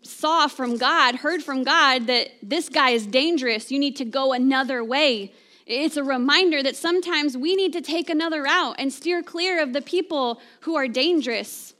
saw 0.02 0.48
from 0.48 0.76
God, 0.76 1.14
heard 1.14 1.40
from 1.40 1.62
God 1.62 2.08
that 2.08 2.30
this 2.42 2.68
guy 2.68 2.90
is 2.90 3.06
dangerous, 3.06 3.70
you 3.70 3.78
need 3.78 3.94
to 3.96 4.04
go 4.04 4.32
another 4.32 4.82
way. 4.82 5.32
It's 5.66 5.96
a 5.96 6.02
reminder 6.02 6.64
that 6.64 6.74
sometimes 6.74 7.36
we 7.36 7.54
need 7.54 7.72
to 7.74 7.80
take 7.80 8.10
another 8.10 8.42
route 8.42 8.74
and 8.80 8.92
steer 8.92 9.22
clear 9.22 9.62
of 9.62 9.72
the 9.72 9.82
people 9.82 10.40
who 10.62 10.74
are 10.74 10.88
dangerous, 10.88 11.74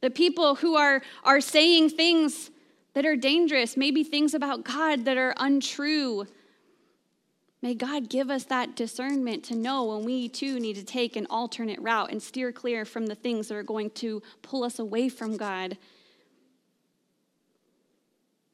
the 0.00 0.10
people 0.10 0.56
who 0.56 0.74
are, 0.74 1.00
are 1.22 1.40
saying 1.40 1.90
things 1.90 2.50
that 2.94 3.06
are 3.06 3.14
dangerous, 3.14 3.76
maybe 3.76 4.02
things 4.02 4.34
about 4.34 4.64
God 4.64 5.04
that 5.04 5.16
are 5.16 5.32
untrue. 5.36 6.26
May 7.60 7.74
God 7.74 8.08
give 8.08 8.30
us 8.30 8.44
that 8.44 8.76
discernment 8.76 9.44
to 9.44 9.56
know 9.56 9.84
when 9.84 10.04
we 10.04 10.28
too 10.28 10.60
need 10.60 10.76
to 10.76 10.84
take 10.84 11.16
an 11.16 11.26
alternate 11.28 11.80
route 11.80 12.10
and 12.12 12.22
steer 12.22 12.52
clear 12.52 12.84
from 12.84 13.06
the 13.06 13.16
things 13.16 13.48
that 13.48 13.56
are 13.56 13.64
going 13.64 13.90
to 13.90 14.22
pull 14.42 14.62
us 14.62 14.78
away 14.78 15.08
from 15.08 15.36
God. 15.36 15.76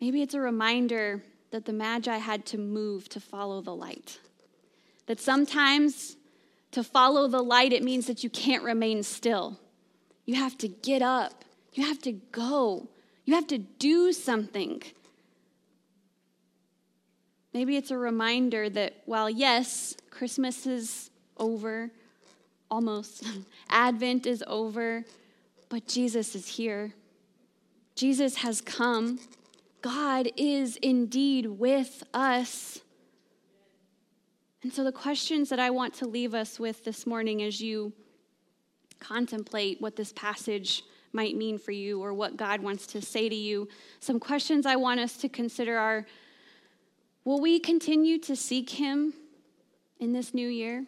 Maybe 0.01 0.23
it's 0.23 0.35
a 0.35 0.41
reminder 0.41 1.23
that 1.51 1.67
the 1.67 1.73
Magi 1.73 2.17
had 2.17 2.47
to 2.47 2.59
move 2.59 3.09
to 3.11 3.21
follow 3.21 3.61
the 3.61 3.75
light. 3.75 4.19
That 5.07 5.21
sometimes 5.21 6.17
to 6.73 6.83
follow 6.83 7.29
the 7.29 7.43
light, 7.43 7.73
it 7.73 7.83
means 7.83 8.07
that 8.07 8.25
you 8.25 8.31
can't 8.31 8.65
remain 8.65 9.03
still. 9.03 9.61
You 10.25 10.37
have 10.37 10.57
to 10.59 10.69
get 10.69 11.03
up, 11.03 11.45
you 11.75 11.85
have 11.87 12.01
to 12.01 12.13
go. 12.13 12.89
You 13.25 13.35
have 13.35 13.47
to 13.49 13.59
do 13.59 14.13
something. 14.13 14.83
Maybe 17.55 17.77
it's 17.77 17.93
a 17.93 17.97
reminder 17.97 18.69
that 18.69 18.95
while, 19.07 19.31
yes, 19.31 19.97
Christmas 20.11 20.67
is 20.67 21.11
over, 21.39 21.93
almost, 22.69 23.25
Advent 23.71 24.27
is 24.27 24.43
over, 24.49 25.05
but 25.69 25.87
Jesus 25.87 26.35
is 26.35 26.49
here. 26.49 26.93
Jesus 27.95 28.35
has 28.37 28.61
come. 28.61 29.21
God 29.83 30.29
is 30.37 30.77
indeed 30.79 31.47
with 31.47 32.03
us. 32.13 32.81
And 34.65 34.73
so, 34.73 34.83
the 34.83 34.91
questions 34.91 35.49
that 35.51 35.61
I 35.61 35.71
want 35.71 35.95
to 35.95 36.07
leave 36.07 36.35
us 36.35 36.59
with 36.59 36.85
this 36.85 37.07
morning 37.07 37.43
as 37.43 37.61
you 37.61 37.93
contemplate 38.99 39.81
what 39.81 39.95
this 39.95 40.13
passage 40.13 40.83
might 41.13 41.37
mean 41.37 41.59
for 41.59 41.71
you 41.71 42.03
or 42.03 42.15
what 42.15 42.37
God 42.37 42.61
wants 42.61 42.87
to 42.89 43.01
say 43.01 43.29
to 43.29 43.35
you. 43.35 43.69
Some 44.01 44.19
questions 44.19 44.67
I 44.67 44.75
want 44.75 44.99
us 44.99 45.17
to 45.19 45.29
consider 45.29 45.79
are 45.79 46.07
Will 47.25 47.41
we 47.41 47.59
continue 47.59 48.18
to 48.18 48.37
seek 48.37 48.70
Him 48.70 49.14
in 49.99 50.12
this 50.12 50.35
new 50.35 50.49
year? 50.49 50.85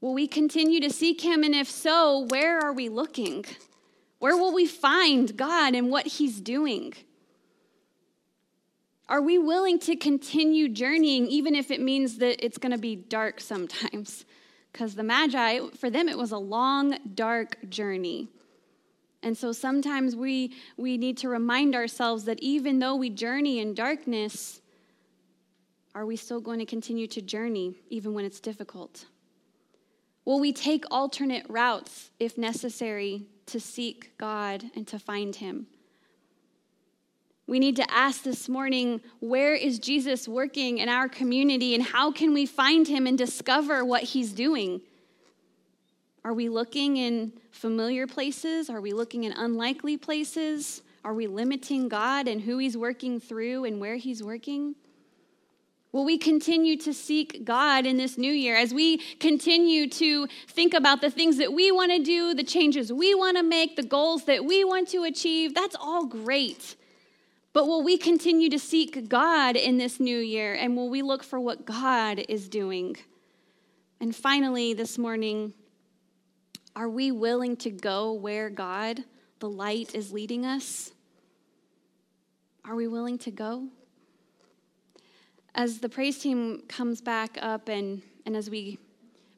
Will 0.00 0.14
we 0.14 0.26
continue 0.26 0.80
to 0.80 0.90
seek 0.90 1.20
Him? 1.20 1.42
And 1.42 1.54
if 1.54 1.70
so, 1.70 2.26
where 2.30 2.58
are 2.58 2.72
we 2.72 2.88
looking? 2.88 3.44
Where 4.18 4.36
will 4.36 4.54
we 4.54 4.66
find 4.66 5.36
God 5.36 5.74
and 5.74 5.90
what 5.90 6.06
He's 6.06 6.40
doing? 6.40 6.94
Are 9.08 9.20
we 9.20 9.38
willing 9.38 9.78
to 9.80 9.94
continue 9.94 10.68
journeying, 10.68 11.26
even 11.28 11.54
if 11.54 11.70
it 11.70 11.80
means 11.80 12.18
that 12.18 12.44
it's 12.44 12.58
going 12.58 12.72
to 12.72 12.78
be 12.78 12.96
dark 12.96 13.40
sometimes? 13.40 14.24
Because 14.72 14.94
the 14.94 15.04
Magi, 15.04 15.60
for 15.78 15.90
them, 15.90 16.08
it 16.08 16.18
was 16.18 16.32
a 16.32 16.38
long, 16.38 16.98
dark 17.14 17.56
journey. 17.68 18.28
And 19.26 19.36
so 19.36 19.50
sometimes 19.50 20.14
we, 20.14 20.52
we 20.76 20.96
need 20.96 21.16
to 21.18 21.28
remind 21.28 21.74
ourselves 21.74 22.26
that 22.26 22.38
even 22.38 22.78
though 22.78 22.94
we 22.94 23.10
journey 23.10 23.58
in 23.58 23.74
darkness, 23.74 24.60
are 25.96 26.06
we 26.06 26.14
still 26.14 26.40
going 26.40 26.60
to 26.60 26.64
continue 26.64 27.08
to 27.08 27.20
journey 27.20 27.74
even 27.90 28.14
when 28.14 28.24
it's 28.24 28.38
difficult? 28.38 29.06
Will 30.24 30.38
we 30.38 30.52
take 30.52 30.84
alternate 30.92 31.44
routes 31.48 32.12
if 32.20 32.38
necessary 32.38 33.26
to 33.46 33.58
seek 33.58 34.16
God 34.16 34.62
and 34.76 34.86
to 34.86 34.96
find 34.96 35.34
Him? 35.34 35.66
We 37.48 37.58
need 37.58 37.74
to 37.76 37.92
ask 37.92 38.22
this 38.22 38.48
morning 38.48 39.00
where 39.18 39.54
is 39.56 39.80
Jesus 39.80 40.28
working 40.28 40.78
in 40.78 40.88
our 40.88 41.08
community 41.08 41.74
and 41.74 41.82
how 41.82 42.12
can 42.12 42.32
we 42.32 42.46
find 42.46 42.86
Him 42.86 43.08
and 43.08 43.18
discover 43.18 43.84
what 43.84 44.04
He's 44.04 44.32
doing? 44.32 44.82
Are 46.26 46.34
we 46.34 46.48
looking 46.48 46.96
in 46.96 47.34
familiar 47.52 48.08
places? 48.08 48.68
Are 48.68 48.80
we 48.80 48.92
looking 48.92 49.22
in 49.22 49.30
unlikely 49.30 49.96
places? 49.96 50.82
Are 51.04 51.14
we 51.14 51.28
limiting 51.28 51.88
God 51.88 52.26
and 52.26 52.40
who 52.40 52.58
He's 52.58 52.76
working 52.76 53.20
through 53.20 53.64
and 53.64 53.80
where 53.80 53.94
He's 53.94 54.24
working? 54.24 54.74
Will 55.92 56.04
we 56.04 56.18
continue 56.18 56.76
to 56.78 56.92
seek 56.92 57.44
God 57.44 57.86
in 57.86 57.96
this 57.96 58.18
new 58.18 58.32
year 58.32 58.56
as 58.56 58.74
we 58.74 58.98
continue 59.20 59.88
to 59.90 60.26
think 60.48 60.74
about 60.74 61.00
the 61.00 61.12
things 61.12 61.36
that 61.36 61.52
we 61.52 61.70
want 61.70 61.92
to 61.92 62.02
do, 62.02 62.34
the 62.34 62.42
changes 62.42 62.92
we 62.92 63.14
want 63.14 63.36
to 63.36 63.44
make, 63.44 63.76
the 63.76 63.84
goals 63.84 64.24
that 64.24 64.44
we 64.44 64.64
want 64.64 64.88
to 64.88 65.04
achieve? 65.04 65.54
That's 65.54 65.76
all 65.78 66.06
great. 66.06 66.74
But 67.52 67.68
will 67.68 67.84
we 67.84 67.96
continue 67.96 68.50
to 68.50 68.58
seek 68.58 69.08
God 69.08 69.54
in 69.54 69.78
this 69.78 70.00
new 70.00 70.18
year 70.18 70.54
and 70.54 70.76
will 70.76 70.90
we 70.90 71.02
look 71.02 71.22
for 71.22 71.38
what 71.38 71.64
God 71.64 72.24
is 72.28 72.48
doing? 72.48 72.96
And 74.00 74.14
finally, 74.14 74.74
this 74.74 74.98
morning, 74.98 75.54
are 76.76 76.90
we 76.90 77.10
willing 77.10 77.56
to 77.56 77.70
go 77.70 78.12
where 78.12 78.50
God, 78.50 79.02
the 79.38 79.48
light, 79.48 79.94
is 79.94 80.12
leading 80.12 80.44
us? 80.44 80.92
Are 82.66 82.74
we 82.74 82.86
willing 82.86 83.16
to 83.20 83.30
go? 83.30 83.68
As 85.54 85.78
the 85.78 85.88
praise 85.88 86.18
team 86.18 86.64
comes 86.68 87.00
back 87.00 87.38
up 87.40 87.70
and, 87.70 88.02
and 88.26 88.36
as 88.36 88.50
we 88.50 88.78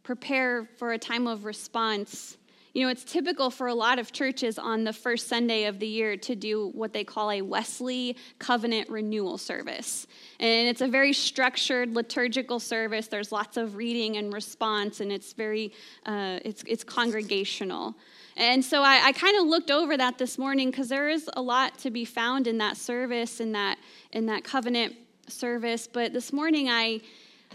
prepare 0.02 0.68
for 0.78 0.92
a 0.92 0.98
time 0.98 1.28
of 1.28 1.44
response, 1.44 2.36
you 2.74 2.84
know, 2.84 2.90
it's 2.90 3.04
typical 3.04 3.50
for 3.50 3.66
a 3.66 3.74
lot 3.74 3.98
of 3.98 4.12
churches 4.12 4.58
on 4.58 4.84
the 4.84 4.92
first 4.92 5.28
Sunday 5.28 5.64
of 5.64 5.78
the 5.78 5.86
year 5.86 6.16
to 6.16 6.36
do 6.36 6.68
what 6.74 6.92
they 6.92 7.04
call 7.04 7.30
a 7.30 7.42
Wesley 7.42 8.16
Covenant 8.38 8.90
Renewal 8.90 9.38
Service. 9.38 10.06
And 10.38 10.68
it's 10.68 10.80
a 10.80 10.88
very 10.88 11.12
structured 11.12 11.94
liturgical 11.94 12.60
service. 12.60 13.08
There's 13.08 13.32
lots 13.32 13.56
of 13.56 13.76
reading 13.76 14.16
and 14.16 14.32
response, 14.32 15.00
and 15.00 15.10
it's 15.10 15.32
very, 15.32 15.72
uh, 16.06 16.40
it's, 16.44 16.62
it's 16.66 16.84
congregational. 16.84 17.94
And 18.36 18.64
so 18.64 18.82
I, 18.82 19.06
I 19.06 19.12
kind 19.12 19.36
of 19.38 19.46
looked 19.46 19.70
over 19.70 19.96
that 19.96 20.18
this 20.18 20.38
morning 20.38 20.70
because 20.70 20.88
there 20.88 21.08
is 21.08 21.28
a 21.34 21.42
lot 21.42 21.76
to 21.78 21.90
be 21.90 22.04
found 22.04 22.46
in 22.46 22.58
that 22.58 22.76
service, 22.76 23.40
in 23.40 23.52
that, 23.52 23.78
in 24.12 24.26
that 24.26 24.44
covenant 24.44 24.94
service. 25.26 25.88
But 25.88 26.12
this 26.12 26.32
morning 26.32 26.68
I, 26.68 27.00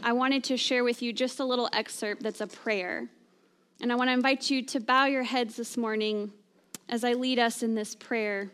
I 0.01 0.11
wanted 0.11 0.43
to 0.45 0.57
share 0.57 0.83
with 0.83 1.01
you 1.01 1.13
just 1.13 1.39
a 1.39 1.45
little 1.45 1.69
excerpt 1.71 2.23
that's 2.23 2.41
a 2.41 2.47
prayer. 2.47 3.07
And 3.83 3.91
I 3.91 3.95
want 3.95 4.07
to 4.07 4.13
invite 4.13 4.49
you 4.49 4.61
to 4.67 4.79
bow 4.79 5.07
your 5.07 5.23
heads 5.23 5.57
this 5.57 5.75
morning 5.75 6.31
as 6.87 7.03
I 7.03 7.15
lead 7.15 7.37
us 7.37 7.63
in 7.63 7.75
this 7.75 7.95
prayer. 7.95 8.49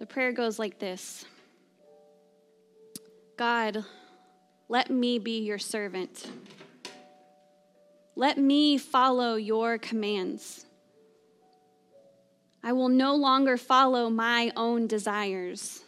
The 0.00 0.06
prayer 0.06 0.32
goes 0.32 0.58
like 0.58 0.80
this 0.80 1.24
God, 3.36 3.84
let 4.68 4.90
me 4.90 5.20
be 5.20 5.42
your 5.42 5.58
servant. 5.60 6.26
Let 8.16 8.36
me 8.36 8.78
follow 8.78 9.36
your 9.36 9.78
commands. 9.78 10.66
I 12.64 12.72
will 12.72 12.88
no 12.88 13.14
longer 13.14 13.56
follow 13.56 14.10
my 14.10 14.50
own 14.56 14.88
desires. 14.88 15.84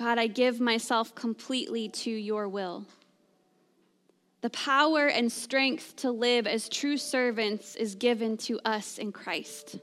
God, 0.00 0.18
I 0.18 0.28
give 0.28 0.60
myself 0.60 1.14
completely 1.14 1.90
to 1.90 2.10
your 2.10 2.48
will. 2.48 2.86
The 4.40 4.48
power 4.48 5.08
and 5.08 5.30
strength 5.30 5.94
to 5.96 6.10
live 6.10 6.46
as 6.46 6.70
true 6.70 6.96
servants 6.96 7.76
is 7.76 7.96
given 7.96 8.38
to 8.38 8.58
us 8.64 8.96
in 8.96 9.12
Christ. 9.12 9.78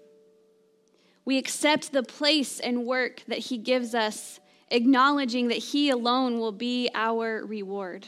We 1.23 1.37
accept 1.37 1.91
the 1.91 2.01
place 2.01 2.59
and 2.59 2.87
work 2.87 3.21
that 3.27 3.37
He 3.37 3.59
gives 3.59 3.93
us, 3.93 4.39
acknowledging 4.71 5.49
that 5.49 5.59
He 5.59 5.91
alone 5.91 6.39
will 6.39 6.51
be 6.51 6.89
our 6.95 7.45
reward. 7.45 8.07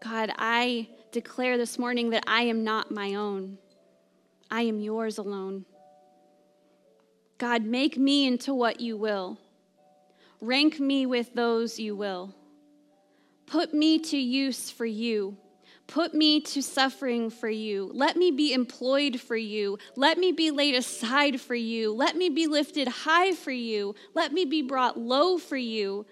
God, 0.00 0.30
I 0.38 0.86
declare 1.10 1.58
this 1.58 1.80
morning 1.80 2.10
that 2.10 2.22
I 2.28 2.42
am 2.42 2.62
not 2.62 2.92
my 2.92 3.14
own, 3.14 3.58
I 4.52 4.62
am 4.62 4.78
yours 4.78 5.18
alone. 5.18 5.64
God, 7.38 7.64
make 7.64 7.98
me 7.98 8.24
into 8.24 8.54
what 8.54 8.80
you 8.80 8.96
will. 8.96 9.36
Rank 10.40 10.78
me 10.78 11.06
with 11.06 11.34
those 11.34 11.78
you 11.78 11.96
will. 11.96 12.34
Put 13.46 13.74
me 13.74 13.98
to 13.98 14.16
use 14.16 14.70
for 14.70 14.86
you. 14.86 15.36
Put 15.86 16.12
me 16.12 16.40
to 16.42 16.62
suffering 16.62 17.30
for 17.30 17.48
you. 17.48 17.90
Let 17.94 18.16
me 18.16 18.30
be 18.30 18.52
employed 18.52 19.18
for 19.18 19.36
you. 19.36 19.78
Let 19.96 20.18
me 20.18 20.32
be 20.32 20.50
laid 20.50 20.74
aside 20.74 21.40
for 21.40 21.54
you. 21.54 21.92
Let 21.94 22.14
me 22.14 22.28
be 22.28 22.46
lifted 22.46 22.88
high 22.88 23.32
for 23.32 23.50
you. 23.50 23.94
Let 24.14 24.32
me 24.32 24.44
be 24.44 24.60
brought 24.60 24.98
low 24.98 25.38
for 25.38 25.56
you. 25.56 26.04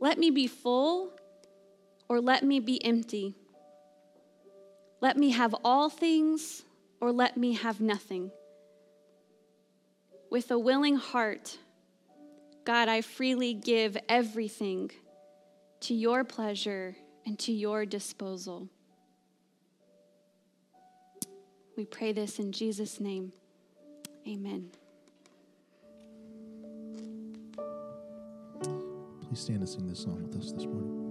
Let 0.00 0.18
me 0.18 0.30
be 0.30 0.48
full 0.48 1.12
or 2.08 2.20
let 2.20 2.42
me 2.42 2.58
be 2.58 2.84
empty. 2.84 3.36
Let 5.00 5.16
me 5.16 5.30
have 5.30 5.54
all 5.64 5.88
things 5.88 6.62
or 7.00 7.12
let 7.12 7.36
me 7.36 7.54
have 7.54 7.80
nothing. 7.80 8.32
With 10.32 10.50
a 10.50 10.58
willing 10.58 10.96
heart, 10.96 11.58
God, 12.64 12.88
I 12.88 13.00
freely 13.00 13.54
give 13.54 13.96
everything 14.08 14.90
to 15.80 15.94
your 15.94 16.22
pleasure 16.22 16.96
and 17.26 17.38
to 17.40 17.52
your 17.52 17.84
disposal. 17.84 18.68
We 21.76 21.84
pray 21.86 22.12
this 22.12 22.38
in 22.38 22.52
Jesus' 22.52 23.00
name. 23.00 23.32
Amen. 24.28 24.70
Please 29.26 29.40
stand 29.40 29.58
and 29.58 29.68
sing 29.68 29.88
this 29.88 30.00
song 30.00 30.22
with 30.22 30.36
us 30.40 30.52
this 30.52 30.66
morning. 30.66 31.01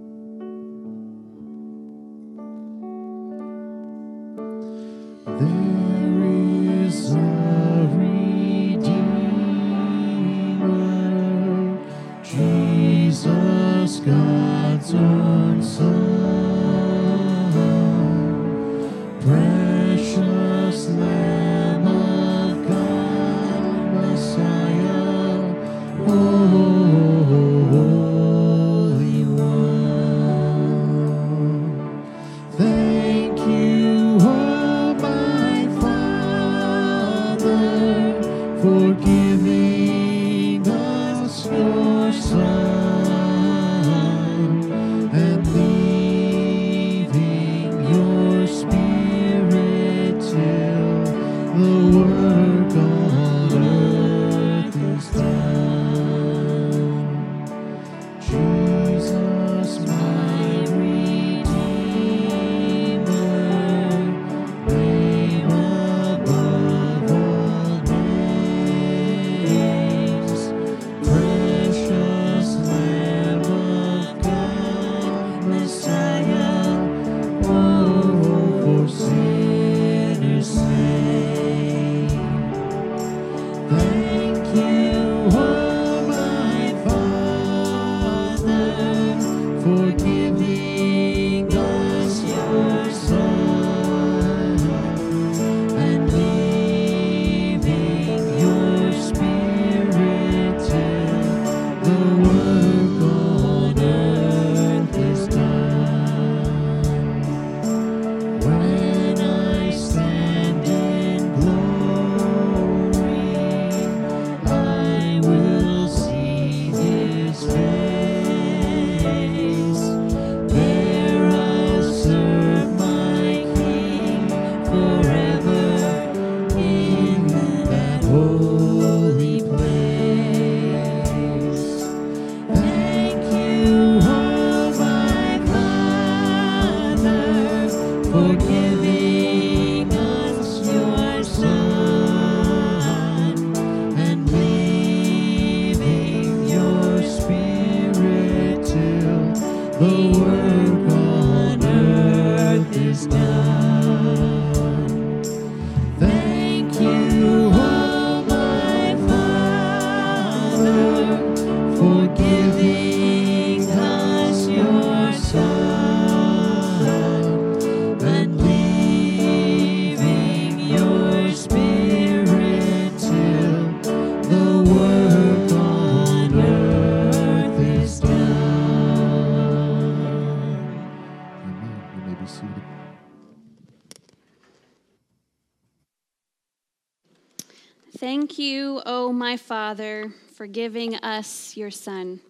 My 189.32 189.36
Father, 189.38 190.12
for 190.34 190.46
giving 190.46 190.94
us 190.96 191.56
your 191.56 191.70
Son 191.70 192.20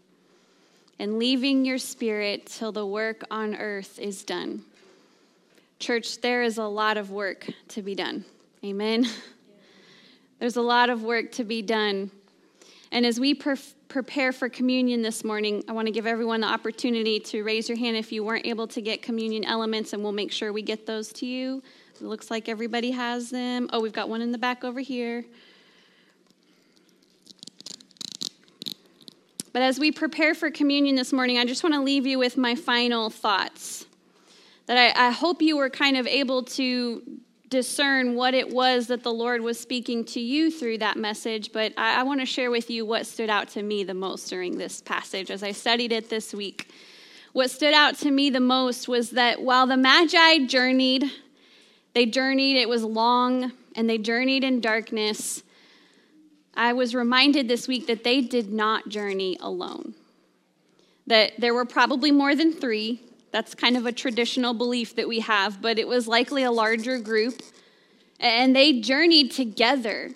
and 1.01 1.19
leaving 1.19 1.65
your 1.65 1.77
Spirit 1.77 2.47
till 2.47 2.71
the 2.71 2.87
work 2.87 3.25
on 3.29 3.57
earth 3.57 3.99
is 3.99 4.23
done. 4.23 4.63
Church, 5.81 6.21
there 6.21 6.45
is 6.45 6.59
a 6.59 6.65
lot 6.65 6.97
of 6.97 7.11
work 7.11 7.49
to 7.67 7.83
be 7.83 7.97
done. 7.97 8.25
Amen. 8.65 9.05
There's 10.39 10.55
a 10.55 10.63
lot 10.63 10.91
of 10.91 11.03
work 11.03 11.33
to 11.33 11.45
be 11.45 11.61
done. 11.61 12.13
And 12.93 13.05
as 13.05 13.19
we 13.19 13.35
per- 13.35 13.57
prepare 13.89 14.31
for 14.31 14.49
communion 14.49 15.03
this 15.03 15.25
morning, 15.25 15.65
I 15.67 15.73
want 15.73 15.89
to 15.89 15.93
give 15.93 16.07
everyone 16.07 16.43
the 16.43 16.47
opportunity 16.47 17.19
to 17.19 17.43
raise 17.43 17.69
your 17.69 17.79
hand 17.79 17.97
if 17.97 18.13
you 18.13 18.23
weren't 18.23 18.47
able 18.47 18.69
to 18.69 18.81
get 18.81 19.03
communion 19.03 19.45
elements, 19.45 19.93
and 19.93 20.05
we'll 20.05 20.13
make 20.13 20.31
sure 20.31 20.53
we 20.53 20.63
get 20.63 20.87
those 20.87 21.13
to 21.15 21.27
you. 21.27 21.65
It 21.97 22.03
looks 22.03 22.31
like 22.31 22.49
everybody 22.49 22.93
has 22.93 23.29
them. 23.29 23.69
Oh, 23.73 23.81
we've 23.81 23.93
got 23.93 24.09
one 24.09 24.23
in 24.23 24.31
the 24.31 24.39
back 24.39 24.63
over 24.63 24.79
here. 24.79 25.25
But 29.53 29.63
as 29.63 29.79
we 29.79 29.93
prepare 29.93 30.35
for 30.35 30.51
communion 30.51 30.97
this 30.97 31.13
morning, 31.13 31.39
I 31.39 31.45
just 31.45 31.63
want 31.63 31.75
to 31.75 31.81
leave 31.81 32.07
you 32.07 32.19
with 32.19 32.37
my 32.37 32.55
final 32.55 33.11
thoughts. 33.11 33.87
That 34.67 34.79
I, 34.79 35.09
I 35.09 35.11
hope 35.11 35.43
you 35.43 35.57
were 35.57 35.69
kind 35.69 35.97
of 35.97 36.07
able 36.07 36.45
to 36.45 37.03
discern 37.51 38.15
what 38.15 38.33
it 38.33 38.49
was 38.49 38.87
that 38.87 39.03
the 39.03 39.13
Lord 39.13 39.43
was 39.43 39.61
speaking 39.61 40.07
to 40.07 40.21
you 40.21 40.51
through 40.51 40.79
that 40.79 40.97
message, 40.97 41.53
but 41.53 41.75
I, 41.77 42.01
I 42.01 42.03
want 42.03 42.21
to 42.21 42.27
share 42.27 42.51
with 42.51 42.71
you 42.71 42.87
what 42.87 43.07
stood 43.07 43.29
out 43.29 43.49
to 43.51 43.63
me 43.63 43.85
the 43.85 43.93
most 43.93 44.31
during 44.31 44.57
this 44.57 44.81
passage 44.81 45.31
as 45.31 45.43
I 45.43 45.53
studied 45.53 45.93
it 45.93 46.09
this 46.09 46.33
week. 46.33 46.71
What 47.35 47.51
stood 47.51 47.75
out 47.75 47.99
to 47.99 48.11
me 48.11 48.31
the 48.31 48.41
most 48.41 48.89
was 48.89 49.11
that 49.11 49.43
while 49.43 49.67
the 49.67 49.77
Magi 49.77 50.47
journeyed, 50.47 51.11
they 51.93 52.07
journeyed, 52.07 52.57
it 52.57 52.71
was 52.71 52.85
long, 52.85 53.53
and 53.77 53.89
they 53.89 53.99
journeyed 53.99 54.45
in 54.45 54.61
darkness. 54.61 55.43
I 56.55 56.73
was 56.73 56.95
reminded 56.95 57.49
this 57.49 57.67
week 57.67 57.87
that 57.87 58.05
they 58.05 58.21
did 58.21 58.53
not 58.53 58.89
journey 58.89 59.39
alone. 59.41 59.95
That 61.07 61.33
there 61.39 61.55
were 61.55 61.65
probably 61.65 62.11
more 62.11 62.35
than 62.35 62.53
three, 62.53 63.01
that's 63.33 63.55
kind 63.55 63.77
of 63.77 63.87
a 63.87 63.93
traditional 63.93 64.53
belief 64.53 64.95
that 64.97 65.09
we 65.09 65.21
have, 65.21 65.63
but 65.63 65.79
it 65.79 65.89
was 65.89 66.07
likely 66.07 66.43
a 66.43 66.51
larger 66.51 66.99
group. 66.99 67.43
And 68.21 68.55
they 68.55 68.81
journeyed 68.81 69.31
together. 69.31 70.11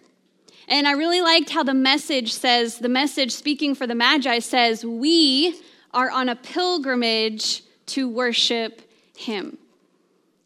And 0.69 0.87
I 0.87 0.93
really 0.93 1.21
liked 1.21 1.51
how 1.51 1.63
the 1.63 1.75
message 1.75 2.33
says, 2.33 2.79
the 2.79 2.89
message 2.89 3.33
speaking 3.33 3.75
for 3.75 3.87
the 3.87 3.95
Magi 3.95 4.39
says, 4.41 4.85
we 4.85 5.61
are 5.95 6.11
on 6.11 6.29
a 6.29 6.37
pilgrimage 6.37 7.63
to 7.87 8.09
worship 8.09 8.83
him. 9.17 9.59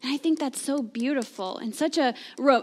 And 0.03 0.11
I 0.11 0.17
think 0.17 0.39
that's 0.39 0.61
so 0.61 0.81
beautiful 0.81 1.57
and 1.57 1.75
such 1.75 1.97
a, 1.97 2.15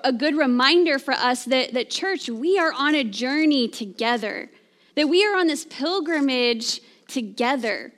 a 0.05 0.13
good 0.13 0.37
reminder 0.37 0.99
for 0.99 1.15
us 1.15 1.45
that, 1.45 1.73
that, 1.75 1.89
church, 1.89 2.29
we 2.29 2.59
are 2.59 2.73
on 2.73 2.95
a 2.95 3.05
journey 3.05 3.69
together, 3.69 4.51
that 4.97 5.09
we 5.09 5.25
are 5.25 5.37
on 5.37 5.47
this 5.47 5.65
pilgrimage 5.65 6.81
together. 7.07 7.93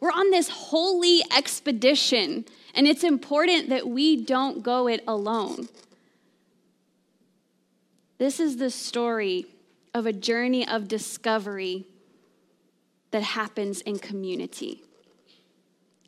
We're 0.00 0.12
on 0.12 0.30
this 0.30 0.48
holy 0.48 1.22
expedition, 1.36 2.44
and 2.74 2.86
it's 2.86 3.02
important 3.02 3.70
that 3.70 3.88
we 3.88 4.22
don't 4.22 4.62
go 4.62 4.86
it 4.86 5.02
alone. 5.08 5.68
This 8.18 8.38
is 8.38 8.58
the 8.58 8.70
story 8.70 9.46
of 9.92 10.06
a 10.06 10.12
journey 10.12 10.66
of 10.66 10.86
discovery 10.86 11.86
that 13.10 13.22
happens 13.22 13.80
in 13.80 13.98
community. 13.98 14.82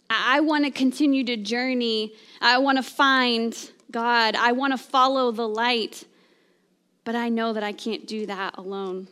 I 0.08 0.40
want 0.40 0.64
to 0.64 0.70
continue 0.70 1.24
to 1.24 1.36
journey. 1.36 2.12
I 2.40 2.58
want 2.58 2.78
to 2.78 2.82
find 2.82 3.56
God. 3.90 4.36
I 4.36 4.52
want 4.52 4.72
to 4.72 4.78
follow 4.78 5.32
the 5.32 5.48
light. 5.48 6.04
But 7.04 7.14
I 7.14 7.28
know 7.28 7.52
that 7.52 7.62
I 7.62 7.72
can't 7.72 8.06
do 8.06 8.26
that 8.26 8.56
alone. 8.58 9.08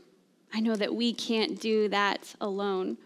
I 0.53 0.61
know 0.61 0.77
that 0.77 0.95
we 0.95 1.13
can't 1.13 1.61
do 1.61 1.89
that 1.89 2.35
alone. 2.41 2.97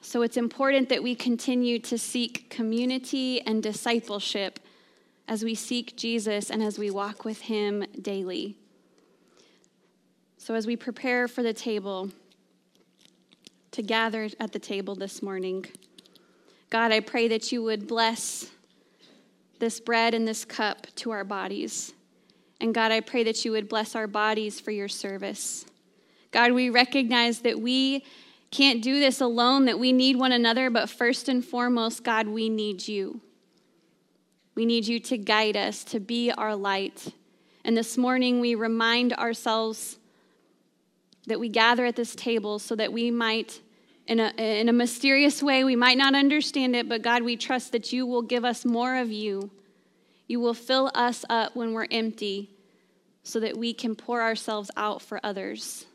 So 0.00 0.22
it's 0.22 0.36
important 0.36 0.88
that 0.90 1.02
we 1.02 1.14
continue 1.14 1.78
to 1.80 1.96
seek 1.96 2.50
community 2.50 3.40
and 3.40 3.62
discipleship 3.62 4.60
as 5.26 5.42
we 5.42 5.54
seek 5.54 5.96
Jesus 5.96 6.50
and 6.50 6.62
as 6.62 6.78
we 6.78 6.90
walk 6.90 7.24
with 7.24 7.42
him 7.42 7.84
daily. 8.00 8.56
So 10.36 10.54
as 10.54 10.66
we 10.66 10.76
prepare 10.76 11.26
for 11.26 11.42
the 11.42 11.54
table, 11.54 12.10
to 13.70 13.82
gather 13.82 14.28
at 14.38 14.52
the 14.52 14.58
table 14.58 14.94
this 14.94 15.22
morning, 15.22 15.64
God, 16.70 16.92
I 16.92 17.00
pray 17.00 17.28
that 17.28 17.52
you 17.52 17.62
would 17.62 17.86
bless 17.86 18.50
this 19.58 19.80
bread 19.80 20.14
and 20.14 20.26
this 20.26 20.44
cup 20.44 20.86
to 20.96 21.10
our 21.10 21.24
bodies. 21.24 21.92
And 22.60 22.74
God, 22.74 22.92
I 22.92 23.00
pray 23.00 23.24
that 23.24 23.44
you 23.44 23.52
would 23.52 23.68
bless 23.68 23.94
our 23.94 24.06
bodies 24.06 24.60
for 24.60 24.70
your 24.70 24.88
service. 24.88 25.66
God, 26.30 26.52
we 26.52 26.70
recognize 26.70 27.40
that 27.40 27.60
we 27.60 28.04
can't 28.50 28.82
do 28.82 29.00
this 29.00 29.20
alone, 29.20 29.64
that 29.66 29.78
we 29.78 29.92
need 29.92 30.16
one 30.16 30.32
another, 30.32 30.70
but 30.70 30.88
first 30.88 31.28
and 31.28 31.44
foremost, 31.44 32.04
God, 32.04 32.28
we 32.28 32.48
need 32.48 32.86
you. 32.86 33.20
We 34.54 34.64
need 34.64 34.86
you 34.86 35.00
to 35.00 35.18
guide 35.18 35.56
us, 35.56 35.82
to 35.84 36.00
be 36.00 36.30
our 36.30 36.54
light. 36.54 37.12
And 37.64 37.76
this 37.76 37.98
morning, 37.98 38.40
we 38.40 38.54
remind 38.54 39.12
ourselves 39.14 39.98
that 41.26 41.40
we 41.40 41.48
gather 41.48 41.84
at 41.86 41.96
this 41.96 42.14
table 42.14 42.58
so 42.58 42.76
that 42.76 42.92
we 42.92 43.10
might, 43.10 43.60
in 44.06 44.20
a, 44.20 44.32
in 44.36 44.68
a 44.68 44.72
mysterious 44.72 45.42
way, 45.42 45.64
we 45.64 45.76
might 45.76 45.96
not 45.96 46.14
understand 46.14 46.76
it, 46.76 46.88
but 46.88 47.02
God, 47.02 47.22
we 47.22 47.36
trust 47.36 47.72
that 47.72 47.92
you 47.92 48.06
will 48.06 48.22
give 48.22 48.44
us 48.44 48.64
more 48.64 48.96
of 48.96 49.10
you. 49.10 49.50
You 50.26 50.40
will 50.40 50.54
fill 50.54 50.90
us 50.94 51.24
up 51.28 51.56
when 51.56 51.72
we're 51.72 51.86
empty 51.90 52.50
so 53.22 53.40
that 53.40 53.56
we 53.56 53.72
can 53.72 53.94
pour 53.94 54.20
ourselves 54.20 54.70
out 54.76 55.00
for 55.00 55.20
others. 55.22 55.86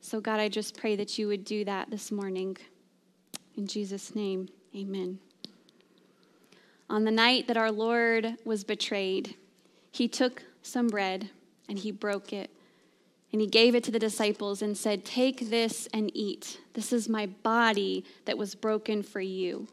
So, 0.00 0.20
God, 0.20 0.40
I 0.40 0.48
just 0.48 0.76
pray 0.76 0.96
that 0.96 1.18
you 1.18 1.28
would 1.28 1.44
do 1.44 1.64
that 1.64 1.90
this 1.90 2.10
morning. 2.10 2.56
In 3.56 3.66
Jesus' 3.66 4.14
name, 4.14 4.48
amen. 4.74 5.18
On 6.90 7.04
the 7.04 7.10
night 7.10 7.46
that 7.48 7.56
our 7.56 7.70
Lord 7.70 8.34
was 8.44 8.64
betrayed, 8.64 9.34
he 9.92 10.08
took 10.08 10.42
some 10.62 10.88
bread 10.88 11.30
and 11.68 11.78
he 11.78 11.90
broke 11.90 12.32
it. 12.32 12.50
And 13.34 13.40
he 13.40 13.48
gave 13.48 13.74
it 13.74 13.82
to 13.82 13.90
the 13.90 13.98
disciples 13.98 14.62
and 14.62 14.78
said, 14.78 15.04
Take 15.04 15.50
this 15.50 15.88
and 15.92 16.08
eat. 16.14 16.60
This 16.74 16.92
is 16.92 17.08
my 17.08 17.26
body 17.26 18.04
that 18.26 18.38
was 18.38 18.54
broken 18.54 19.02
for 19.02 19.20
you. 19.20 19.66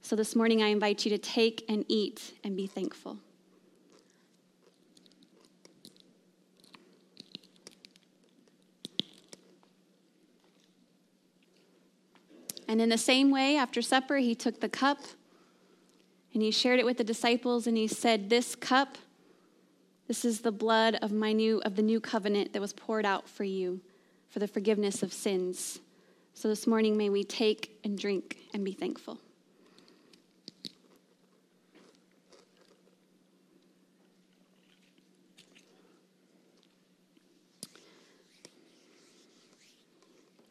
So 0.00 0.16
this 0.16 0.34
morning, 0.34 0.62
I 0.62 0.68
invite 0.68 1.04
you 1.04 1.10
to 1.10 1.18
take 1.18 1.66
and 1.68 1.84
eat 1.86 2.32
and 2.42 2.56
be 2.56 2.66
thankful. 2.66 3.18
And 12.66 12.80
in 12.80 12.88
the 12.88 12.96
same 12.96 13.30
way, 13.30 13.58
after 13.58 13.82
supper, 13.82 14.16
he 14.16 14.34
took 14.34 14.62
the 14.62 14.70
cup 14.70 15.00
and 16.32 16.42
he 16.42 16.50
shared 16.50 16.80
it 16.80 16.86
with 16.86 16.96
the 16.96 17.04
disciples 17.04 17.66
and 17.66 17.76
he 17.76 17.86
said, 17.86 18.30
This 18.30 18.54
cup, 18.54 18.96
this 20.06 20.24
is 20.24 20.40
the 20.40 20.52
blood 20.52 20.96
of 21.00 21.12
my 21.12 21.32
new 21.32 21.60
of 21.64 21.76
the 21.76 21.82
new 21.82 22.00
covenant 22.00 22.52
that 22.52 22.60
was 22.60 22.72
poured 22.72 23.06
out 23.06 23.28
for 23.28 23.44
you 23.44 23.80
for 24.28 24.38
the 24.38 24.48
forgiveness 24.48 25.02
of 25.02 25.12
sins. 25.12 25.80
So 26.34 26.48
this 26.48 26.66
morning 26.66 26.96
may 26.96 27.08
we 27.08 27.22
take 27.22 27.78
and 27.84 27.96
drink 27.96 28.38
and 28.52 28.64
be 28.64 28.72
thankful. 28.72 29.18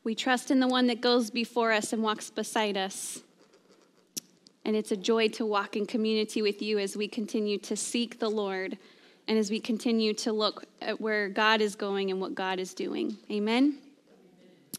We 0.06 0.16
trust 0.16 0.52
in 0.52 0.60
the 0.60 0.68
one 0.68 0.88
that 0.88 1.00
goes 1.00 1.30
before 1.30 1.72
us 1.72 1.94
and 1.94 2.04
walks 2.04 2.30
beside 2.30 2.76
us. 2.76 3.22
And 4.66 4.76
it's 4.76 4.92
a 4.92 4.98
joy 4.98 5.30
to 5.30 5.46
walk 5.46 5.76
in 5.76 5.86
community 5.86 6.42
with 6.42 6.62
you 6.62 6.78
as 6.80 6.96
we 6.96 7.08
continue 7.08 7.58
to 7.60 7.76
seek 7.76 8.20
the 8.20 8.30
Lord 8.30 8.78
and 9.28 9.38
as 9.38 9.50
we 9.50 9.60
continue 9.60 10.14
to 10.14 10.32
look 10.32 10.66
at 10.82 11.00
where 11.00 11.30
God 11.30 11.62
is 11.62 11.76
going 11.76 12.12
and 12.12 12.20
what 12.20 12.36
God 12.36 12.60
is 12.60 12.74
doing. 12.74 13.18
Amen. 13.32 13.78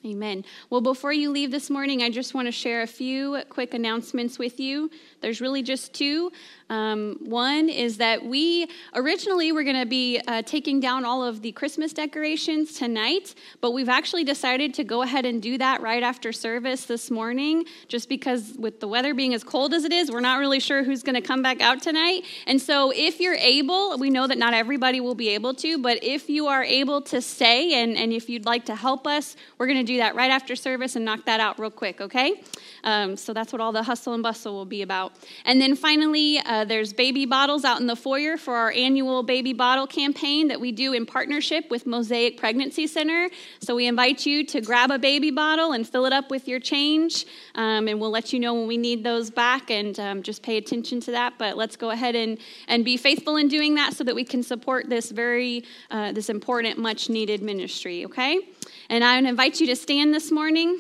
Amen. 0.03 0.45
Well, 0.69 0.83
before 0.83 1.15
you 1.15 1.31
leave 1.31 1.51
this 1.51 1.71
morning, 1.71 2.03
I 2.03 2.11
just 2.11 2.35
want 2.35 2.47
to 2.47 2.53
share 2.53 2.83
a 2.83 2.87
few 2.87 3.43
quick 3.49 3.73
announcements 3.73 4.39
with 4.39 4.61
you. 4.61 4.91
There's 5.23 5.41
really 5.41 5.63
just 5.63 5.95
two. 5.95 6.31
Um, 6.69 7.19
one 7.21 7.69
is 7.69 7.99
that 7.99 8.25
we 8.25 8.69
originally 8.95 9.53
were 9.53 9.65
going 9.65 9.81
to 9.81 9.87
be 9.87 10.21
uh, 10.27 10.43
taking 10.43 10.81
down 10.81 11.05
all 11.05 11.23
of 11.23 11.43
the 11.43 11.53
Christmas 11.53 11.93
decorations 11.93 12.75
tonight, 12.75 13.35
but 13.61 13.73
we've 13.73 13.89
actually 13.89 14.25
decided 14.25 14.75
to 14.75 14.85
go 14.85 15.03
ahead 15.03 15.25
and 15.25 15.43
do 15.43 15.57
that 15.59 15.81
right 15.83 16.03
after 16.03 16.33
service 16.33 16.87
this 16.87 17.11
morning, 17.11 17.65
just 17.89 18.09
because 18.09 18.55
with 18.59 18.81
the 18.81 18.89
weather 18.89 19.15
being 19.15 19.35
as 19.35 19.45
cold 19.45 19.73
as 19.73 19.85
it 19.85 19.93
is, 19.93 20.11
we're 20.11 20.21
not 20.21 20.39
really 20.39 20.61
sure 20.61 20.83
who's 20.83 21.03
going 21.03 21.15
to 21.15 21.27
come 21.27 21.43
back 21.43 21.61
out 21.61 21.83
tonight. 21.83 22.25
And 22.47 22.61
so, 22.61 22.93
if 22.95 23.21
you're 23.21 23.35
able, 23.35 23.97
we 23.99 24.11
know 24.11 24.27
that 24.27 24.39
not 24.39 24.55
everybody 24.55 25.01
will 25.01 25.15
be 25.15 25.31
able 25.31 25.55
to, 25.55 25.79
but 25.79 26.03
if 26.03 26.29
you 26.29 26.47
are 26.47 26.65
able 26.65 27.01
to 27.03 27.21
stay 27.21 27.83
and, 27.83 27.97
and 27.97 28.13
if 28.13 28.29
you'd 28.29 28.47
like 28.47 28.67
to 28.67 28.75
help 28.75 29.07
us, 29.07 29.37
we're 29.59 29.67
going 29.67 29.79
to 29.79 29.84
do 29.85 29.99
that 29.99 30.15
right 30.15 30.31
after 30.31 30.57
service 30.57 30.97
and 30.97 31.05
knock 31.05 31.25
that 31.27 31.41
out 31.41 31.59
real 31.59 31.71
quick, 31.71 32.01
okay? 32.01 32.43
Um, 32.83 33.17
so, 33.17 33.33
that's 33.33 33.53
what 33.53 33.61
all 33.61 33.73
the 33.73 33.83
hustle 33.83 34.15
and 34.15 34.23
bustle 34.23 34.55
will 34.55 34.65
be 34.65 34.83
about. 34.83 35.13
And 35.45 35.61
then 35.61 35.75
finally, 35.75 36.39
uh, 36.39 36.65
there's 36.65 36.93
baby 36.93 37.27
bottles 37.27 37.65
out 37.65 37.81
in 37.81 37.87
the 37.87 37.97
foyer 37.97 38.37
for 38.37 38.55
our 38.55 38.73
annual 38.73 39.23
baby 39.23 39.53
bottle 39.53 39.87
campaign 39.87 40.49
that 40.49 40.61
we 40.61 40.73
do 40.73 40.93
in 40.93 41.07
partnership 41.07 41.71
with 41.71 41.87
Mosaic 41.87 42.39
Pregnancy 42.39 42.87
Center. 42.87 43.29
So 43.61 43.75
we 43.75 43.87
invite 43.87 44.25
you 44.27 44.45
to 44.47 44.61
grab 44.61 44.91
a 44.91 44.99
baby 44.99 45.31
bottle 45.31 45.73
and 45.73 45.87
fill 45.87 46.07
it 46.07 46.13
up 46.13 46.31
with 46.31 46.49
your 46.49 46.61
change, 46.61 47.27
um, 47.55 47.89
and 47.89 48.01
we'll 48.01 48.11
let 48.11 48.33
you 48.33 48.41
know 48.41 48.55
when 48.55 48.67
we 48.67 48.77
need 48.77 49.05
those 49.05 49.31
back 49.31 49.71
and 49.71 49.99
um, 50.01 50.23
just 50.23 50.43
pay 50.43 50.57
attention 50.57 51.01
to 51.01 51.11
that. 51.11 51.35
But 51.39 51.57
let's 51.57 51.77
go 51.77 51.91
ahead 51.91 52.15
and, 52.15 52.39
and 52.69 52.85
be 52.85 52.97
faithful 52.97 53.37
in 53.37 53.49
doing 53.49 53.75
that 53.75 53.95
so 53.95 54.05
that 54.05 54.15
we 54.15 54.25
can 54.25 54.43
support 54.43 54.89
this 54.89 55.11
very, 55.11 55.65
uh, 55.91 56.13
this 56.13 56.29
important, 56.29 56.79
much 56.79 57.09
needed 57.09 57.43
ministry, 57.43 58.05
okay? 58.05 58.41
And 58.89 59.03
I 59.03 59.19
invite 59.19 59.61
you 59.61 59.67
to 59.75 59.81
stand 59.81 60.15
this 60.15 60.31
morning. 60.31 60.79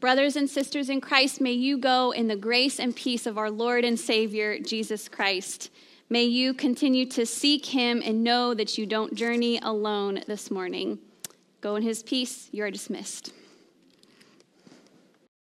Brothers 0.00 0.36
and 0.36 0.50
sisters 0.50 0.90
in 0.90 1.00
Christ, 1.00 1.40
may 1.40 1.52
you 1.52 1.78
go 1.78 2.10
in 2.10 2.28
the 2.28 2.36
grace 2.36 2.78
and 2.78 2.94
peace 2.94 3.24
of 3.24 3.38
our 3.38 3.50
Lord 3.50 3.86
and 3.86 3.98
Savior, 3.98 4.58
Jesus 4.58 5.08
Christ. 5.08 5.70
May 6.10 6.24
you 6.24 6.52
continue 6.52 7.06
to 7.06 7.24
seek 7.24 7.64
him 7.64 8.02
and 8.04 8.22
know 8.22 8.52
that 8.52 8.76
you 8.76 8.84
don't 8.84 9.14
journey 9.14 9.58
alone 9.62 10.20
this 10.26 10.50
morning. 10.50 10.98
Go 11.62 11.76
in 11.76 11.82
his 11.82 12.02
peace. 12.02 12.50
You 12.52 12.64
are 12.64 12.70
dismissed. 12.70 13.32